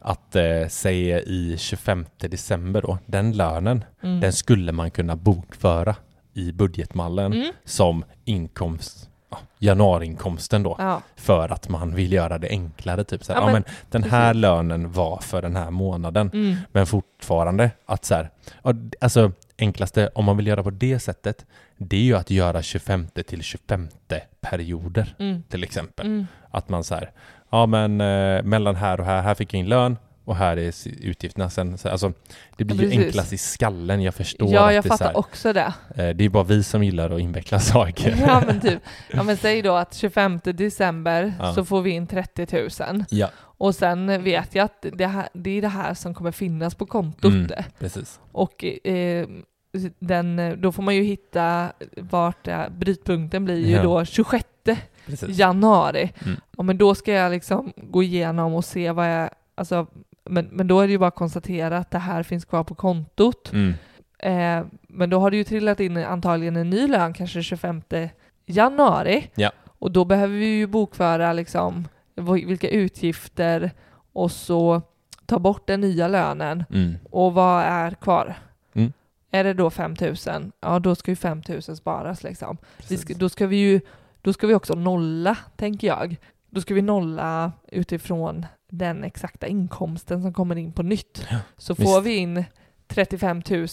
att 0.00 0.36
eh, 0.36 0.68
säga 0.68 1.20
i 1.20 1.54
25 1.58 2.06
december 2.18 2.82
då, 2.82 2.98
den 3.06 3.32
lönen, 3.32 3.84
Mm. 4.02 4.20
den 4.20 4.32
skulle 4.32 4.72
man 4.72 4.90
kunna 4.90 5.16
bokföra 5.16 5.94
i 6.34 6.52
budgetmallen 6.52 7.32
Mm. 7.32 7.52
som 7.64 8.04
inkomst, 8.24 9.08
ja, 9.30 9.38
januariinkomsten 9.58 10.62
då, 10.62 10.76
Ja. 10.78 11.02
för 11.16 11.48
att 11.48 11.68
man 11.68 11.94
vill 11.94 12.12
göra 12.12 12.38
det 12.38 12.48
enklare. 12.48 13.04
Typ 13.04 13.24
så 13.24 13.32
här, 13.32 13.40
Ja, 13.40 13.46
ja, 13.46 13.52
men 13.52 13.62
men 13.62 13.74
den 13.90 14.10
här 14.10 14.28
precis. 14.30 14.40
lönen 14.40 14.92
var 14.92 15.18
för 15.18 15.42
den 15.42 15.56
här 15.56 15.70
månaden, 15.70 16.30
Mm. 16.34 16.56
men 16.72 16.86
fortfarande 16.86 17.70
att 17.86 18.04
så 18.04 18.14
här, 18.14 18.30
alltså 19.00 19.32
enklaste 19.58 20.10
om 20.14 20.24
man 20.24 20.36
vill 20.36 20.46
göra 20.46 20.62
på 20.62 20.70
det 20.70 20.98
sättet, 20.98 21.46
det 21.76 21.96
är 21.96 22.02
ju 22.02 22.16
att 22.16 22.30
göra 22.30 22.62
25 22.62 23.08
till 23.26 23.42
25 23.42 23.88
perioder 24.40 25.14
Mm. 25.18 25.42
till 25.42 25.64
exempel. 25.64 26.06
Mm. 26.06 26.26
Att 26.50 26.68
man 26.68 26.84
så 26.84 26.94
här, 26.94 27.10
ja 27.50 27.66
men 27.66 28.00
eh, 28.00 28.42
mellan 28.42 28.76
här 28.76 29.00
och 29.00 29.06
här, 29.06 29.22
här 29.22 29.34
fick 29.34 29.54
jag 29.54 29.60
in 29.60 29.68
lön 29.68 29.96
och 30.28 30.36
här 30.36 30.56
är 30.56 30.72
utgifterna 31.00 31.50
sen. 31.50 31.78
Så, 31.78 31.88
alltså, 31.88 32.12
det 32.56 32.64
blir 32.64 32.76
ju 32.76 32.82
precis. 32.88 33.04
enklast 33.04 33.32
i 33.32 33.38
skallen, 33.38 34.02
jag 34.02 34.14
förstår 34.14 34.52
Ja, 34.52 34.68
att 34.68 34.74
jag 34.74 34.84
det 34.84 34.88
fattar 34.88 35.06
här, 35.06 35.16
också 35.18 35.52
det. 35.52 35.72
eh, 35.94 36.08
det 36.08 36.24
är 36.24 36.28
bara 36.28 36.44
vi 36.44 36.62
som 36.62 36.84
gillar 36.84 37.10
att 37.10 37.20
inveckla 37.20 37.60
saker. 37.74 38.16
Ja 38.26 38.42
men 38.46 38.60
typ, 38.60 38.78
ja 39.12 39.22
men 39.22 39.36
säg 39.36 39.62
då 39.62 39.74
att 39.74 39.94
25 39.94 40.40
december 40.44 41.34
Ja. 41.38 41.54
så 41.54 41.64
får 41.64 41.82
vi 41.82 41.90
in 41.90 42.06
30 42.06 42.46
000 42.92 43.04
Ja, 43.10 43.28
och 43.40 43.74
sen 43.74 44.22
vet 44.24 44.54
jag 44.54 44.64
att 44.64 44.86
det, 44.92 45.06
här, 45.06 45.28
det 45.32 45.50
är 45.58 45.62
det 45.62 45.68
här 45.68 45.94
som 45.94 46.14
kommer 46.14 46.32
finnas 46.32 46.74
på 46.74 46.86
kontot. 46.86 47.32
Mm. 47.32 47.50
precis. 47.78 48.20
Och 48.32 48.64
eh, 48.64 49.26
den, 49.98 50.56
då 50.60 50.72
får 50.72 50.82
man 50.82 50.94
ju 50.94 51.02
hitta 51.02 51.72
vart 51.96 52.48
eh, 52.48 52.68
brytpunkten 52.68 53.44
blir 53.44 53.66
ju 53.66 53.72
Ja. 53.76 53.82
då 53.82 54.04
26 54.04 54.44
precis. 55.06 55.38
januari. 55.38 56.12
Mm. 56.26 56.36
Ja, 56.56 56.62
men 56.62 56.78
då 56.78 56.94
ska 56.94 57.12
jag 57.12 57.32
liksom 57.32 57.72
gå 57.76 58.02
igenom 58.02 58.54
och 58.54 58.64
se 58.64 58.90
vad 58.92 59.12
jag, 59.12 59.30
alltså, 59.54 59.86
men, 60.28 60.48
men 60.52 60.68
då 60.68 60.80
är 60.80 60.86
det 60.86 60.92
ju 60.92 60.98
bara 60.98 61.08
att 61.08 61.14
konstatera 61.14 61.78
att 61.78 61.90
det 61.90 61.98
här 61.98 62.22
finns 62.22 62.44
kvar 62.44 62.64
på 62.64 62.74
kontot. 62.74 63.52
Mm. 63.52 63.74
Eh, 64.18 64.66
men 64.82 65.10
då 65.10 65.20
har 65.20 65.30
det 65.30 65.36
ju 65.36 65.44
trillat 65.44 65.80
in 65.80 65.96
antagligen 65.96 66.56
en 66.56 66.70
ny 66.70 66.88
lön, 66.88 67.12
kanske 67.14 67.42
25 67.42 67.82
januari. 68.46 69.30
Ja. 69.34 69.52
Och 69.66 69.90
då 69.90 70.04
behöver 70.04 70.34
vi 70.34 70.46
ju 70.46 70.66
bokföra 70.66 71.32
liksom 71.32 71.88
vilka 72.46 72.68
utgifter 72.68 73.70
och 74.12 74.32
så 74.32 74.82
ta 75.26 75.38
bort 75.38 75.66
den 75.66 75.80
nya 75.80 76.08
lönen. 76.08 76.64
Mm. 76.70 76.94
Och 77.10 77.34
vad 77.34 77.62
är 77.62 77.90
kvar? 77.90 78.34
Mm. 78.74 78.92
Är 79.30 79.44
det 79.44 79.54
då 79.54 79.70
5 79.70 79.96
000? 80.00 80.14
Ja, 80.60 80.78
då 80.78 80.94
ska 80.94 81.10
ju 81.10 81.16
5 81.16 81.42
000 81.48 81.62
sparas 81.62 82.22
liksom. 82.22 82.56
Ska, 82.80 83.14
då 83.14 83.28
ska 83.28 83.46
vi 83.46 83.56
ju 83.56 83.80
då 84.22 84.32
ska 84.32 84.46
vi 84.46 84.54
också 84.54 84.74
nolla, 84.74 85.36
tänker 85.56 85.86
jag. 85.86 86.16
Då 86.50 86.60
ska 86.60 86.74
vi 86.74 86.82
nolla 86.82 87.52
utifrån 87.68 88.46
den 88.70 89.04
exakta 89.04 89.46
inkomsten 89.46 90.22
som 90.22 90.32
kommer 90.32 90.56
in 90.56 90.72
på 90.72 90.82
nytt. 90.82 91.26
Så 91.56 91.74
visst. 91.74 91.88
får 91.90 92.00
vi 92.00 92.16
in 92.16 92.44
35 92.88 93.42
000 93.50 93.66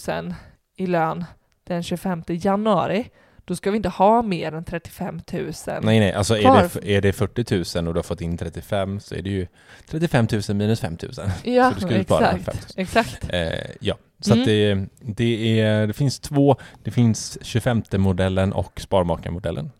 i 0.76 0.86
lön 0.86 1.24
den 1.64 1.82
25 1.82 2.22
januari, 2.28 3.10
då 3.44 3.56
ska 3.56 3.70
vi 3.70 3.76
inte 3.76 3.88
ha 3.88 4.22
mer 4.22 4.52
än 4.54 4.64
35 4.64 5.20
000. 5.32 5.52
Nej, 5.66 6.00
nej, 6.00 6.12
alltså 6.12 6.36
är 6.36 6.68
det, 6.82 6.96
är 6.96 7.00
det 7.00 7.12
40 7.12 7.78
000 7.80 7.88
och 7.88 7.94
du 7.94 7.98
har 7.98 8.02
fått 8.02 8.20
in 8.20 8.38
35 8.38 9.00
så 9.00 9.14
är 9.14 9.22
det 9.22 9.30
ju 9.30 9.46
35 9.90 10.26
000 10.48 10.56
minus 10.56 10.80
5 10.80 10.96
000. 11.02 11.12
Ja, 11.54 11.68
så 11.70 11.74
du 11.74 11.80
ska 11.80 11.96
ju 11.96 12.04
spara 12.04 12.30
5 12.30 12.38
exakt. 12.38 12.76
000. 12.76 12.82
exakt. 12.82 13.32
Eh, 13.32 13.70
ja, 13.80 13.94
så 14.20 14.32
Mm. 14.32 14.44
det, 14.44 14.86
det, 15.00 15.60
är, 15.60 15.86
det 15.86 15.92
finns 15.92 16.20
två, 16.20 16.56
det 16.84 16.90
finns 16.90 17.38
25-modellen 17.42 18.52
och 18.52 18.80
sparmakarmodellen. 18.80 19.70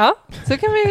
Så 0.49 0.57
kan 0.57 0.71
vi 0.73 0.85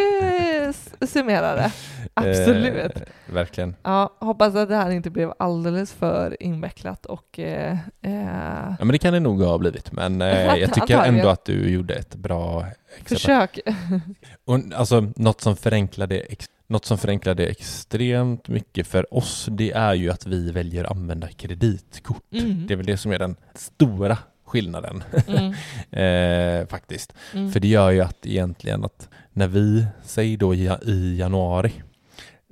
eh, 0.66 1.08
summera 1.08 1.56
det. 1.56 1.72
Absolut. 2.14 2.96
Eh, 2.96 3.34
verkligen. 3.34 3.76
Ja, 3.84 4.18
hoppas 4.20 4.56
att 4.56 4.70
det 4.70 4.76
här 4.76 4.90
inte 4.90 5.10
blev 5.10 5.34
alldeles 5.40 5.94
för 5.94 6.44
invecklat 6.44 7.06
och 7.06 7.40
eh, 7.40 7.78
eh, 8.02 8.76
Ja 8.80 8.86
men 8.86 8.88
det 8.88 8.98
kan 8.98 9.14
det 9.14 9.20
nog 9.20 9.42
ha 9.42 9.58
blivit, 9.58 9.92
men 9.92 10.22
eh, 10.22 10.56
jag 10.58 10.74
tycker 10.74 11.04
ändå 11.04 11.30
att 11.30 11.46
du 11.46 11.70
gjorde 11.70 11.94
ett 11.94 12.16
bra 12.16 12.66
exempel. 12.66 13.18
försök. 13.18 13.60
Och, 14.46 14.60
alltså, 14.76 15.12
något 15.16 15.42
som 15.42 15.56
förenklade 15.56 16.20
ex- 16.20 16.46
något 16.68 16.86
som 16.86 16.98
förenklade 16.98 17.48
extremt 17.48 18.48
mycket 18.48 18.88
för 18.88 19.14
oss, 19.14 19.48
det 19.52 19.72
är 19.72 19.94
ju 19.94 20.12
att 20.12 20.26
vi 20.28 20.52
väljer 20.52 20.84
att 20.84 20.92
använda 20.92 21.28
kreditkort. 21.28 22.24
Mm. 22.34 22.68
Det 22.68 22.74
är 22.74 22.76
väl 22.76 22.86
det 22.86 22.98
som 22.98 23.12
är 23.12 23.20
den 23.20 23.36
stora 23.56 24.18
skillnaden 24.56 25.04
Mm. 25.28 25.54
eh, 26.62 26.68
faktiskt. 26.68 27.14
Mm. 27.34 27.52
För 27.52 27.60
det 27.60 27.68
gör 27.68 27.92
ju 27.92 28.02
att 28.02 28.26
egentligen 28.26 28.86
att 28.86 29.10
när 29.34 29.48
vi, 29.48 29.86
säg 30.04 30.38
då 30.38 30.56
i, 30.56 31.18
januari, 31.20 31.72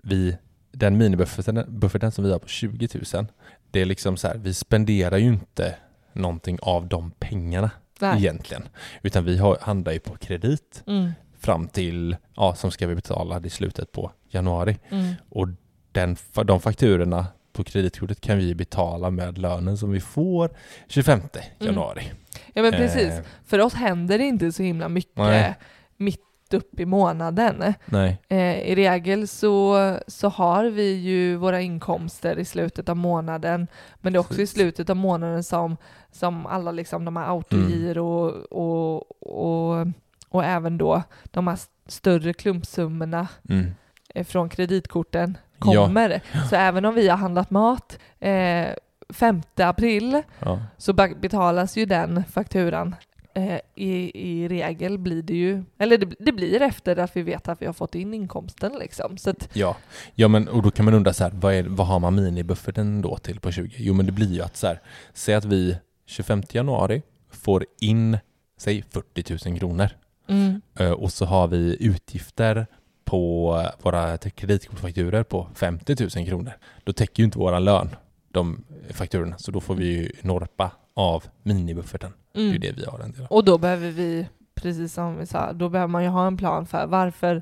vi, 0.04 0.38
den 0.72 0.98
minibufferten 0.98 1.66
bufferten 1.68 2.12
som 2.12 2.24
vi 2.24 2.32
har 2.32 2.40
på 2.40 2.48
20 2.48 2.88
000, 3.14 3.26
det 3.72 3.82
är 3.82 3.86
liksom 3.86 4.18
så 4.18 4.28
här, 4.28 4.38
vi 4.38 4.54
spenderar 4.54 5.18
ju 5.18 5.28
inte 5.28 5.76
någonting 6.14 6.58
av 6.62 6.88
de 6.88 7.12
pengarna 7.12 7.72
Nej. 8.00 8.18
egentligen. 8.18 8.64
Utan 9.02 9.26
vi 9.26 9.38
har, 9.38 9.58
handlar 9.62 9.94
ju 9.94 10.00
på 10.00 10.16
kredit 10.18 10.84
Mm. 10.88 11.12
fram 11.40 11.68
till, 11.68 12.16
ja, 12.36 12.56
som 12.56 12.72
ska 12.72 12.88
vi 12.88 12.96
betala 12.96 13.42
i 13.46 13.50
slutet 13.50 13.92
på 13.92 14.12
januari. 14.30 14.78
Mm. 14.90 15.14
Och 15.30 15.48
den, 15.92 16.18
de 16.46 16.62
fakturorna 16.62 17.28
på 17.54 17.64
kreditkortet 17.64 18.22
kan 18.22 18.38
vi 18.38 18.56
betala 18.56 19.10
med 19.10 19.38
lönen 19.38 19.78
som 19.78 19.92
vi 19.92 20.00
får 20.00 20.50
25 20.88 21.20
januari. 21.60 22.12
Ja 22.54 22.62
men 22.62 22.72
precis. 22.72 23.12
Eh, 23.12 23.24
För 23.46 23.60
oss 23.60 23.74
händer 23.74 24.18
det 24.18 24.24
inte 24.24 24.52
så 24.52 24.64
himla 24.64 24.90
mycket 24.90 25.16
Nej. 25.16 25.56
mitt 25.98 26.20
upp 26.54 26.80
i 26.80 26.86
månaden. 26.86 27.74
nej, 27.86 28.18
Eh, 28.28 28.60
I 28.60 28.76
regel 28.76 29.28
så, 29.28 29.98
så 30.08 30.30
har 30.30 30.66
vi 30.66 30.94
ju 30.94 31.36
våra 31.36 31.62
inkomster 31.62 32.40
i 32.40 32.46
slutet 32.46 32.90
av 32.90 32.98
månaden, 32.98 33.68
men 34.02 34.14
det 34.14 34.18
är 34.18 34.20
också 34.20 34.34
Precis. 34.34 34.52
i 34.52 34.60
slutet 34.60 34.90
av 34.90 34.96
månaden 34.96 35.44
som, 35.44 35.78
som 36.12 36.46
alla 36.46 36.72
liksom 36.72 37.06
de 37.06 37.18
här 37.18 37.28
autogiro 37.28 38.06
och, 38.06 38.52
och, 38.52 39.22
och, 39.22 39.88
och 40.30 40.44
även 40.44 40.78
då 40.78 41.04
de 41.24 41.48
här 41.48 41.60
större 41.88 42.34
klumpsummorna 42.34 43.28
mm. 43.50 43.72
eh, 44.16 44.26
från 44.26 44.50
kreditkorten 44.50 45.38
Ja. 45.66 45.86
kommer. 45.86 46.22
Så 46.50 46.56
även 46.56 46.86
om 46.86 46.96
vi 46.96 47.08
har 47.08 47.18
handlat 47.18 47.52
mat 47.52 48.00
eh, 48.20 48.68
5 49.10 49.42
april 49.56 50.22
ja. 50.40 50.60
så 50.78 50.94
betalas 50.94 51.78
ju 51.78 51.86
den 51.86 52.24
fakturan 52.24 52.96
eh, 53.36 53.60
i, 53.76 54.12
i 54.14 54.48
regel 54.48 54.98
blir 54.98 55.22
det 55.22 55.34
ju, 55.34 55.64
eller 55.78 55.98
det, 55.98 56.16
det 56.20 56.32
blir 56.32 56.62
efter 56.62 57.00
att 57.00 57.16
vi 57.16 57.22
vet 57.22 57.48
att 57.48 57.62
vi 57.62 57.66
har 57.66 57.74
fått 57.74 57.96
in 57.96 58.14
inkomsten 58.14 58.72
liksom. 58.80 59.18
Så 59.18 59.30
att, 59.30 59.50
Ja, 59.54 59.78
ja 60.16 60.28
men 60.28 60.48
och 60.48 60.62
då 60.62 60.72
kan 60.72 60.86
man 60.86 60.94
undra 60.94 61.14
så 61.14 61.24
här, 61.24 61.32
vad, 61.36 61.54
är, 61.54 61.64
vad 61.64 61.88
har 61.88 62.00
man 62.00 62.16
minibufferten 62.16 63.02
då 63.02 63.18
till 63.18 63.40
på 63.40 63.52
20? 63.52 63.76
Jo 63.78 63.94
men 63.94 64.06
det 64.06 64.12
blir 64.12 64.34
ju 64.34 64.42
att 64.42 64.58
så 64.58 64.68
här, 64.68 64.82
säg 65.14 65.36
att 65.36 65.46
vi 65.46 65.78
25 66.06 66.44
januari 66.52 67.02
får 67.32 67.66
in, 67.82 68.18
säg 68.58 68.84
40 68.92 69.50
000 69.50 69.60
kronor 69.60 69.90
mm, 70.28 70.62
Eh, 70.80 70.92
och 70.92 71.12
så 71.12 71.26
har 71.26 71.48
vi 71.48 71.78
utgifter 71.80 72.68
på 73.14 73.62
våra 73.82 74.18
kreditkortfakturor 74.18 75.24
på 75.24 75.48
50 75.56 75.96
000 76.16 76.28
kronor. 76.28 76.52
Då 76.84 76.94
täcker 76.94 77.24
ju 77.24 77.26
inte 77.26 77.40
våra 77.40 77.60
lön 77.60 77.90
de 78.32 78.64
fakturorna, 78.90 79.38
så 79.38 79.52
då 79.52 79.60
får 79.60 79.76
vi 79.76 79.86
ju 79.86 80.12
norpa 80.22 80.72
av 80.94 81.24
minibufferten. 81.44 82.14
Det 82.34 82.40
är 82.42 82.48
mm. 82.48 82.62
det 82.62 82.72
vi 82.72 82.86
har 82.86 83.00
en 83.00 83.12
del 83.12 83.22
av. 83.22 83.28
Och 83.32 83.46
då 83.46 83.58
behöver 83.58 83.90
vi, 83.90 84.28
precis 84.56 84.94
som 84.94 85.18
vi 85.20 85.26
sa, 85.26 85.54
då 85.54 85.70
behöver 85.70 85.92
man 85.92 86.04
ju 86.04 86.10
ha 86.10 86.28
en 86.28 86.38
plan 86.38 86.66
för 86.66 86.88
varför, 86.88 87.36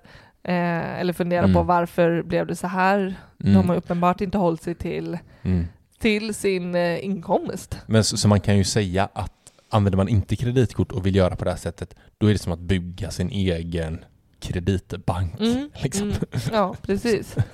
eh, 0.44 1.00
eller 1.00 1.14
fundera 1.14 1.44
Mm. 1.44 1.54
på 1.54 1.64
varför 1.64 2.24
blev 2.24 2.48
det 2.48 2.56
så 2.56 2.68
här? 2.68 3.16
De 3.38 3.70
har 3.70 3.76
uppenbart 3.76 4.22
inte 4.22 4.38
hållit 4.38 4.62
sig 4.62 4.76
till, 4.76 5.18
Mm. 5.42 5.68
till 6.00 6.34
sin 6.34 6.76
eh, 6.76 7.06
inkomst. 7.06 7.78
Men 7.86 8.04
så, 8.04 8.18
så 8.18 8.28
man 8.28 8.40
kan 8.40 8.58
ju 8.58 8.64
säga 8.64 9.10
att 9.14 9.34
använder 9.70 9.98
man 9.98 10.10
inte 10.10 10.36
kreditkort 10.36 10.92
och 10.92 11.06
vill 11.06 11.16
göra 11.16 11.36
på 11.36 11.44
det 11.44 11.52
här 11.52 11.58
sättet, 11.58 11.96
då 12.18 12.28
är 12.28 12.34
det 12.34 12.40
som 12.40 12.54
att 12.54 12.60
bygga 12.60 13.12
sin 13.12 13.30
egen 13.30 14.06
kreditbank. 14.42 15.39
Mm, 15.39 15.70
Liksom. 15.84 16.08
mm, 16.08 16.20
ja, 16.52 16.76
precis. 16.82 17.36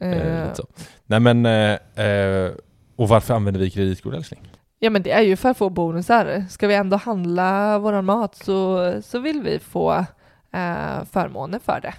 Eh, 0.00 0.10
Eh. 0.10 0.48
Nej 1.06 1.20
men, 1.20 1.46
eh, 1.46 2.04
eh, 2.06 2.52
och 2.96 3.08
varför 3.08 3.34
använder 3.34 3.60
vi 3.60 3.70
kreditkort 3.70 4.14
älskling? 4.14 4.40
Ja 4.78 4.90
men 4.90 5.02
det 5.02 5.10
är 5.10 5.20
ju 5.22 5.36
för 5.36 5.48
att 5.50 5.56
få 5.56 5.70
bonusar. 5.70 6.44
Ska 6.50 6.66
vi 6.66 6.74
ändå 6.74 6.96
handla 6.96 7.78
våran 7.78 8.04
mat 8.04 8.34
så, 8.34 8.92
så 9.02 9.18
vill 9.18 9.42
vi 9.42 9.58
få 9.58 9.92
eh, 10.52 11.04
förmåner 11.12 11.58
för 11.58 11.80
det. 11.80 11.94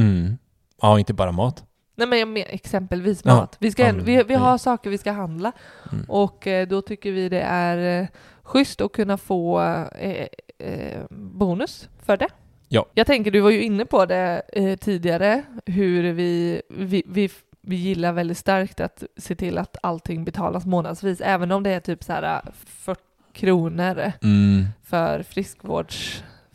Mm. 0.00 0.38
Ja, 0.82 0.98
inte 0.98 1.14
bara 1.14 1.32
mat. 1.32 1.64
Nej 1.96 2.06
men 2.08 2.18
jag 2.18 2.28
men, 2.28 2.42
exempelvis 2.48 3.20
Ja, 3.24 3.34
mat. 3.36 3.56
Vi, 3.60 3.70
ska, 3.70 3.82
ja, 3.82 3.88
en- 3.88 4.04
vi, 4.04 4.22
vi 4.22 4.34
har 4.34 4.46
mm. 4.48 4.58
saker 4.58 4.90
vi 4.90 4.98
ska 4.98 5.12
handla 5.12 5.52
Mm. 5.92 6.04
och 6.08 6.46
eh, 6.46 6.68
då 6.68 6.82
tycker 6.82 7.12
vi 7.12 7.28
det 7.28 7.40
är 7.40 8.02
eh, 8.02 8.08
schysst 8.42 8.80
att 8.80 8.92
kunna 8.92 9.16
få 9.18 9.60
eh, 9.98 11.00
bonus 11.10 11.88
för 12.02 12.16
det. 12.16 12.28
Ja. 12.72 12.86
Jag 12.94 13.06
tänker, 13.06 13.30
du 13.30 13.40
var 13.40 13.50
ju 13.50 13.62
inne 13.62 13.84
på 13.84 14.06
det 14.06 14.42
eh, 14.52 14.76
tidigare, 14.76 15.42
hur 15.66 16.12
vi, 16.12 16.62
vi, 16.70 17.02
vi, 17.06 17.30
vi 17.60 17.76
gillar 17.76 18.12
väldigt 18.12 18.38
starkt 18.38 18.80
att 18.80 19.04
se 19.16 19.34
till 19.34 19.58
att 19.58 19.76
allting 19.82 20.24
betalas 20.24 20.66
månadsvis, 20.66 21.20
även 21.20 21.52
om 21.52 21.62
det 21.62 21.70
är 21.70 21.80
typ 21.80 22.04
så 22.04 22.12
här 22.12 22.40
40 22.66 23.00
kronor 23.32 24.12
Mm. 24.22 24.64
för 24.84 25.22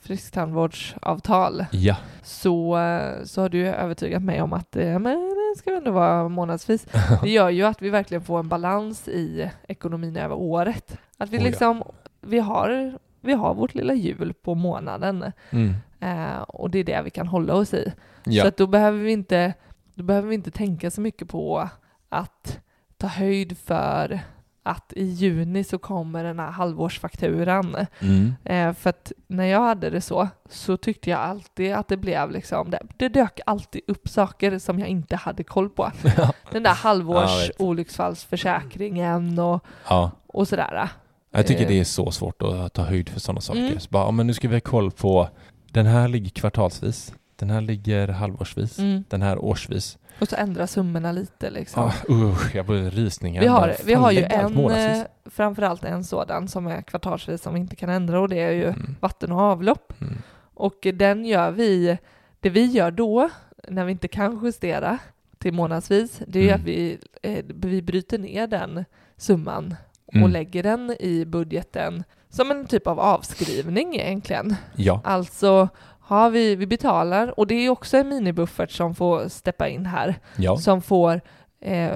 frisktandvårdsavtal 0.02 1.66
Ja. 1.72 1.96
så, 2.24 2.78
eh, 2.78 3.24
så 3.24 3.42
har 3.42 3.50
du 3.50 3.68
övertygat 3.68 4.22
mig 4.24 4.42
om 4.42 4.54
att 4.54 4.76
eh, 4.76 5.00
men 5.00 5.20
det 5.54 5.60
ska 5.60 5.78
ändå 5.78 5.92
vara 5.92 6.30
månadsvis. 6.30 6.86
Det 7.24 7.30
gör 7.30 7.50
ju 7.50 7.64
att 7.64 7.82
vi 7.82 7.90
verkligen 7.90 8.24
får 8.24 8.40
en 8.40 8.48
balans 8.50 9.08
i 9.08 9.50
ekonomin 9.68 10.18
över 10.18 10.36
året. 10.36 10.98
Att 11.18 11.30
vi 11.30 11.38
Oh 11.38 11.42
ja. 11.42 11.48
liksom, 11.48 11.84
vi 12.22 12.40
har, 12.40 12.98
vi 13.22 13.34
har 13.34 13.54
vårt 13.54 13.74
lilla 13.76 13.94
hjul 13.94 14.34
på 14.34 14.56
månaden 14.56 15.32
Mm. 15.50 15.74
Eh, 16.00 16.38
och 16.42 16.70
det 16.70 16.80
är 16.80 16.84
det 16.84 17.02
vi 17.04 17.10
kan 17.10 17.28
hålla 17.28 17.54
oss 17.54 17.74
i. 17.74 17.92
Så 18.24 18.32
Ja. 18.32 18.48
att 18.48 18.58
då 18.58 18.68
behöver 18.68 19.00
vi 19.00 19.12
inte, 19.12 19.54
då 19.94 20.04
behöver 20.04 20.28
vi 20.30 20.36
inte 20.36 20.52
tänka 20.52 20.92
så 20.92 21.02
mycket 21.02 21.30
på 21.30 21.70
att 22.10 22.60
ta 22.98 23.08
höjd 23.08 23.58
för 23.58 24.20
att 24.64 24.94
i 24.96 25.04
juni 25.06 25.64
så 25.64 25.78
kommer 25.78 26.24
den 26.24 26.40
här 26.40 26.52
halvårsfakturan. 26.52 27.76
Mm. 28.00 28.34
Eh, 28.44 28.74
för 28.74 28.90
att 28.90 29.12
när 29.28 29.46
jag 29.46 29.62
hade 29.62 29.90
det 29.90 30.02
så, 30.02 30.28
så 30.50 30.78
tyckte 30.78 31.10
jag 31.10 31.20
alltid 31.20 31.74
att 31.74 31.88
det 31.88 31.98
blev 31.98 32.32
liksom, 32.32 32.70
det, 32.70 32.80
det 32.98 33.10
dök 33.10 33.40
alltid 33.46 33.82
upp 33.88 34.10
saker 34.10 34.60
som 34.60 34.80
jag 34.80 34.88
inte 34.90 35.16
hade 35.16 35.44
koll 35.44 35.70
på. 35.70 35.92
Den 36.52 36.64
där 36.64 36.78
Ja, 36.84 36.96
jag 36.96 37.48
vet. 37.48 37.62
olycksfallsförsäkringen 37.62 39.40
och, 39.40 39.64
ja. 39.90 40.12
och 40.28 40.48
sådär. 40.48 40.90
Jag 41.32 41.48
tycker 41.48 41.62
Eh. 41.64 41.68
det 41.68 41.80
är 41.80 41.84
så 41.84 42.12
svårt 42.12 42.42
att 42.42 42.74
ta 42.74 42.82
höjd 42.82 43.10
för 43.10 43.20
sådana 43.20 43.42
saker. 43.42 43.60
Mm. 43.68 43.80
Så 43.80 43.88
bara, 43.90 44.12
men 44.12 44.28
nu 44.28 44.34
ska 44.34 44.48
vi 44.48 44.56
ha 44.56 44.60
koll 44.62 44.92
på, 44.92 45.30
den 45.76 45.86
här 45.86 46.08
ligger 46.08 46.30
kvartalsvis, 46.30 47.14
den 47.36 47.50
här 47.50 47.62
ligger 47.62 48.08
halvårsvis, 48.08 48.80
Mm. 48.80 49.04
den 49.10 49.22
här 49.22 49.38
årsvis. 49.38 49.98
Och 50.22 50.28
så 50.28 50.36
ändra 50.36 50.68
summorna 50.68 51.12
lite 51.12 51.50
liksom. 51.50 51.84
Ah, 51.84 51.94
usch, 52.14 52.56
jag 52.56 52.66
får 52.66 52.74
rysningar. 52.92 53.42
Vi 53.42 53.48
har, 53.48 53.76
vi 53.86 53.94
har 53.94 54.12
ju 54.12 54.24
en, 54.24 54.58
eh, 54.72 55.04
framförallt 55.26 55.84
en 55.84 56.04
sådan 56.04 56.48
som 56.48 56.68
är 56.68 56.82
kvartalsvis 56.82 57.42
som 57.42 57.54
vi 57.54 57.60
inte 57.60 57.76
kan 57.76 57.90
ändra 57.90 58.20
och 58.22 58.30
det 58.30 58.40
är 58.42 58.52
ju 58.52 58.64
Mm. 58.68 58.96
vatten 59.00 59.32
och 59.32 59.40
avlopp. 59.40 59.94
Mm. 60.02 60.14
Och 60.54 60.88
den 60.94 61.26
gör 61.26 61.52
vi, 61.52 61.98
det 62.40 62.50
vi 62.50 62.66
gör 62.66 62.92
då, 62.92 63.30
när 63.70 63.86
vi 63.86 63.92
inte 63.92 64.08
kan 64.08 64.40
justera 64.44 64.98
till 65.38 65.54
månadsvis, 65.54 66.22
det 66.28 66.40
är 66.40 66.44
Mm. 66.44 66.56
att 66.62 66.68
vi, 66.68 66.98
eh, 67.22 67.46
vi 67.48 67.82
bryter 67.82 68.18
ner 68.18 68.48
den 68.48 68.86
summan 69.18 69.76
och 70.06 70.16
Mm. 70.16 70.32
lägger 70.32 70.64
den 70.64 70.96
i 71.00 71.26
budgeten 71.26 72.04
som 72.36 72.52
en 72.52 72.66
typ 72.66 72.88
av 72.88 73.00
avskrivning 73.00 73.96
egentligen. 73.96 74.56
Ja. 74.76 75.02
Alltså 75.04 75.70
har 76.00 76.30
vi, 76.30 76.56
vi 76.56 76.68
betalar, 76.68 77.40
och 77.40 77.48
det 77.48 77.56
är 77.56 77.70
också 77.70 77.98
en 77.98 78.10
minibuffert 78.10 78.72
som 78.72 78.96
får 78.96 79.28
steppa 79.28 79.68
in 79.68 79.86
här, 79.86 80.16
Ja. 80.38 80.58
som 80.58 80.82
får, 80.82 81.22
eh, 81.62 81.92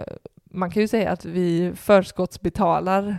man 0.52 0.72
kan 0.72 0.82
ju 0.82 0.88
säga 0.88 1.12
att 1.12 1.26
vi 1.26 1.72
förskottsbetalar 1.76 3.18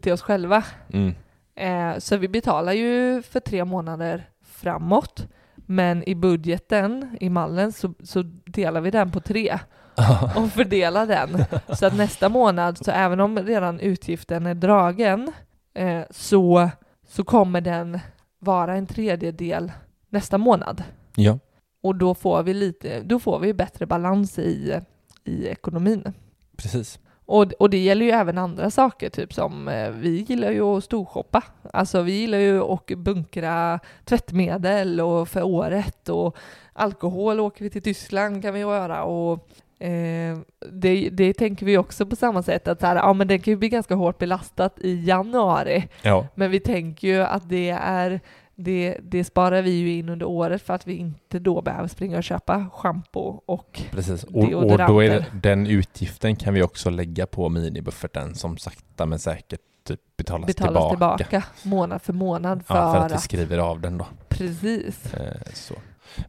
till 0.00 0.12
oss 0.12 0.22
själva. 0.22 0.64
Mm. 0.92 1.14
Eh, 1.54 1.98
så 1.98 2.16
vi 2.16 2.28
betalar 2.28 2.72
ju 2.72 3.22
för 3.22 3.40
tre 3.40 3.64
månader 3.64 4.28
framåt, 4.44 5.26
men 5.54 6.08
i 6.08 6.14
budgeten, 6.14 7.16
i 7.20 7.28
mallen, 7.28 7.72
så, 7.72 7.94
så 8.02 8.22
delar 8.44 8.80
vi 8.80 8.90
den 8.90 9.10
på 9.10 9.20
tre 9.20 9.58
och 10.36 10.50
fördelar 10.52 11.06
den. 11.06 11.44
Så 11.76 11.86
att 11.86 11.96
nästa 11.96 12.28
månad, 12.28 12.78
så 12.84 12.90
även 12.90 13.20
om 13.20 13.38
redan 13.38 13.80
utgiften 13.80 14.46
är 14.46 14.54
dragen, 14.54 15.32
eh, 15.80 16.02
så, 16.10 16.70
så 17.08 17.24
kommer 17.24 17.60
den 17.60 17.98
vara 18.38 18.76
en 18.76 18.86
tredjedel 18.86 19.72
nästa 20.08 20.38
månad. 20.38 20.82
ja. 21.16 21.38
Och 21.82 21.96
då 21.96 22.14
får 22.14 22.42
vi 22.42 22.54
lite, 22.54 23.00
då 23.00 23.18
får 23.18 23.38
vi 23.38 23.54
bättre 23.54 23.86
balans 23.86 24.38
i, 24.38 24.80
i 25.24 25.46
ekonomin. 25.46 26.12
Precis. 26.56 26.98
Och, 27.26 27.52
och 27.52 27.70
det 27.70 27.78
gäller 27.78 28.06
ju 28.06 28.10
även 28.10 28.38
andra 28.38 28.70
saker, 28.70 29.10
typ 29.10 29.32
som 29.34 29.68
eh, 29.68 29.90
vi 29.90 30.10
gillar 30.28 30.50
ju 30.50 30.62
att 30.62 30.84
storshoppa. 30.84 31.42
Alltså 31.72 32.02
vi 32.02 32.12
gillar 32.12 32.38
ju 32.38 32.62
att 32.62 32.86
bunkra 32.86 33.80
tvättmedel 34.04 35.00
och 35.00 35.28
för 35.28 35.42
året 35.42 36.08
och 36.08 36.36
alkohol 36.72 37.40
åker 37.40 37.64
vi 37.64 37.70
till 37.70 37.82
Tyskland 37.82 38.42
kan 38.42 38.54
vi 38.54 38.60
göra 38.60 39.04
och 39.04 39.48
eh, 39.80 40.38
det, 40.72 41.08
det 41.10 41.34
tänker 41.34 41.66
vi 41.66 41.78
också 41.78 42.06
på 42.06 42.16
samma 42.16 42.42
sätt 42.42 42.68
att 42.68 42.80
så 42.80 42.86
här, 42.86 42.96
ja 42.96 43.12
men 43.12 43.28
det 43.28 43.38
kan 43.38 43.52
ju 43.52 43.56
bli 43.56 43.68
ganska 43.68 43.94
hårt 43.94 44.18
belastat 44.18 44.78
i 44.78 45.04
januari 45.04 45.88
Ja. 46.02 46.26
men 46.34 46.50
vi 46.50 46.60
tänker 46.60 47.08
ju 47.08 47.20
att 47.22 47.48
det 47.48 47.70
är 47.82 48.20
det, 48.54 48.96
det 49.02 49.24
sparar 49.24 49.62
vi 49.62 49.70
ju 49.70 49.92
in 49.98 50.08
under 50.08 50.26
året 50.26 50.62
för 50.62 50.74
att 50.74 50.86
vi 50.86 50.94
inte 50.96 51.38
då 51.38 51.62
behöver 51.62 51.88
springa 51.88 52.16
och 52.16 52.24
köpa 52.24 52.66
schampo 52.72 53.20
och 53.46 53.80
Precis. 53.90 54.24
Och, 54.24 54.52
och 54.52 54.78
då 54.78 55.00
är 55.04 55.10
det, 55.10 55.24
den 55.42 55.66
utgiften 55.66 56.36
kan 56.36 56.54
vi 56.54 56.62
också 56.62 56.90
lägga 56.90 57.26
på 57.26 57.48
minibufferten 57.48 58.34
som 58.34 58.56
sakta 58.58 59.06
men 59.06 59.18
säkert 59.18 59.60
typ 59.86 60.00
betalas, 60.16 60.46
betalas 60.46 60.90
tillbaka. 60.90 61.24
tillbaka. 61.24 61.46
månad 61.62 62.02
för 62.02 62.12
månad 62.12 62.66
för, 62.66 62.74
Ja, 62.74 62.92
för 62.92 62.98
att 63.06 63.12
vi 63.12 63.18
skriver 63.18 63.58
av 63.58 63.80
den 63.80 63.98
då. 63.98 64.06
precis. 64.28 65.14
Eh, 65.14 65.52
så. 65.54 65.74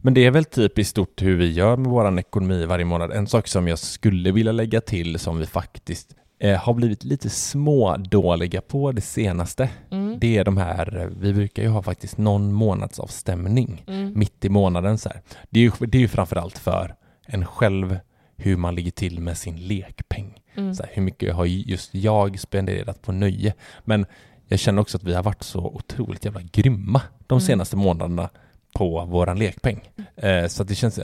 Men 0.00 0.14
det 0.14 0.24
är 0.26 0.30
väl 0.30 0.44
typ 0.44 0.78
i 0.78 0.84
stort 0.84 1.22
hur 1.22 1.36
vi 1.36 1.52
gör 1.52 1.76
med 1.76 1.90
vår 1.90 2.18
ekonomi 2.18 2.64
varje 2.66 2.84
månad. 2.84 3.12
En 3.12 3.26
sak 3.26 3.48
som 3.48 3.68
jag 3.68 3.78
skulle 3.78 4.32
vilja 4.32 4.52
lägga 4.52 4.80
till 4.80 5.18
som 5.18 5.38
vi 5.38 5.46
faktiskt 5.46 6.14
eh, 6.40 6.56
har 6.58 6.74
blivit 6.74 7.04
lite 7.04 7.30
smådåliga 7.30 8.60
på 8.60 8.92
det 8.92 9.00
senaste. 9.00 9.68
Mm. 9.90 10.18
Det 10.18 10.36
är 10.36 10.44
de 10.44 10.56
här, 10.56 11.10
vi 11.20 11.32
brukar 11.32 11.62
ju 11.62 11.68
ha 11.68 11.82
faktiskt 11.82 12.18
någon 12.18 12.52
månadsavstämning 12.52 13.84
Mm. 13.86 14.12
mitt 14.18 14.44
i 14.44 14.48
månaden 14.48 14.98
så 14.98 15.08
här. 15.08 15.20
Det 15.50 15.60
är 15.60 15.64
ju, 15.64 15.86
det 15.86 15.98
är 15.98 16.02
ju 16.02 16.08
framförallt 16.08 16.58
för 16.58 16.94
en 17.26 17.46
själv 17.46 17.98
hur 18.36 18.56
man 18.56 18.74
ligger 18.74 18.90
till 18.90 19.20
med 19.20 19.36
sin 19.38 19.56
lekpeng. 19.66 20.40
Mm. 20.54 20.74
Så 20.74 20.82
här, 20.82 20.90
hur 20.94 21.02
mycket 21.02 21.34
har 21.34 21.44
just 21.44 21.94
jag 21.94 22.38
spenderat 22.40 23.02
på 23.02 23.12
nöje? 23.12 23.54
Men 23.84 24.06
jag 24.48 24.58
känner 24.58 24.82
också 24.82 24.96
att 24.96 25.04
vi 25.04 25.14
har 25.14 25.22
varit 25.22 25.42
så 25.42 25.60
otroligt 25.66 26.24
jävla 26.24 26.40
grymma 26.42 27.02
de 27.26 27.34
Mm. 27.34 27.40
senaste 27.40 27.76
månaderna 27.76 28.28
på 28.74 29.04
våran 29.04 29.38
lekpeng. 29.38 29.90
Eh, 30.16 30.46
så 30.46 30.64
det 30.64 30.74
känns, 30.74 31.00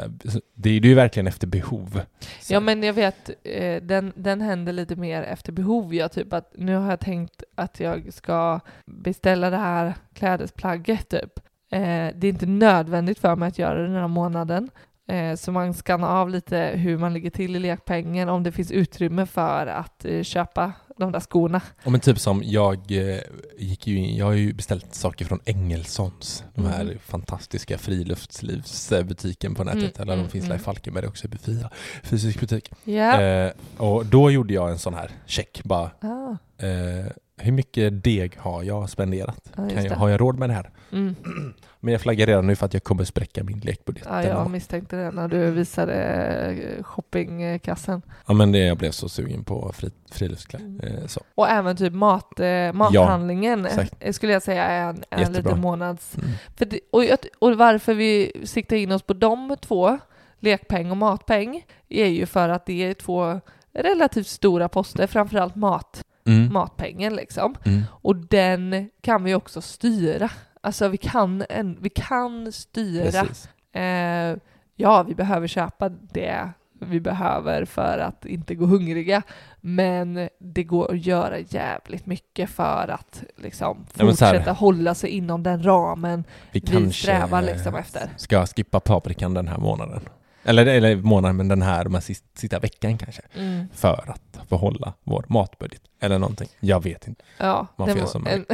det 0.55 0.71
är 0.71 0.81
ju 0.81 0.95
verkligen 0.95 1.27
efter 1.27 1.47
behov. 1.47 2.01
Så, 2.41 2.55
Ja 2.55 2.61
men 2.61 2.83
jag 2.83 2.93
vet, 2.93 3.31
eh, 3.45 3.83
den, 3.83 4.13
den 4.17 4.41
händer 4.41 4.73
lite 4.73 4.97
mer 4.97 5.23
efter 5.23 5.53
behov. 5.53 5.95
Jag 5.95 6.13
typ 6.13 6.33
att 6.33 6.53
nu 6.57 6.77
har 6.77 6.91
jag 6.91 7.01
tänkt 7.01 7.43
att 7.55 7.81
jag 7.81 8.13
ska 8.13 8.61
beställa 8.87 9.51
det 9.51 9.57
här 9.57 9.95
klädesplagget 10.15 11.09
typ. 11.09 11.39
Eh, 11.71 12.09
det 12.15 12.27
är 12.27 12.29
inte 12.29 12.47
nödvändigt 12.47 13.19
för 13.19 13.37
mig 13.37 13.49
att 13.49 13.59
göra 13.59 13.75
det 13.75 13.87
den 13.87 13.97
här 13.97 14.09
månaden. 14.09 14.71
Eh, 15.09 15.35
så 15.35 15.53
man 15.53 15.75
skannar 15.75 16.09
av 16.09 16.31
lite 16.31 16.73
hur 16.75 16.99
man 16.99 17.15
ligger 17.15 17.31
till 17.31 17.57
i 17.57 17.59
lekpengen, 17.59 18.29
om 18.29 18.43
det 18.43 18.53
finns 18.53 18.71
utrymme 18.71 19.27
för 19.27 19.67
att 19.67 20.05
eh, 20.05 20.23
köpa 20.23 20.73
de 20.99 21.13
där 21.13 21.21
skorna. 21.21 21.61
Ja, 21.85 21.91
men 21.91 22.01
typ 22.01 22.19
som 22.19 22.43
jag 22.45 22.93
eh, 22.93 23.21
gick 23.59 23.87
ju 23.87 23.97
in, 23.99 24.17
jag 24.17 24.27
har 24.27 24.33
ju 24.33 24.53
beställt 24.53 24.95
saker 24.95 25.25
från 25.25 25.41
Engelsons, 25.45 26.45
de 26.55 26.67
här 26.67 26.81
Mm. 26.83 26.99
fantastiska 26.99 27.79
friluftslivsbutiken 27.79 29.55
på 29.55 29.65
nätet, 29.65 29.83
Mm, 29.83 30.03
eller 30.03 30.13
de 30.13 30.19
mm, 30.19 30.29
finns 30.31 30.45
där 30.45 30.51
i 30.53 30.55
mm. 30.55 30.65
Falkenberg 30.65 31.07
också 31.07 31.29
Befia, 31.29 31.71
fysisk 32.03 32.41
butik. 32.41 32.71
Ja. 32.85 33.21
Eh, 33.23 33.53
och 33.77 34.07
då 34.07 34.31
gjorde 34.31 34.55
jag 34.55 34.71
en 34.71 34.79
sån 34.79 34.95
här 34.95 35.11
check 35.27 35.61
bara, 35.65 35.91
Ah, 36.01 36.37
eh, 36.67 37.07
hur 37.37 37.53
mycket 37.53 38.05
deg 38.05 38.37
har 38.39 38.63
jag 38.63 38.91
spenderat? 38.91 39.41
just 39.45 39.75
kan 39.75 39.85
jag, 39.85 39.97
har 39.97 40.09
jag 40.09 40.21
råd 40.21 40.39
med 40.39 40.51
det 40.51 40.55
här? 40.55 40.71
Mm. 40.93 41.15
Men 41.81 41.93
jag 41.93 42.01
flaggar 42.01 42.27
redan 42.27 42.47
nu 42.47 42.57
för 42.57 42.67
att 42.67 42.75
jag 42.75 42.85
kommer 42.85 43.05
spräcka 43.05 43.45
min 43.45 43.59
lekbudget. 43.59 44.07
Ja, 44.11 44.23
jag 44.25 44.51
misstänkte 44.51 44.97
det 44.97 45.11
när 45.11 45.29
du 45.29 45.51
visade 45.51 45.95
eh, 45.95 46.83
shoppingkassen. 46.83 48.03
ja 48.27 48.35
men 48.35 48.53
det, 48.53 48.59
jag 48.59 48.79
blev 48.79 48.91
så 48.91 49.09
sugen 49.09 49.45
på 49.45 49.73
fri, 49.73 49.91
friluftskläder. 50.11 50.67
Mm. 50.67 50.81
Eh, 50.81 51.07
så. 51.07 51.21
Och 51.35 51.49
även 51.49 51.77
typ 51.77 51.93
mat, 51.93 52.41
eh, 52.41 52.73
mathandlingen 52.73 53.67
eh, 54.01 54.13
skulle 54.13 54.33
jag 54.33 54.43
säga 54.43 54.65
är 54.65 54.89
en, 54.89 55.05
en 55.11 55.33
liten 55.33 55.61
månads... 55.61 56.17
Mm. 56.17 56.31
Det, 56.57 56.81
och, 56.93 57.03
och 57.39 57.59
varför 57.59 57.95
vi 57.95 58.33
siktar 58.45 58.77
in 58.77 58.93
oss 58.93 59.03
på 59.03 59.13
de 59.15 59.57
två, 59.61 59.99
lekpeng 60.41 60.91
och 60.91 60.97
matpeng, 60.97 61.65
är 61.89 62.07
ju 62.07 62.27
för 62.27 62.49
att 62.49 62.67
det 62.67 62.85
är 62.85 62.95
två 62.95 63.41
relativt 63.73 64.27
stora 64.27 64.69
poster, 64.69 65.07
framförallt 65.07 65.57
mat, 65.57 66.05
Mm. 66.27 66.53
matpengen 66.53 67.17
liksom. 67.17 67.55
Mm. 67.65 67.83
Och 67.91 68.17
den 68.17 68.91
kan 69.01 69.25
vi 69.25 69.35
också 69.35 69.61
styra. 69.61 70.31
Alltså 70.61 70.89
vi 70.89 70.97
kan, 70.97 71.45
en, 71.49 71.79
vi 71.81 71.89
kan 71.89 72.53
styra. 72.53 73.27
Eh, 73.73 74.37
ja, 74.77 75.03
vi 75.03 75.15
behöver 75.15 75.47
köpa 75.47 75.89
det 75.89 76.49
vi 76.81 77.01
behöver 77.01 77.65
för 77.65 77.99
att 77.99 78.27
inte 78.27 78.55
gå 78.55 78.67
hungriga. 78.67 79.23
Men 79.61 80.29
det 80.39 80.65
går 80.65 80.91
att 80.93 81.07
göra 81.07 81.39
jävligt 81.39 82.07
mycket 82.07 82.51
för 82.51 82.89
att 82.89 83.25
liksom, 83.37 83.87
Ja, 83.95 84.07
fortsätta 84.07 84.53
hålla 84.53 84.95
sig 84.95 85.11
inom 85.11 85.43
den 85.43 85.63
ramen 85.63 86.25
Vi, 86.53 86.61
vi 86.61 86.67
kanske 86.67 87.03
strävar 87.03 87.43
liksom 87.43 87.75
efter. 87.75 88.11
ska 88.17 88.47
skippa 88.47 88.81
paprikan 88.81 89.35
den 89.35 89.49
här 89.49 89.59
månaden. 89.59 90.01
Eller, 90.49 90.67
eller 90.67 90.97
månaden, 90.97 91.37
men 91.37 91.49
den 91.49 91.63
här, 91.63 91.85
de 91.85 91.95
här 91.95 92.01
sista, 92.01 92.27
sista 92.35 92.59
veckan 92.59 92.99
kanske. 92.99 93.23
Mm. 93.35 93.67
För 93.75 94.05
att 94.11 94.49
behålla 94.49 94.93
vår 95.05 95.25
matbudget. 95.29 95.83
Eller 96.01 96.19
någonting. 96.19 96.49
Jag 96.61 96.83
vet 96.83 97.09
inte. 97.09 97.25
Ja, 97.39 97.67
Man 97.77 97.97
får 97.97 98.07
som 98.07 98.27
en 98.27 98.45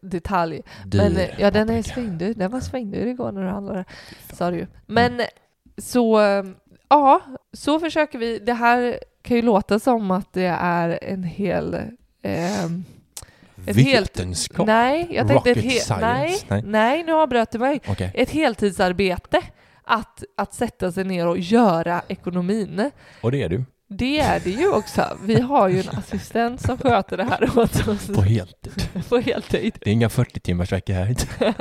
detalj. 0.02 0.60
Dyr 0.86 0.98
Men 0.98 1.16
eh, 1.16 1.28
ja, 1.38 1.50
den 1.50 1.70
är 1.70 1.82
svindyr. 1.82 2.34
Den 2.34 2.50
var 2.50 2.60
svindyr 2.60 3.06
igår 3.06 3.32
när 3.32 3.42
du 3.42 3.48
handlade. 3.48 3.84
Sa 4.32 4.50
du. 4.50 4.66
Men 4.86 5.20
så, 5.78 6.20
eh, 6.20 6.44
ja, 6.88 7.20
så 7.52 7.80
försöker 7.80 8.18
vi. 8.18 8.38
Det 8.38 8.52
här 8.54 8.98
kan 9.22 9.36
ju 9.36 9.42
låta 9.42 9.78
som 9.78 10.10
att 10.10 10.32
det 10.32 10.56
är 10.60 10.98
en 11.02 11.22
hel... 11.22 11.74
Eh, 12.22 12.64
Ett 13.66 13.76
helt- 13.76 14.18
Vetenskap? 14.20 14.66
Nej, 14.66 15.08
jag 15.10 15.28
tänkte 15.28 15.50
ett 15.50 15.56
Rocket 15.56 15.72
helt... 15.72 16.00
Nej, 16.00 16.28
science? 16.30 16.46
nej. 16.48 16.62
Nej. 16.66 17.02
nu 17.04 17.12
avbröt 17.12 17.50
du 17.50 17.58
mig. 17.58 17.80
Okej. 17.88 18.10
Ett 18.14 18.30
heltidsarbete 18.30 19.42
att, 19.86 20.22
att 20.36 20.54
sätta 20.54 20.92
sig 20.92 21.04
ner 21.04 21.26
och 21.26 21.38
göra 21.38 22.02
ekonomin. 22.08 22.90
Och 23.20 23.32
det 23.32 23.42
är 23.42 23.48
du? 23.48 23.64
Det 23.88 24.18
är 24.20 24.40
det 24.40 24.50
ju 24.50 24.72
också. 24.72 25.18
Vi 25.22 25.40
har 25.40 25.68
ju 25.68 25.80
en 25.80 25.88
assistent 25.98 26.60
som 26.60 26.78
sköter 26.78 27.16
det 27.16 27.24
här 27.24 27.58
åt 27.58 27.88
oss 27.88 28.06
På 28.06 28.20
heltid? 28.22 28.88
på 29.08 29.18
heltid. 29.18 29.78
Det 29.80 29.90
är 29.90 29.92
inga 29.92 30.08
40 30.08 30.40
timmars 30.40 30.72
vecka 30.72 30.94
här 30.94 31.08
inte. 31.10 31.26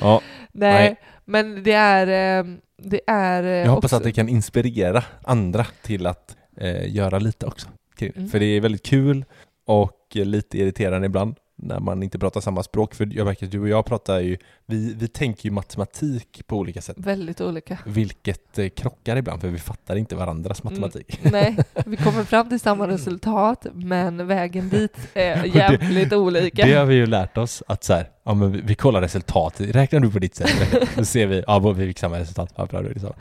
ja, 0.00 0.20
Nej, 0.52 0.72
Nej. 0.84 0.96
men 1.24 1.62
det 1.62 1.72
är... 1.72 2.38
eh, 2.40 2.44
Det 2.82 3.00
är 3.06 3.42
eh, 3.42 3.48
jag 3.50 3.66
hoppas 3.70 3.84
också, 3.84 3.96
att 3.96 4.02
det 4.02 4.12
kan 4.12 4.28
inspirera 4.28 5.04
andra 5.22 5.66
till 5.82 6.06
att 6.06 6.36
eh, 6.56 6.94
göra 6.94 7.18
lite 7.18 7.46
också. 7.46 7.68
det. 7.98 8.16
Mm. 8.16 8.28
För 8.30 8.38
det 8.40 8.46
är 8.46 8.60
väldigt 8.60 8.86
kul 8.86 9.24
och 9.66 9.98
lite 10.12 10.58
irriterande 10.58 11.06
ibland 11.06 11.36
när 11.62 11.80
man 11.80 12.02
inte 12.02 12.18
pratar 12.18 12.40
samma 12.40 12.62
språk. 12.62 12.94
För 12.94 13.08
jag 13.12 13.24
märker 13.24 13.46
att 13.46 13.52
du 13.52 13.60
och 13.60 13.68
jag 13.68 13.86
pratar 13.86 14.20
ju, 14.20 14.36
vi, 14.66 14.94
vi 14.94 15.08
tänker 15.08 15.44
ju 15.44 15.50
matematik 15.50 16.46
på 16.46 16.56
olika 16.56 16.82
sätt. 16.82 16.96
väldigt 16.98 17.40
olika. 17.40 17.78
Vilket 17.86 18.58
eh, 18.58 18.68
krockar 18.68 19.16
ibland 19.16 19.40
för 19.40 19.48
vi 19.48 19.58
fattar 19.58 19.96
inte 19.96 20.16
varandras 20.16 20.62
matematik. 20.62 21.20
Nej, 21.32 21.58
vi 21.86 21.96
kommer 21.96 22.24
fram 22.24 22.48
till 22.48 22.60
samma 22.60 22.88
resultat, 22.88 23.66
men 23.72 24.26
vägen 24.26 24.68
dit 24.68 24.96
är 25.14 25.44
jävligt 25.56 26.12
olika. 26.12 26.66
Det 26.66 26.74
har 26.74 26.84
vi 26.84 26.94
ju 26.94 27.06
lärt 27.06 27.38
oss 27.38 27.62
att 27.66 27.84
så 27.84 27.92
här, 27.92 28.10
ja 28.24 28.34
men 28.34 28.52
vi, 28.52 28.60
vi 28.64 28.74
kollar 28.74 29.00
resultatet, 29.00 29.74
räknar 29.76 30.00
du 30.00 30.10
på 30.10 30.18
ditt 30.18 30.34
sätt? 30.34 30.52
Då 30.96 31.04
ser 31.04 31.26
vi, 31.26 31.44
ja 31.46 31.58
vi 31.58 31.86
fick 31.86 31.98
samma 31.98 32.18
resultat, 32.18 32.52
ja 32.56 32.66
bra 32.66 32.82
då 32.82 32.88
är 32.88 32.94
det 32.94 33.00
samma. 33.00 33.14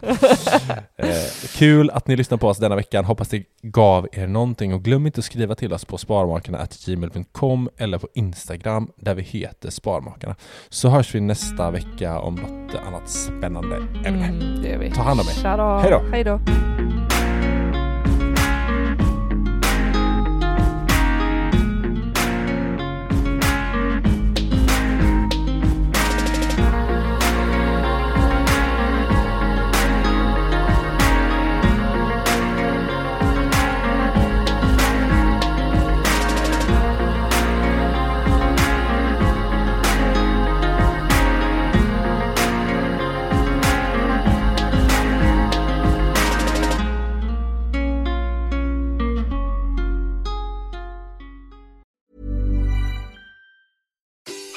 eh, 0.97 1.07
kul 1.57 1.89
att 1.89 2.07
ni 2.07 2.15
lyssnar 2.15 2.37
på 2.37 2.47
oss 2.47 2.57
denna 2.57 2.75
veckan, 2.75 3.05
hoppas 3.05 3.29
det 3.29 3.43
gav 3.61 4.07
er 4.11 4.27
någonting 4.27 4.73
och 4.73 4.83
glöm 4.83 5.05
inte 5.05 5.19
att 5.19 5.25
skriva 5.25 5.55
till 5.55 5.73
oss 5.73 5.85
på 5.85 5.97
sparmakarna.gmail.com 5.97 7.69
eller 7.77 7.97
på 7.97 8.07
Instagram 8.13 8.91
där 8.97 9.15
vi 9.15 9.21
heter 9.21 9.69
Sparmakarna. 9.69 10.35
Så 10.69 10.89
hörs 10.89 11.15
vi 11.15 11.19
nästa 11.19 11.71
vecka 11.71 12.19
om 12.19 12.35
något 12.35 12.75
annat 12.87 13.09
spännande 13.09 13.75
ämne. 14.05 14.25
Mm, 14.25 14.61
det 14.61 14.69
gör 14.69 14.77
vi. 14.77 14.91
Ta 14.91 15.01
hand 15.01 15.19
om 15.19 15.25
er. 15.27 15.79
Hej 15.81 15.91
då. 15.91 16.03
Hej 16.11 16.23
då. 16.23 16.39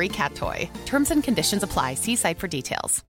free 0.00 0.08
cat 0.08 0.34
toy. 0.34 0.70
Terms 0.86 1.10
and 1.10 1.22
conditions 1.22 1.62
apply. 1.62 1.94
See 1.94 2.16
site 2.16 2.38
for 2.38 2.48
details. 2.48 3.04